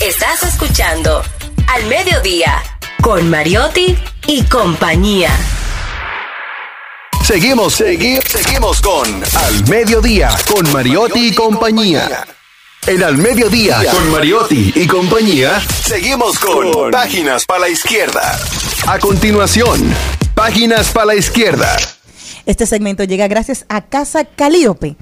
[0.00, 1.22] Estás escuchando
[1.68, 2.62] Al Mediodía
[3.02, 3.96] con Mariotti
[4.26, 5.30] y compañía.
[7.34, 12.26] Seguimos, segui- seguimos con Al Mediodía, con Mariotti y compañía.
[12.88, 18.36] En Al Mediodía, con Mariotti y compañía, seguimos con Páginas para la Izquierda.
[18.88, 19.94] A continuación,
[20.34, 21.76] Páginas para la Izquierda.
[22.46, 24.96] Este segmento llega gracias a Casa Calíope.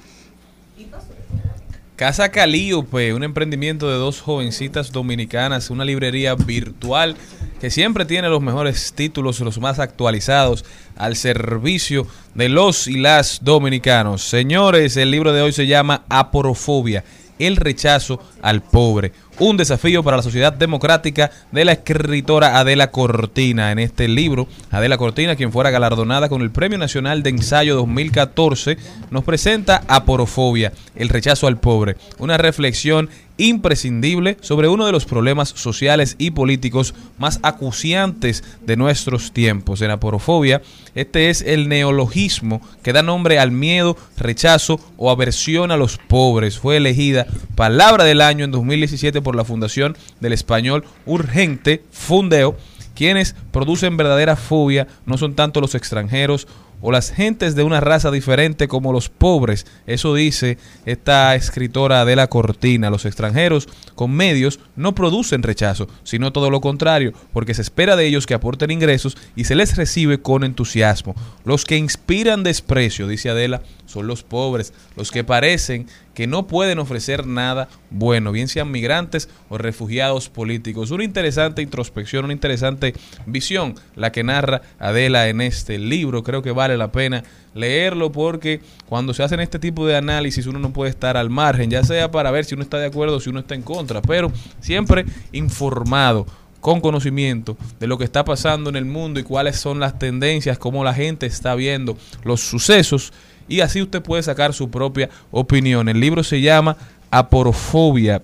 [1.99, 7.17] Casa Calíope, un emprendimiento de dos jovencitas dominicanas, una librería virtual
[7.61, 10.65] que siempre tiene los mejores títulos, los más actualizados
[10.95, 12.07] al servicio
[12.37, 14.23] de los y las dominicanos.
[14.23, 17.03] Señores, el libro de hoy se llama Aporofobia,
[17.41, 19.11] el rechazo al pobre.
[19.41, 23.71] Un desafío para la sociedad democrática de la escritora Adela Cortina.
[23.71, 28.79] En este libro, Adela Cortina, quien fuera galardonada con el Premio Nacional de Ensayo 2014,
[29.13, 31.95] nos presenta Aporofobia, el rechazo al pobre.
[32.19, 39.33] Una reflexión imprescindible sobre uno de los problemas sociales y políticos más acuciantes de nuestros
[39.33, 39.81] tiempos.
[39.81, 40.61] En Aporofobia,
[40.95, 46.59] este es el neologismo que da nombre al miedo, rechazo o aversión a los pobres.
[46.59, 52.57] Fue elegida palabra del año en 2017 por la Fundación del Español Urgente, Fundeo,
[52.95, 56.49] quienes producen verdadera fobia no son tanto los extranjeros
[56.81, 59.67] o las gentes de una raza diferente como los pobres.
[59.87, 60.57] Eso dice
[60.87, 62.89] esta escritora de la cortina.
[62.89, 68.07] Los extranjeros con medios no producen rechazo, sino todo lo contrario, porque se espera de
[68.07, 71.15] ellos que aporten ingresos y se les recibe con entusiasmo.
[71.45, 75.87] Los que inspiran desprecio, dice Adela, son los pobres, los que parecen
[76.19, 80.91] que no pueden ofrecer nada bueno, bien sean migrantes o refugiados políticos.
[80.91, 82.93] Una interesante introspección, una interesante
[83.27, 86.25] visión la que narra Adela en este libro.
[86.25, 87.23] Creo que vale la pena
[87.55, 91.71] leerlo porque cuando se hacen este tipo de análisis uno no puede estar al margen,
[91.71, 94.03] ya sea para ver si uno está de acuerdo o si uno está en contra,
[94.03, 96.27] pero siempre informado
[96.61, 100.59] con conocimiento de lo que está pasando en el mundo y cuáles son las tendencias,
[100.59, 103.13] cómo la gente está viendo los sucesos
[103.49, 105.89] y así usted puede sacar su propia opinión.
[105.89, 106.77] El libro se llama
[107.11, 108.23] Aporofobia,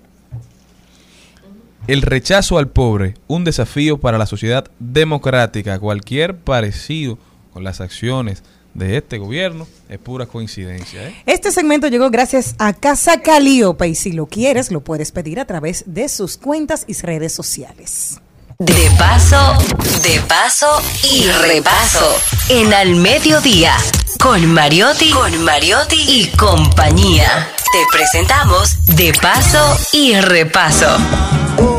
[1.87, 5.77] el rechazo al pobre, un desafío para la sociedad democrática.
[5.79, 7.19] Cualquier parecido
[7.53, 8.43] con las acciones
[8.73, 11.07] de este gobierno es pura coincidencia.
[11.07, 11.15] ¿eh?
[11.25, 15.45] Este segmento llegó gracias a Casa Calíope y si lo quieres lo puedes pedir a
[15.45, 18.19] través de sus cuentas y redes sociales.
[18.59, 19.53] De paso,
[20.01, 22.15] de paso y repaso.
[22.47, 23.73] En Al Mediodía,
[24.21, 27.49] con Mariotti, con Mariotti y compañía.
[27.73, 29.59] Te presentamos De paso
[29.91, 30.87] y repaso.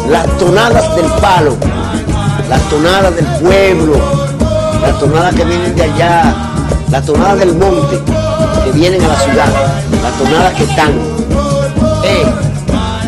[0.06, 1.56] Las tonadas del palo,
[2.46, 3.98] las tonadas del pueblo,
[4.82, 6.34] las tonadas que vienen de allá,
[6.90, 7.98] las tonadas del monte
[8.64, 10.92] que vienen a la ciudad, las tonadas que están.
[12.04, 12.26] Eh,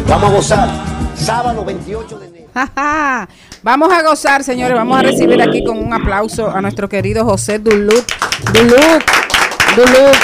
[0.09, 0.89] vamos a gozar.
[1.15, 2.49] Sábado 28 de enero.
[3.63, 4.77] Vamos a gozar, señores.
[4.77, 8.05] Vamos a recibir aquí con un aplauso a nuestro querido José Duluc.
[8.55, 9.05] Duluc,
[9.77, 10.17] Duluc.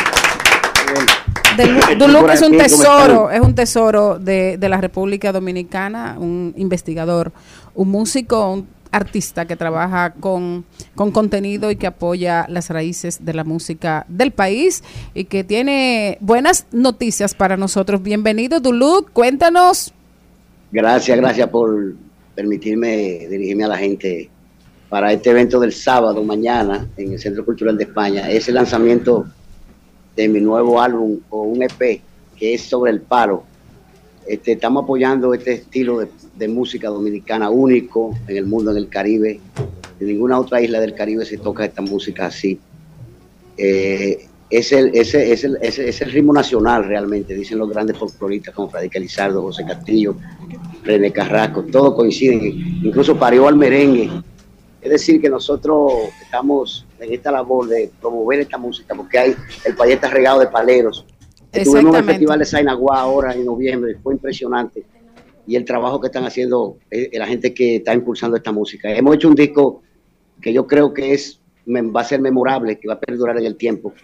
[1.99, 7.33] Duluc es un tesoro, es un tesoro de, de la República Dominicana, un investigador,
[7.75, 13.35] un músico, un artista que trabaja con, con contenido y que apoya las raíces de
[13.35, 14.85] la música del país
[15.15, 18.03] y que tiene buenas noticias para nosotros.
[18.03, 19.93] Bienvenido, Duluc, cuéntanos.
[20.71, 21.95] Gracias, gracias por
[22.35, 24.31] permitirme dirigirme a la gente
[24.89, 28.31] para este evento del sábado mañana en el Centro Cultural de España.
[28.31, 29.27] Es el lanzamiento
[30.15, 32.01] de mi nuevo álbum o un EP
[32.37, 33.45] que es sobre el palo.
[34.27, 39.41] Este, estamos apoyando este estilo de, música dominicana único en el mundo, en el Caribe.
[40.01, 42.59] En ninguna otra isla del Caribe se toca esta música así.
[43.57, 48.69] Eh, es, el, es, el, es el ritmo nacional realmente, dicen los grandes folcloristas como
[48.69, 50.17] Fradicalizardo, Lizardo, José Castillo,
[50.83, 54.11] René Carrasco, todos coinciden, incluso parió al merengue.
[54.81, 55.93] Es decir, que nosotros
[56.23, 59.35] estamos en esta labor de promover esta música porque hay
[59.65, 61.07] el país está regado de paleros.
[61.53, 62.13] El Exactamente.
[62.13, 64.85] Festival de Sainagua ahora en noviembre, fue impresionante.
[65.47, 68.93] Y el trabajo que están haciendo eh, la gente que está impulsando esta música.
[68.93, 69.83] Hemos hecho un disco
[70.43, 73.57] que yo creo que es va a ser memorable, que va a perdurar en el
[73.57, 73.95] tiempo,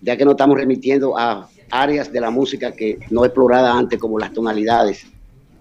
[0.00, 4.18] ya que nos estamos remitiendo a áreas de la música que no explorada antes, como
[4.18, 5.06] las tonalidades,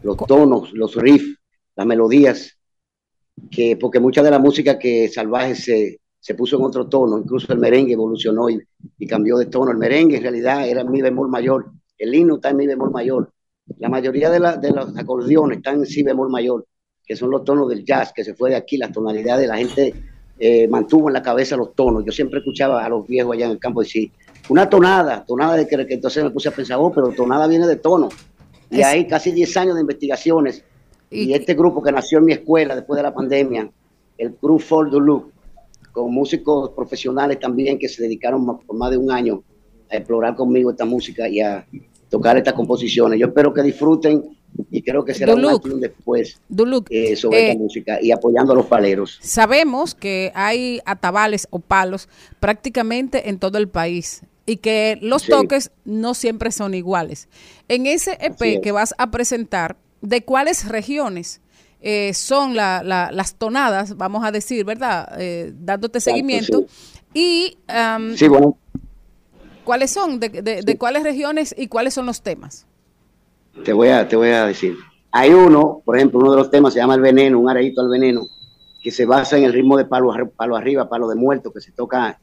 [0.03, 1.37] los tonos, los riffs,
[1.75, 2.57] las melodías,
[3.51, 7.51] que porque mucha de la música que salvaje se, se puso en otro tono, incluso
[7.53, 8.59] el merengue evolucionó y,
[8.97, 9.71] y cambió de tono.
[9.71, 12.91] El merengue en realidad era en mi bemol mayor, el himno está en mi bemol
[12.91, 13.31] mayor.
[13.79, 16.65] La mayoría de, la- de los acordeones están en si bemol mayor,
[17.05, 19.93] que son los tonos del jazz, que se fue de aquí, las tonalidades, la gente
[20.39, 22.03] eh, mantuvo en la cabeza los tonos.
[22.05, 24.11] Yo siempre escuchaba a los viejos allá en el campo decir,
[24.49, 27.67] una tonada, tonada de que, que entonces me puse a pensar, oh, pero tonada viene
[27.67, 28.09] de tono.
[28.69, 30.63] Y Es- hay casi 10 años de investigaciones.
[31.09, 33.69] Y, este grupo que nació en mi escuela después de la pandemia,
[34.17, 34.97] el Crew For the
[35.91, 39.41] con músicos profesionales también que se dedicaron por más de un año
[39.89, 41.65] a explorar conmigo esta música y a
[42.09, 43.19] tocar estas composiciones.
[43.19, 44.37] Yo espero que disfruten
[44.69, 45.65] y creo que será un Duluc.
[45.65, 46.39] un después
[46.89, 49.17] eh, sobre eh, esta música y apoyando a los paleros.
[49.21, 52.09] Sabemos que hay atabales o palos
[52.39, 55.31] prácticamente en todo el país y que los Sí.
[55.31, 57.27] toques no siempre son iguales.
[57.67, 58.61] En ese EP es.
[58.61, 61.41] que vas a presentar, ¿de cuáles regiones
[61.79, 65.13] eh, son la- la- las tonadas, vamos a decir, verdad?
[65.19, 66.65] Eh, dándote seguimiento.
[67.13, 68.57] Y am, Sí, bueno,
[69.63, 70.19] ¿cuáles son?
[70.19, 72.65] De, de- de cuáles regiones y cuáles son los temas?
[73.63, 74.75] te voy a, te voy a decir.
[75.11, 77.89] Hay uno, por ejemplo, uno de los temas se llama El Veneno, un areito al
[77.89, 78.21] veneno,
[78.83, 81.71] que se basa en el ritmo de palo, palo arriba, palo de muerto, que se
[81.71, 82.19] toca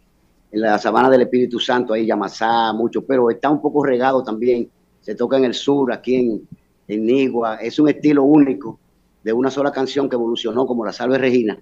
[0.55, 4.71] en la sabana del Espíritu Santo, ahí Yamasá, mucho, pero está un poco regado también.
[5.01, 6.49] Se toca en el sur, aquí en,
[6.87, 7.57] en Nigua.
[7.57, 8.79] Es un estilo único
[9.25, 11.59] de una sola canción que evolucionó como la Salve Regina.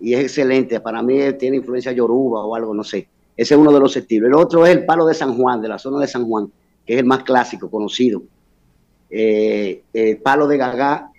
[0.00, 0.80] Y es excelente.
[0.80, 3.08] Para mí tiene influencia yoruba o algo, no sé.
[3.36, 4.26] Ese es uno de los estilos.
[4.26, 6.50] El otro es el palo de San Juan, de la zona de San Juan,
[6.84, 8.22] que es el más clásico, conocido
[9.08, 11.12] eh, eh, palo de Gagá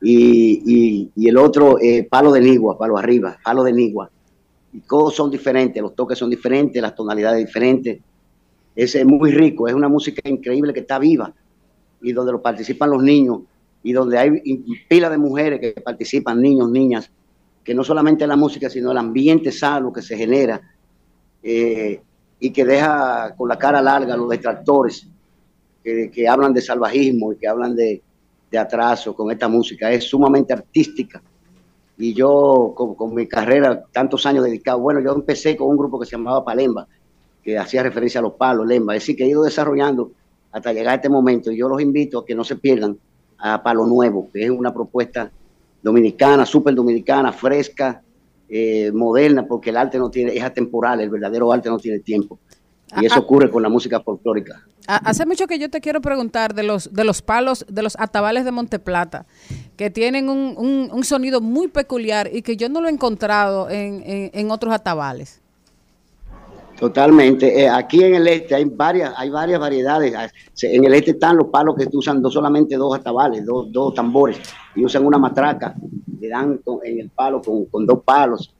[0.00, 4.10] y el otro eh, palo de Nigua, palo arriba, palo de Nigua.
[4.72, 8.00] Y todos son diferentes, los toques son diferentes, las tonalidades diferentes.
[8.74, 11.32] Es muy rico, es una música increíble que está viva
[12.00, 13.40] y donde lo participan los niños
[13.82, 14.30] y donde hay
[14.88, 17.10] pila de mujeres que participan, niños, niñas,
[17.62, 20.60] que no solamente la música, sino el ambiente sano que se genera
[21.42, 22.00] eh,
[22.40, 25.06] y que deja con la cara larga los detractores
[25.82, 28.02] que, que hablan de salvajismo y que hablan de,
[28.50, 29.90] de atraso con esta música.
[29.90, 31.20] Es sumamente artística.
[32.02, 36.00] Y yo, con, con mi carrera, tantos años dedicado, bueno, yo empecé con un grupo
[36.00, 36.88] que se llamaba Palemba,
[37.44, 38.96] que hacía referencia a los palos, Lemba.
[38.96, 40.10] Es decir, que he ido desarrollando
[40.50, 41.52] hasta llegar a este momento.
[41.52, 42.98] Y yo los invito a que no se pierdan
[43.38, 45.30] a Palo Nuevo, que es una propuesta
[45.80, 48.02] dominicana, súper dominicana, fresca,
[48.48, 52.36] eh, moderna, porque el arte no tiene, es atemporal, el verdadero arte no tiene tiempo.
[53.00, 53.20] Y eso Ah, ah.
[53.20, 54.62] ocurre con la música folclórica.
[54.86, 57.96] Ha- Hace mucho que yo te quiero preguntar de los, de los palos, de los
[57.98, 59.24] atabales de Monteplata,
[59.76, 63.70] que tienen un, un- un sonido muy peculiar y que yo no lo he encontrado
[63.70, 65.40] en, en- en otros atabales.
[66.78, 67.60] Totalmente.
[67.62, 70.14] Eh, aquí en el este hay varias, hay varias variedades.
[70.16, 70.28] Ah,
[70.62, 74.38] En el este están los palos que usan no solamente dos atabales, dos, dos tambores,
[74.74, 75.74] y usan una matraca,
[76.20, 78.52] le dan con- en el palo con, con dos palos.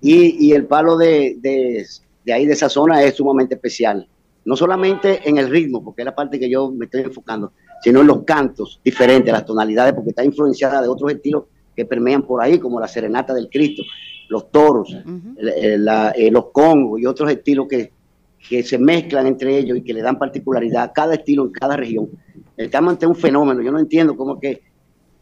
[0.00, 1.86] Y, y el palo de, de,
[2.28, 4.06] de ahí, de esa zona, es sumamente especial.
[4.44, 7.52] No solamente en el ritmo, porque es la parte que yo me estoy enfocando,
[7.82, 11.44] sino en los cantos diferentes, las tonalidades, porque está influenciada de otros estilos
[11.74, 13.82] que permean por ahí, como la serenata del Cristo,
[14.28, 14.94] los toros,
[15.38, 17.90] el- el- la- eh, los congos y otros estilos que,
[18.48, 21.76] que se mezclan entre ellos y que le dan particularidad a cada estilo en cada
[21.76, 22.08] región.
[22.56, 23.62] Estamos ante un fenómeno.
[23.62, 24.60] Yo no entiendo cómo que,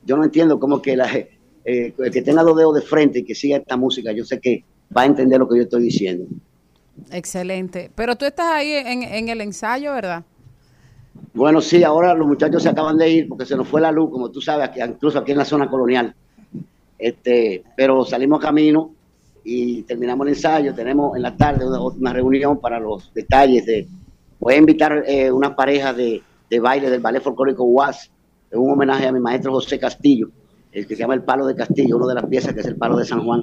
[0.05, 3.25] yo no entiendo cómo que la, eh, el que tenga los dedos de frente y
[3.25, 4.65] que siga esta música, yo sé que
[4.97, 6.27] va a entender lo que yo estoy diciendo.
[7.11, 7.91] Excelente.
[7.95, 10.25] Pero tú estás ahí en, el ensayo, ¿verdad?
[11.35, 14.11] Bueno, sí, ahora los muchachos se acaban de ir porque se nos fue la luz,
[14.11, 16.15] como tú sabes, aquí, incluso aquí en la zona colonial.
[16.99, 18.93] Este, pero salimos a camino
[19.45, 20.75] y terminamos el ensayo.
[20.75, 23.87] Tenemos en la tarde una, una reunión para los detalles de.
[24.39, 28.11] Voy a invitar eh, una pareja de, de baile del ballet folclórico UAS,
[28.51, 30.29] en un homenaje a mi maestro José Castillo,
[30.79, 32.77] el que se llama El Palo de Castillo, una de las piezas que es el
[32.77, 33.43] Palo de San Juan,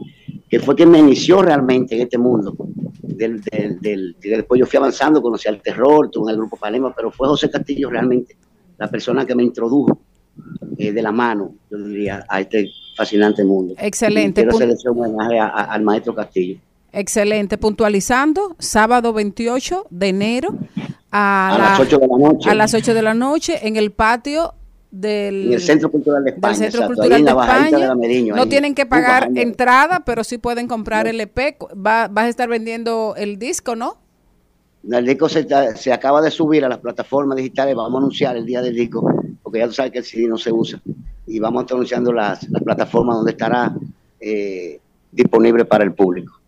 [0.50, 2.56] que fue quien me inició realmente en este mundo.
[3.02, 6.94] Del, del, del- después yo fui avanzando, conocí al terror, tuve en el grupo Palema,
[6.96, 8.36] pero fue José Castillo realmente
[8.78, 10.00] la persona que me introdujo
[10.78, 13.74] eh, de la mano, yo diría, a este fascinante mundo.
[13.78, 14.42] Excelente.
[14.42, 16.60] Y quiero hacer ese homenaje a- a- al maestro Castillo.
[16.92, 17.58] Excelente.
[17.58, 20.50] Puntualizando, sábado 28 de enero
[21.12, 22.50] a, A la- las 8 de la noche.
[22.50, 24.54] a las 8 de la noche en el patio
[24.94, 26.56] del, En el Centro Cultural de del España.
[26.56, 27.80] Centro exacto, Cultural en de la España.
[27.80, 28.50] de la Meriño, no ahí.
[28.50, 29.42] tienen que pagar bajando.
[29.42, 31.38] entrada, pero sí pueden comprar el EP.
[31.76, 33.98] Va, vas a estar vendiendo el disco, ¿no?
[34.90, 37.76] El disco se, se acaba de subir a las plataformas digitales.
[37.76, 39.10] Vamos a anunciar el día del disco,
[39.42, 40.82] porque ya tú sabes que el CD no se usa.
[41.26, 43.74] Y vamos a estar anunciando las, las plataformas donde estará
[44.20, 44.80] eh,
[45.12, 46.40] disponible para el público.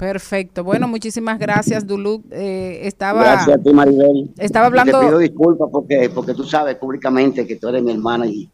[0.00, 0.64] Perfecto.
[0.64, 2.24] Bueno, muchísimas gracias, Duluc.
[2.30, 4.30] Eh, estaba, Gracias a ti, Maribel.
[4.38, 7.92] estaba Y hablando- Te pido disculpas porque, porque tú sabes públicamente que tú eres mi
[7.92, 8.48] hermana, y,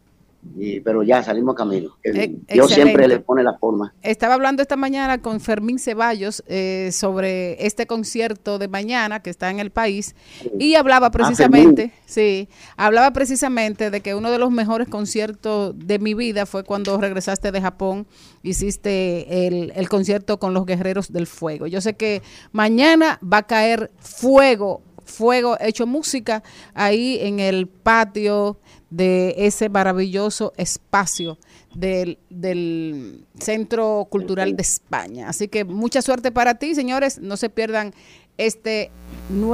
[0.58, 1.96] y- pero ya salimos camino.
[2.02, 3.94] E- Dios siempre le pone la forma.
[4.02, 9.50] Estaba hablando esta mañana con Fermín Ceballos eh, sobre este concierto de mañana que está
[9.50, 10.14] en el país
[10.58, 16.14] y hablaba precisamente, sí, hablaba precisamente de que uno de los mejores conciertos de mi
[16.14, 18.06] vida fue cuando regresaste de Japón,
[18.42, 21.66] hiciste el, el concierto con los Guerreros del Fuego.
[21.66, 26.42] Yo sé que mañana va a caer fuego, fuego hecho música
[26.74, 28.58] ahí en el patio
[28.90, 31.38] de ese maravilloso espacio
[31.74, 35.28] del, del Centro Cultural de España.
[35.28, 37.18] Así que mucha suerte para ti, señores.
[37.18, 37.92] No se pierdan
[38.38, 38.90] este,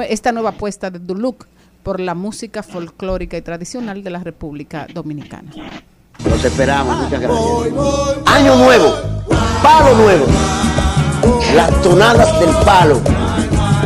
[0.08, 1.46] esta nueva apuesta de Duluc
[1.82, 5.50] por la música folclórica y tradicional de la República Dominicana.
[6.24, 7.04] Los esperamos.
[7.04, 7.46] Muchas gracias.
[8.26, 8.94] Año nuevo,
[9.62, 10.26] palo nuevo.
[11.54, 13.00] Las tonadas del palo,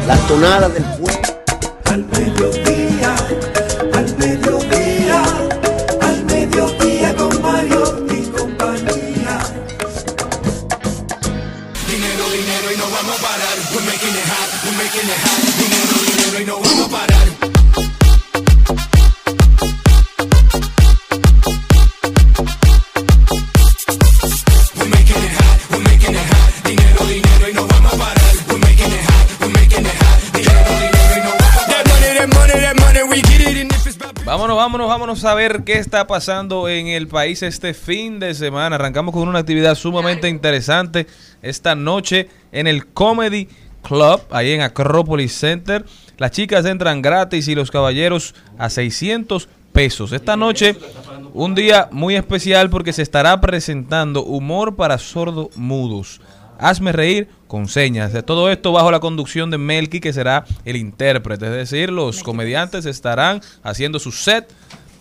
[0.07, 1.21] las tonadas del fuego.
[1.87, 2.86] Al mediodía,
[34.25, 38.75] Vámonos, vámonos, vámonos a ver qué está pasando en el país este fin de semana.
[38.75, 41.07] Arrancamos con una actividad sumamente interesante
[41.43, 43.49] esta noche en el Comedy
[43.87, 45.85] Club, ahí en Acropolis Center.
[46.19, 50.13] Las chicas entran gratis y los caballeros a 600 pesos.
[50.13, 50.77] Esta noche,
[51.35, 56.21] un día muy especial porque se estará presentando humor para sordomudos.
[56.59, 58.13] Hazme reír con señas.
[58.13, 61.47] De todo esto bajo la conducción de Melky, que será el intérprete.
[61.47, 64.51] Es decir, los comediantes estarán haciendo su set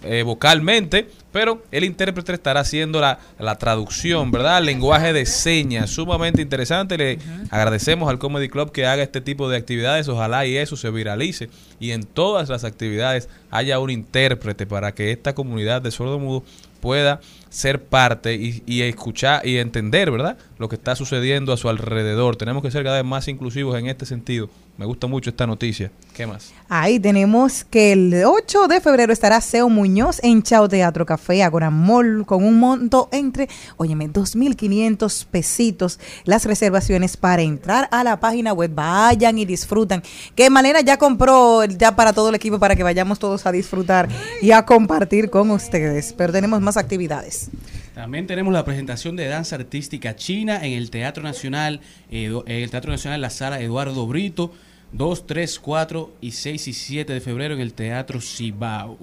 [0.04, 4.64] eh, vocalmente, pero el intérprete estará haciendo la, la traducción, ¿verdad?
[4.64, 6.98] Lenguaje de señas, sumamente interesante.
[6.98, 7.20] Le
[7.52, 10.08] agradecemos al Comedy Club que haga este tipo de actividades.
[10.08, 15.12] Ojalá y eso se viralice y en todas las actividades haya un intérprete para que
[15.12, 16.44] esta comunidad de sordomudos
[16.80, 20.38] pueda ser parte y, y escuchar y entender, ¿verdad?
[20.58, 22.38] Lo que está sucediendo a su alrededor.
[22.38, 24.50] Tenemos que ser cada vez más inclusivos en este sentido.
[24.78, 25.90] Me gusta mucho esta noticia.
[26.14, 26.54] ¿Qué más?
[26.68, 31.70] Ahí tenemos que el 8 de febrero estará Seo Muñoz en Chao Teatro Café Agora
[31.70, 33.48] Mall con un monto entre,
[33.78, 38.72] óyeme, 2.500 pesitos las reservaciones para entrar a la página web.
[38.74, 40.04] Vayan y disfrutan.
[40.36, 44.10] Que Malena ya compró ya para todo el equipo para que vayamos todos a disfrutar
[44.42, 46.12] y a compartir con ustedes.
[46.12, 47.50] Pero tenemos más actividades.
[47.96, 51.80] También tenemos la presentación de danza artística china en el Teatro Nacional,
[52.12, 54.52] en el Teatro Nacional La Sala Eduardo Brito,
[54.92, 58.98] 2, 3, 4 y 6 y 7 de febrero en el Teatro Cibao.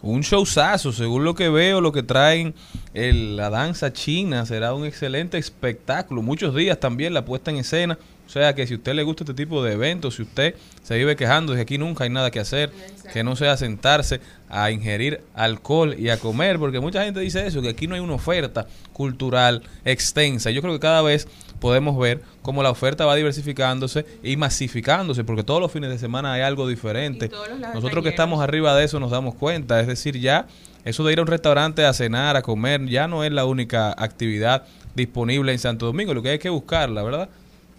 [0.00, 2.54] Un showzazo, según lo que veo, lo que traen
[2.94, 6.22] la danza china será un excelente espectáculo.
[6.22, 7.98] Muchos días también la puesta en escena
[8.28, 11.16] O sea que si usted le gusta este tipo de eventos, si usted se vive
[11.16, 12.70] quejando de que aquí nunca hay nada que hacer,
[13.10, 17.62] que no sea sentarse a ingerir alcohol y a comer, porque mucha gente dice eso,
[17.62, 20.50] que aquí no hay una oferta cultural extensa.
[20.50, 21.26] Yo creo que cada vez
[21.58, 26.34] podemos ver cómo la oferta va diversificándose y masificándose, porque todos los fines de semana
[26.34, 27.30] hay algo diferente.
[27.72, 30.46] Nosotros que estamos arriba de eso nos damos cuenta, es decir, ya
[30.84, 33.94] eso de ir a un restaurante a cenar, a comer, ya no es la única
[33.96, 34.64] actividad
[34.94, 37.30] disponible en Santo Domingo, lo que hay que buscarla, ¿verdad?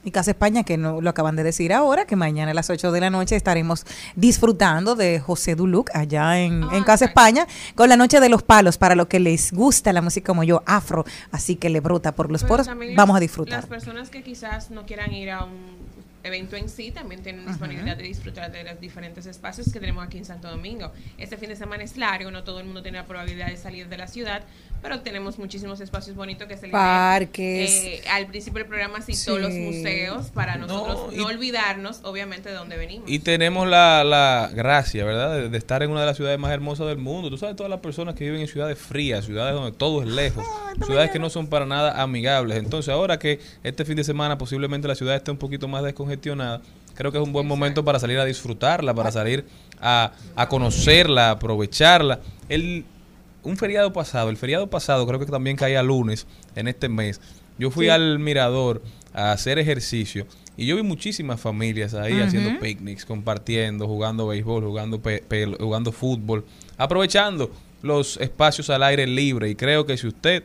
[0.03, 2.91] Y Casa España, que no, lo acaban de decir ahora, que mañana a las 8
[2.91, 3.85] de la noche estaremos
[4.15, 8.77] disfrutando de José Duluc allá en, en Casa España con la Noche de los Palos
[8.77, 12.31] para lo que les gusta la música como yo, afro, así que le brota por
[12.31, 13.59] los Pero poros, vamos a disfrutar.
[13.59, 15.77] Las personas que quizás no quieran ir a un
[16.23, 20.17] evento en sí también tienen disponibilidad de disfrutar de los diferentes espacios que tenemos aquí
[20.17, 20.91] en Santo Domingo.
[21.17, 23.87] Este fin de semana es largo, no todo el mundo tiene la probabilidad de salir
[23.87, 24.43] de la ciudad,
[24.81, 27.71] pero tenemos muchísimos espacios bonitos que se le Parques.
[27.71, 29.41] eh, al principio del programa citó Sí.
[29.41, 33.09] los museos para nosotros no, y- olvidarnos, obviamente, de dónde venimos.
[33.09, 35.33] Y tenemos la, la gracia, ¿verdad?
[35.35, 37.29] De, de estar en una de las ciudades más hermosas del mundo.
[37.29, 40.45] Tú sabes, todas las personas que viven en ciudades frías, ciudades donde todo es lejos,
[40.85, 42.57] ciudades que no son para nada amigables.
[42.57, 46.61] Entonces, ahora que este fin de semana posiblemente la ciudad esté un poquito más descongestionada,
[46.95, 49.45] creo que es un buen momento para salir a disfrutarla, para salir
[49.81, 52.19] a, a conocerla, a aprovecharla.
[52.49, 52.85] El,
[53.43, 57.21] un feriado pasado, el feriado pasado creo que también caía lunes en este mes.
[57.57, 57.89] Yo fui Sí.
[57.89, 58.81] al mirador
[59.13, 60.25] a hacer ejercicio
[60.57, 65.23] y yo vi muchísimas familias ahí haciendo picnics, compartiendo, jugando béisbol, jugando, pe-
[65.59, 66.45] jugando fútbol,
[66.77, 67.49] aprovechando
[67.81, 69.49] los espacios al aire libre.
[69.49, 70.43] Y creo que si usted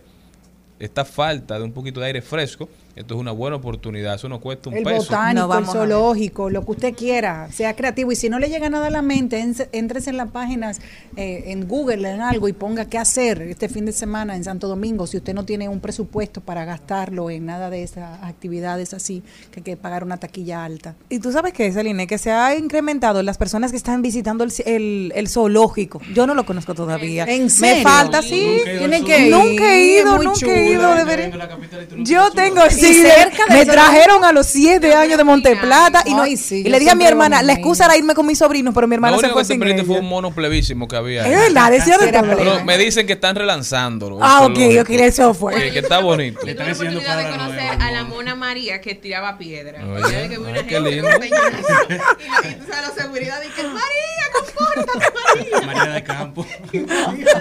[0.78, 4.14] está falta de un poquito de aire fresco, esto es una buena oportunidad.
[4.14, 4.98] Eso no cuesta un El peso.
[4.98, 8.12] botánico, el zoológico, lo que usted quiera, sea creativo.
[8.12, 10.80] Y si no le llega nada a la mente, en- entres en las páginas,
[11.16, 14.68] eh, en Google, en algo, y ponga qué hacer este fin de semana en Santo
[14.68, 15.06] Domingo.
[15.06, 19.60] Si usted no tiene un presupuesto para gastarlo en nada de esas actividades así, que
[19.60, 20.94] hay que pagar una taquilla alta.
[21.08, 24.52] Y tú sabes que, Celine, que se ha incrementado las personas que están visitando el,
[24.66, 26.00] el- el zoológico.
[26.14, 27.24] Yo no lo conozco todavía.
[27.24, 27.82] ¿En Me serio?
[27.82, 28.60] falta, sí.
[28.64, 29.32] Nunca he ido al Tienen que ir.
[29.32, 29.50] zoológico.
[29.54, 32.04] Nunca he ido, nunca he ido.
[32.04, 36.02] Yo tengo, Y sí, cerca de me eso, trajeron a los siete años de Monteplata
[36.06, 37.96] y, no, Ay, sí, y yo le dije a mi siempre hermana, la excusa era
[37.96, 39.84] irme con mis sobrinos, pero mi hermana Lo se único fue que te sin perdiste
[39.84, 40.02] fue ella.
[40.02, 41.24] un mono plebísimo que había.
[41.24, 41.32] ahí.
[41.32, 42.36] Es verdad, decía de todo.
[42.36, 44.16] Pero me dicen que están relanzándolo.
[44.18, 44.82] el Ah, ok, zoológico.
[44.82, 45.54] ok, eso fue.
[45.54, 46.40] Que, que está bonito.
[46.40, 49.84] Tuve la oportunidad de conocer a la mona María que tiraba piedra.
[49.86, 51.08] Oye, que vi una ay, qué gente lindo.
[51.10, 55.66] con señores y, y, y tú sabes, la seguridad que María, compórtate, María.
[55.66, 56.46] María de Campo.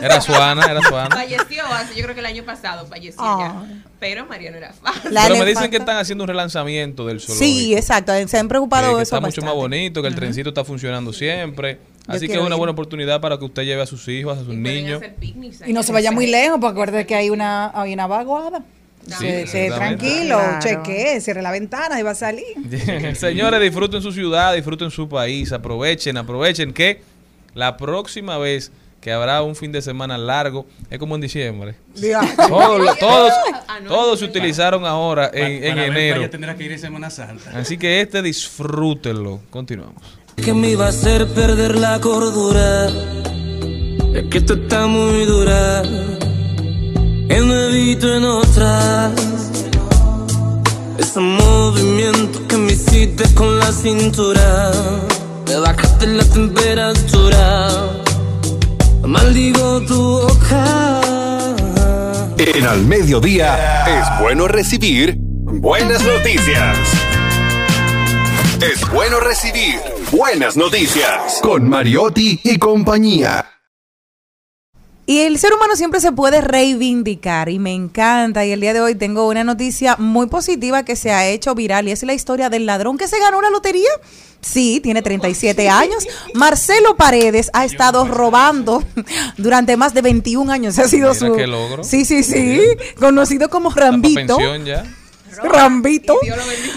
[0.01, 1.15] Era Suana, era Suana.
[1.15, 3.63] Falleció hace, yo creo que el año pasado falleció Ah.
[4.03, 5.11] Pero María no era fácil.
[5.13, 7.45] Pero me dicen que están haciendo un relanzamiento del zoológico.
[7.45, 10.65] Sí, exacto, se han preocupado de eso está mucho más bonito, que el trencito está
[10.65, 11.79] funcionando siempre.
[12.05, 12.57] Así que es una ir.
[12.57, 15.01] buena oportunidad para que usted lleve a sus hijos, a sus niños.
[15.65, 18.61] Y no se vaya muy lejos, porque acuérdate que hay una, hay una vaguada.
[19.19, 19.75] Sí, exactamente.
[19.75, 20.59] tranquilo, Claro.
[20.61, 22.45] cheque, cierre la ventana y va a salir.
[23.15, 27.01] Señores, disfruten su ciudad, disfruten su país, aprovechen, aprovechen que
[27.53, 28.71] la próxima vez
[29.03, 31.75] que habrá un fin de semana largo es como en diciembre.
[32.47, 33.33] Todos, todos,
[33.85, 36.29] todos se utilizaron ahora en, en enero.
[36.29, 37.51] tendrá que ir en Semana Santa.
[37.53, 39.41] Así que este disfrútenlo.
[39.49, 40.01] Continuamos.
[40.37, 42.87] que me iba a hacer perder la cordura.
[44.15, 45.81] Es que esto está muy dura.
[45.81, 49.11] En evito en otras.
[50.97, 54.71] Ese movimiento que me hiciste con la cintura.
[55.45, 58.02] Me bajaste la temperatura.
[59.07, 61.01] Maldigo tu boca.
[62.37, 66.77] En Al Mediodía es bueno recibir buenas noticias.
[68.61, 69.79] Es bueno recibir
[70.11, 73.45] buenas noticias con Mariotti y compañía.
[75.05, 78.45] Y el ser humano siempre se puede reivindicar y me encanta.
[78.45, 81.89] Y el día de hoy tengo una noticia muy positiva que se ha hecho viral
[81.89, 83.89] y es la historia del ladrón que se ganó la lotería.
[84.39, 86.05] Sí, tiene 37 años.
[86.33, 88.81] Marcelo Paredes ha estado robando
[89.37, 90.79] durante más de 21 años.
[90.79, 91.35] Ha sido Mira su.
[91.35, 91.83] qué logro.
[91.83, 92.61] Sí, sí, sí.
[92.97, 94.37] Conocido como Rambito.
[94.37, 94.85] pensión ya.
[95.41, 96.17] Rambito.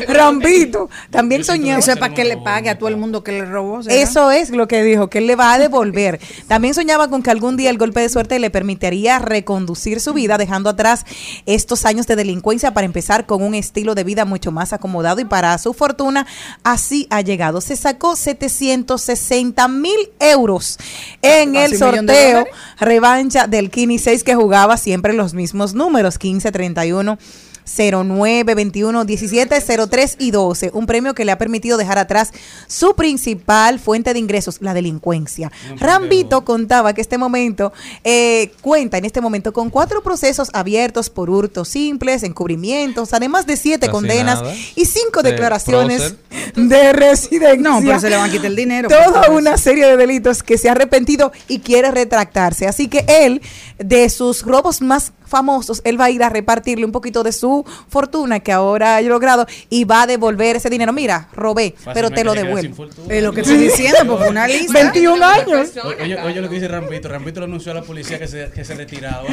[0.08, 0.88] Rambito.
[1.10, 1.80] También soñaba.
[1.80, 3.82] Eso es para que le pague a todo el mundo que le robó.
[3.82, 3.94] ¿será?
[3.94, 6.20] Eso es lo que dijo, que él le va a devolver.
[6.48, 10.38] También soñaba con que algún día el golpe de suerte le permitiría reconducir su vida,
[10.38, 11.04] dejando atrás
[11.46, 15.24] estos años de delincuencia para empezar con un estilo de vida mucho más acomodado y
[15.24, 16.26] para su fortuna
[16.62, 17.60] así ha llegado.
[17.60, 20.78] Se sacó 760 mil euros
[21.22, 22.46] en el sorteo
[22.78, 27.18] revancha del Kini 6 que jugaba siempre los mismos números, 15, 31.
[27.66, 30.70] 09 21 17 03 y 12.
[30.72, 32.32] Un premio que le ha permitido dejar atrás
[32.66, 35.50] su principal fuente de ingresos, la delincuencia.
[35.78, 37.72] Rambito contaba que este momento
[38.04, 43.56] eh, cuenta en este momento con cuatro procesos abiertos por hurtos simples, encubrimientos, además de
[43.56, 44.54] siete Casi condenas nada.
[44.74, 46.14] y cinco De declaraciones
[46.54, 46.68] prócer.
[46.68, 47.56] de residencia.
[47.56, 48.88] No, pero se le van a quitar el dinero.
[48.88, 52.66] Toda una serie de delitos que se ha arrepentido y quiere retractarse.
[52.66, 53.42] Así que él,
[53.78, 57.64] de sus robos más famosos, él va a ir a repartirle un poquito de su
[57.88, 60.92] fortuna que ahora ha logrado y va a devolver ese dinero.
[60.92, 62.86] Mira, robé, pero te lo devuelvo.
[63.08, 64.72] Es lo que estoy diciendo, porque una lista.
[64.72, 65.70] 21 años.
[66.00, 67.08] Oye, oye lo que dice Rampito.
[67.08, 69.24] Rampito le anunció a la policía que se, que se retiraba.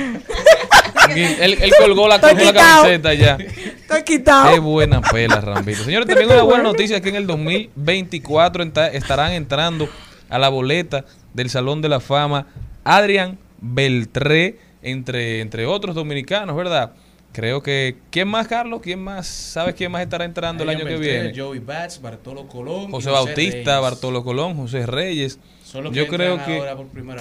[1.16, 3.36] Él, él colgó la, colgó la camiseta ya.
[3.38, 4.52] Estoy quitado.
[4.54, 5.84] Qué buena pela, Rambito.
[5.84, 9.88] Señores, también una buena noticia es que en el 2024 enta- estarán entrando
[10.30, 12.48] a la boleta del Salón de la Fama
[12.84, 16.92] Adrián Beltré, entre, entre otros dominicanos, ¿verdad?
[17.32, 17.96] Creo que...
[18.12, 18.82] ¿Quién más, Carlos?
[18.84, 19.26] ¿Quién más?
[19.26, 21.34] ¿Sabes quién más estará entrando el año que viene?
[21.36, 22.92] Joey Bats, Bartolo Colón.
[22.92, 23.82] José Bautista, Reyes.
[23.82, 25.40] Bartolo Colón, José Reyes.
[25.64, 26.62] Son los Yo creo que,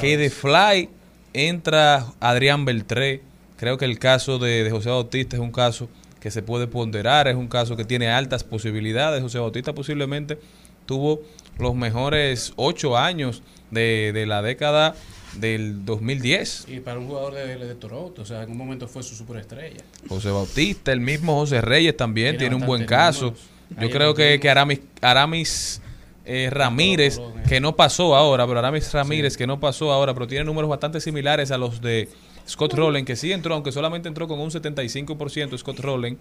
[0.01, 0.29] que de.
[0.29, 0.91] Fly
[1.33, 3.23] entra Adrián Beltré.
[3.57, 5.89] Creo que el caso de, de José Bautista es un caso
[6.21, 9.23] que se puede ponderar, es un caso que tiene altas posibilidades.
[9.23, 10.39] José Bautista posiblemente
[10.85, 11.23] tuvo
[11.59, 14.95] los mejores ocho años de, de la década
[15.39, 16.67] del 2010.
[16.69, 19.83] Y para un jugador de, de Toronto, o sea, en algún momento fue su superestrella.
[20.09, 23.27] José Bautista, el mismo José Reyes también Tiene tiene, un buen caso.
[23.27, 23.47] números.
[23.71, 25.81] Yo Ahí creo que, que Aramis, Aramis
[26.25, 27.19] eh, Ramírez,
[27.49, 31.01] que no pasó ahora, pero Aramis Ramírez, que no pasó ahora, pero tiene números bastante
[31.01, 32.09] similares a los de
[32.47, 36.19] Scott Rowland, que sí entró, aunque solamente entró con un 75% Scott Rowland.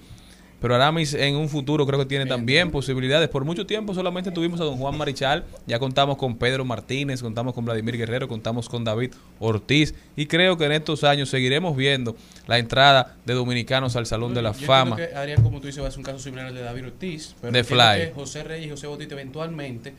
[0.62, 3.28] Pero Aramis en un futuro creo que tiene también posibilidades.
[3.30, 7.56] Por mucho tiempo solamente tuvimos a don Juan Marichal, ya contamos con Pedro Martínez, contamos
[7.56, 12.16] con Vladimir Guerrero, contamos con David Ortiz y creo que en estos años seguiremos viendo
[12.46, 14.98] la entrada de dominicanos al Salón de la Yo Fama.
[14.98, 17.36] que Adrián, como tú dices, va a ser un caso similar al de David Ortiz.
[17.42, 17.98] Pero De Fly.
[17.98, 19.94] que José Reyes y José Bautista eventualmente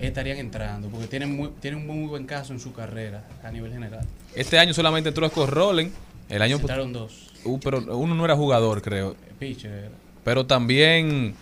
[0.00, 3.72] estarían entrando, porque tienen, muy, tienen un muy buen caso en su carrera a nivel
[3.72, 4.06] general.
[4.34, 5.92] Este año solamente entró Scott Rowland.
[6.28, 7.30] El año dos.
[7.44, 9.14] Uh, pero uno no era jugador, creo.
[9.38, 10.03] Pitcher era.
[10.24, 11.34] Pero también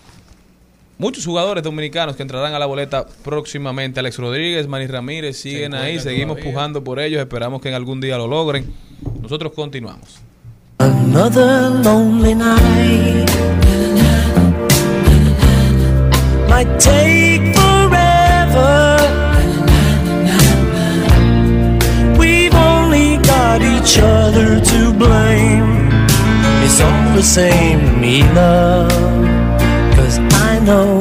[0.99, 4.01] muchos jugadores dominicanos que entrarán a la boleta próximamente.
[4.01, 5.99] Alex Rodríguez, Manny Ramírez siguen ahí.
[5.99, 6.53] Seguimos todavía.
[6.53, 7.21] pujando por ellos.
[7.21, 8.73] Esperamos que en algún día lo logren.
[9.21, 10.21] Nosotros continuamos.
[10.79, 13.31] Another lonely night
[16.49, 18.99] might take forever.
[22.19, 25.82] We've only got each other to blame.
[26.81, 28.01] All the same
[28.35, 28.91] love.
[29.95, 30.99] Cause I know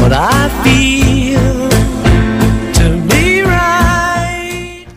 [0.00, 1.70] what I feel.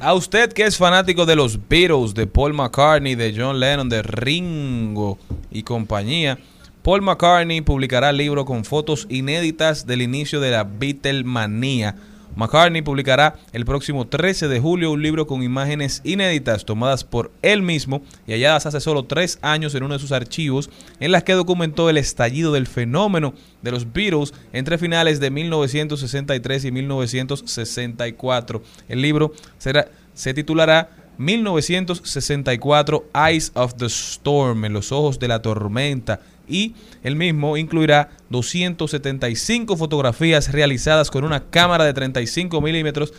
[0.05, 4.01] A usted que es fanático de los Beatles, de Paul McCartney, de John Lennon, de
[4.01, 5.17] Ringo
[5.49, 6.37] y compañía,
[6.81, 11.95] Paul McCartney publicará libro con fotos inéditas del inicio de la Beatlemanía.
[12.35, 17.61] McCartney publicará el próximo 13 de julio un libro con imágenes inéditas tomadas por él
[17.61, 20.69] mismo y halladas hace solo tres años en uno de sus archivos,
[20.99, 26.65] en las que documentó el estallido del fenómeno de los Beatles entre finales de 1963
[26.65, 28.61] y 1964.
[28.89, 35.41] El libro será, se titulará 1964 Eyes of the Storm, en los ojos de la
[35.41, 43.13] tormenta, y el mismo incluirá 275 fotografías realizadas con una cámara de 35 milímetros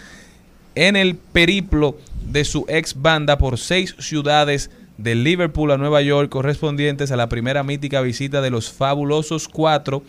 [0.74, 1.96] en el periplo
[2.26, 7.28] de su ex banda por seis ciudades de Liverpool a Nueva York correspondientes a la
[7.28, 10.02] primera mítica visita de los fabulosos cuatro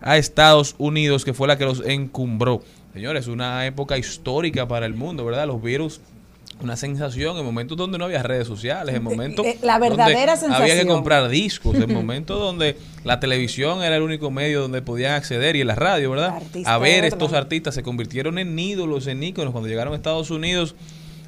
[0.00, 2.62] a Estados Unidos que fue la que los encumbró.
[2.92, 5.46] Señores, una época histórica para el mundo, ¿verdad?
[5.46, 6.00] Los virus
[6.62, 10.32] una sensación en momentos donde no había redes sociales, en momentos eh, la donde verdadera
[10.32, 10.88] había que sensación.
[10.88, 15.62] comprar discos, en momentos donde la televisión era el único medio donde podían acceder y
[15.62, 16.36] en la radio, ¿verdad?
[16.36, 20.30] Artista a ver estos artistas se convirtieron en ídolos, en íconos cuando llegaron a Estados
[20.30, 20.74] Unidos.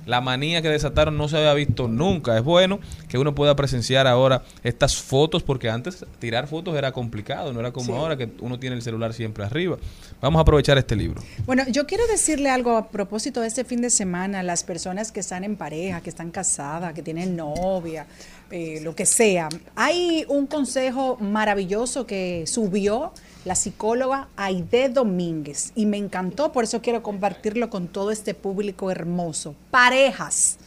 [0.06, 2.36] La manía que desataron no se había visto nunca.
[2.36, 7.52] Es bueno que uno pueda presenciar ahora estas fotos, porque antes tirar fotos era complicado,
[7.52, 7.92] no era como Sí.
[7.92, 9.76] ahora que uno tiene el celular siempre arriba.
[10.20, 11.22] Vamos a aprovechar este libro.
[11.46, 15.20] Bueno, yo quiero decirle algo a propósito de este fin de semana, las personas que
[15.20, 18.06] están en pareja, que están casadas, que tienen novia,
[18.50, 19.48] eh, lo que sea.
[19.76, 23.12] Hay un consejo maravilloso que subió
[23.44, 28.90] la psicóloga Aide Domínguez y me encantó, por eso quiero compartirlo con todo este público
[28.90, 29.54] hermoso.
[29.70, 30.58] Parejas,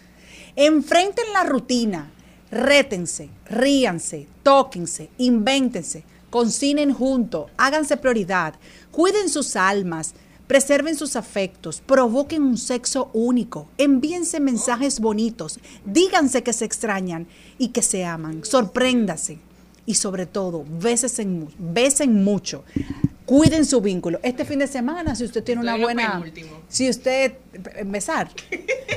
[0.56, 2.12] enfrenten la rutina,
[2.52, 8.56] rétense, ríanse, tóquense, invéntense, concinen juntos, háganse prioridad,
[8.92, 10.14] cuiden sus almas,
[10.48, 17.28] preserven sus afectos, provoquen un sexo único, envíense mensajes bonitos, díganse que se extrañan
[17.58, 19.40] y que se aman, sorpréndase.
[19.86, 22.64] Y sobre todo, besen, besen mucho.
[23.26, 24.20] Cuiden su vínculo.
[24.22, 26.24] Este fin de semana, si usted tiene una buena...
[26.68, 27.34] Si usted...
[27.54, 28.30] eh, Besar.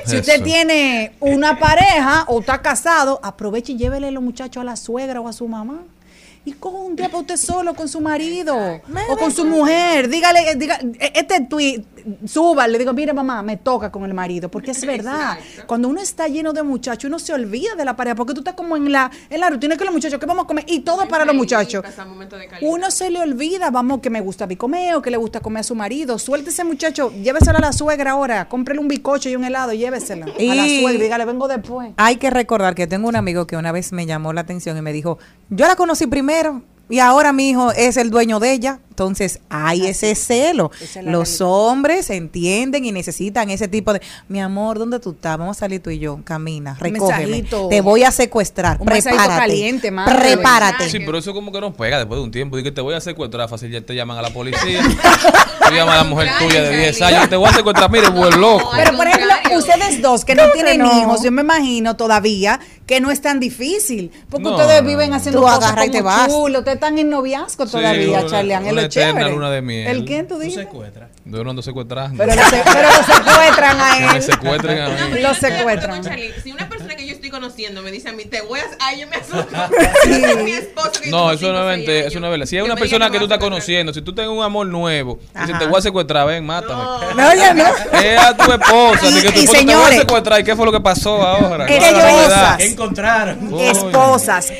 [0.05, 0.43] Si usted Eso.
[0.43, 5.19] tiene una pareja o está casado, aproveche y llévele a los muchachos a la suegra
[5.19, 5.81] o a su mamá.
[6.45, 8.55] Y coja un día para usted solo con su marido
[9.09, 10.07] o con su mujer.
[10.09, 10.79] Dígale, diga,
[11.13, 11.83] este tweet,
[12.25, 14.49] suba, le digo, mire mamá, me toca con el marido.
[14.49, 15.37] Porque es verdad.
[15.67, 18.15] Cuando uno está lleno de muchachos, uno se olvida de la pareja.
[18.15, 20.47] Porque tú estás como en la, en la rutina que los muchachos, que vamos a
[20.47, 20.63] comer?
[20.67, 21.83] Y todo para los muchachos.
[22.61, 25.41] Uno se le olvida, vamos, que me gusta a mí comer o que le gusta
[25.41, 26.17] comer a su marido.
[26.17, 28.47] Suelte ese muchacho, lléveselo a la suegra ahora.
[28.49, 30.93] Cómprele un bicocho y un helado, lléveselo a la Y- suegra.
[30.99, 31.91] y Dígale, vengo después.
[31.97, 34.81] Hay que recordar que tengo un amigo que una vez me llamó la atención y
[34.81, 35.19] me dijo,
[35.49, 38.79] yo la conocí primero y ahora mi hijo es el dueño de ella.
[38.89, 40.71] Entonces hay ese celo.
[40.81, 45.37] Es Los hombres entienden y necesitan ese tipo de, mi amor, ¿dónde tú estás?
[45.37, 47.27] Vamos a salir tú y yo, camina, recógeme.
[47.27, 47.69] mensajito.
[47.69, 49.39] Te voy a secuestrar, Un mensajito prepárate.
[49.51, 50.19] caliente, madre.
[50.33, 50.89] Prepárate.
[50.89, 52.57] Sí, pero eso como que nos pega después de un tiempo.
[52.57, 54.81] Dice que te voy a secuestrar fácil, ya te llaman a la policía.
[55.69, 58.41] Tú llamas a la mujer tuya de 10 años, te voy a secuestrar, mire, buen
[58.41, 58.69] loco.
[58.75, 60.99] Pero por ejemplo, ustedes dos que no tienen no.
[61.01, 65.13] hijos, yo me imagino todavía que no es tan difícil, porque No, ustedes no, viven
[65.13, 66.27] haciendo Tú cosas y te vas.
[66.27, 69.35] chulo, están en noviazgo Sí, todavía, una- Charlean, es una lo eterna chévere.
[69.35, 69.87] luna de miel.
[69.87, 70.67] ¿El quién tú dices?
[71.25, 72.17] Yo no ando secuestrando.
[72.17, 74.13] Pero lo, se- pero lo secuestran a Que él.
[74.13, 75.21] me secuestren a mí.
[75.21, 76.03] Lo secuestran.
[76.43, 78.63] Si una persona que yo estoy conociendo me dice a mí, te voy a.
[78.79, 79.47] Ay, yo me asusto.
[80.09, 82.45] Es mi esposo que No, eso no es eso no es verdad.
[82.45, 85.19] Si es Que una persona que tú estás conociendo, si tú tienes un amor nuevo,
[85.41, 86.83] dice, te voy a secuestrar, ven, mátame.
[87.15, 87.65] No, ya no.
[87.99, 90.39] Es a tu esposa, que tu Y- y esposa te voy a señores, secuestrar.
[90.39, 91.67] ¿Y qué fue lo que pasó ahora?
[91.67, 93.53] Es ¿Cuál es la que encontraron?
[93.59, 94.51] Esposas.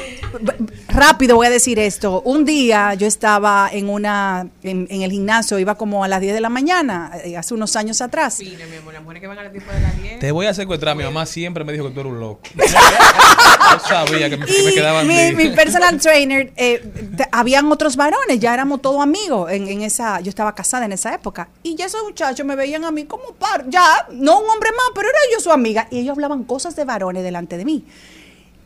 [0.99, 2.21] Rápido voy a decir esto.
[2.25, 6.33] Un día yo estaba en una en, en el gimnasio, iba como a las 10
[6.33, 8.39] de la mañana, eh, hace unos años atrás.
[8.39, 10.19] Mira, mi amor, las mujeres que van a las 10 de las 10.
[10.19, 10.97] Te voy a secuestrar.
[10.97, 12.41] Mi mamá siempre me dijo que tú eres un loco.
[12.53, 16.83] Yo sabía que me, que me Y quedaban mi, mi personal trainer, eh,
[17.15, 20.91] te- habían otros varones, ya éramos todos amigos en, en esa, yo estaba casada en
[20.91, 21.47] esa época.
[21.63, 24.87] Y ya esos muchachos me veían a mí como par, ya, no un hombre más,
[24.95, 25.87] pero era yo su amiga.
[25.91, 27.85] Y ellos hablaban cosas de varones delante de mí.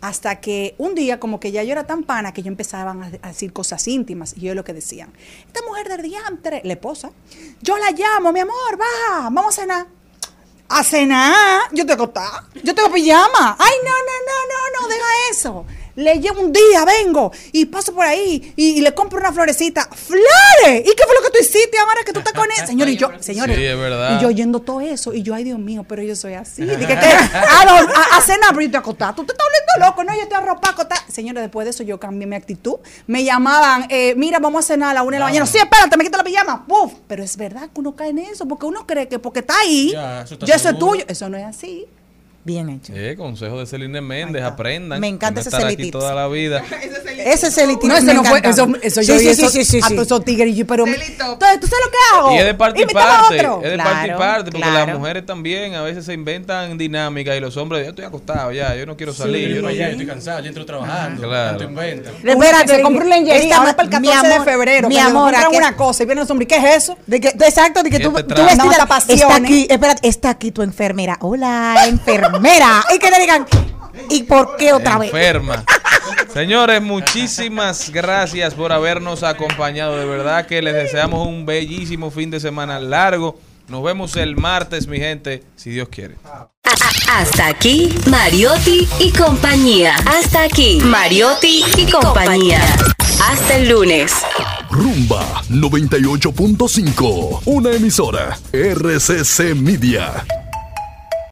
[0.03, 3.27] Hasta que un día, como que ya yo era tan pana, que yo empezaban a,
[3.29, 4.33] decir cosas íntimas.
[4.35, 5.13] Y yo lo que decían,
[5.47, 7.11] esta mujer del diantre, la esposa,
[7.61, 9.87] yo la llamo, mi amor, baja, vamos a cenar.
[10.67, 13.55] A cenar, yo tengo acostada, yo tengo pijama.
[13.57, 15.65] Ay, no, no, no, no, no, deja eso.
[15.95, 19.87] Le llevo un día, vengo y paso por ahí y, y le compro una florecita.
[19.91, 20.81] ¡Flores!
[20.81, 22.57] ¿Y qué fue lo que tú hiciste ahora que tú estás con él?
[22.67, 24.17] Señor, y yo, señores, Sí, es verdad.
[24.17, 26.63] y yo oyendo todo eso, y yo, ay Dios mío, pero yo soy así.
[26.63, 26.93] Dije, ¿qué?
[26.93, 29.13] A, a, a cenar, pero yo estoy acostada.
[29.15, 31.03] Tú te estás volviendo loco, no, yo estoy arropada, acostada.
[31.11, 32.75] Señores, después de eso yo cambié mi actitud.
[33.07, 35.45] Me llamaban, eh, mira, vamos a cenar a la una de la mañana.
[35.45, 36.65] Sí, espérate, me quito la pijama.
[36.65, 36.93] Puf.
[37.07, 39.91] Pero es verdad que uno cae en eso, porque uno cree que porque está ahí,
[39.91, 41.03] Ya, eso está ya eso es tuyo.
[41.07, 41.85] Eso no es así.
[42.45, 42.91] Bien hecho.
[42.93, 44.99] Eh, consejo de Celine Méndez, aprendan.
[44.99, 45.99] Me encanta ese no estar aquí celitito.
[45.99, 46.61] toda la vida.
[47.23, 49.63] Ese es el No, eso no fue, eso, eso yo sí, y sí, eso, sí,
[49.63, 49.93] sí, a sí.
[49.93, 52.33] todos esos tigres, y yo, pero, entonces, ¿tú sabes lo que hago?
[52.33, 53.61] Y es de parte y parte, otro.
[53.63, 54.87] es de Claro, parte y parte, porque claro.
[54.87, 58.75] las mujeres también a veces se inventan dinámicas y los hombres, yo estoy acostado ya,
[58.75, 59.47] yo no quiero salir.
[59.49, 61.21] Sí, yo no ya estoy cansado, yo entro trabajando.
[61.21, 61.49] Claro.
[61.57, 62.13] Tanto inventan.
[62.25, 64.89] Espérate, se compró un lingerie Esta ahora ma- para el mi 14 de amor, febrero.
[64.89, 66.97] mi amor, compran ¿a qué- una cosa y viene ¿qué es eso?
[67.07, 69.21] De que, exacto, de que ¿Qué tú, te tú vestida, No, tapaciones.
[69.21, 71.17] está aquí, espérate, está aquí tu enfermera.
[71.21, 72.32] Hola, enfermera.
[72.93, 73.45] Y que te digan,
[74.09, 75.13] ¿y por qué otra vez?
[75.13, 75.63] Enferma.
[76.33, 79.97] Señores, muchísimas gracias por habernos acompañado.
[79.97, 83.39] De verdad que les deseamos un bellísimo fin de semana largo.
[83.67, 86.15] Nos vemos el martes, mi gente, si Dios quiere.
[87.09, 89.95] Hasta aquí, Mariotti y compañía.
[90.05, 92.61] Hasta aquí, Mariotti y compañía.
[93.29, 94.11] Hasta el lunes.
[94.69, 100.25] Rumba 98.5, una emisora RCC Media.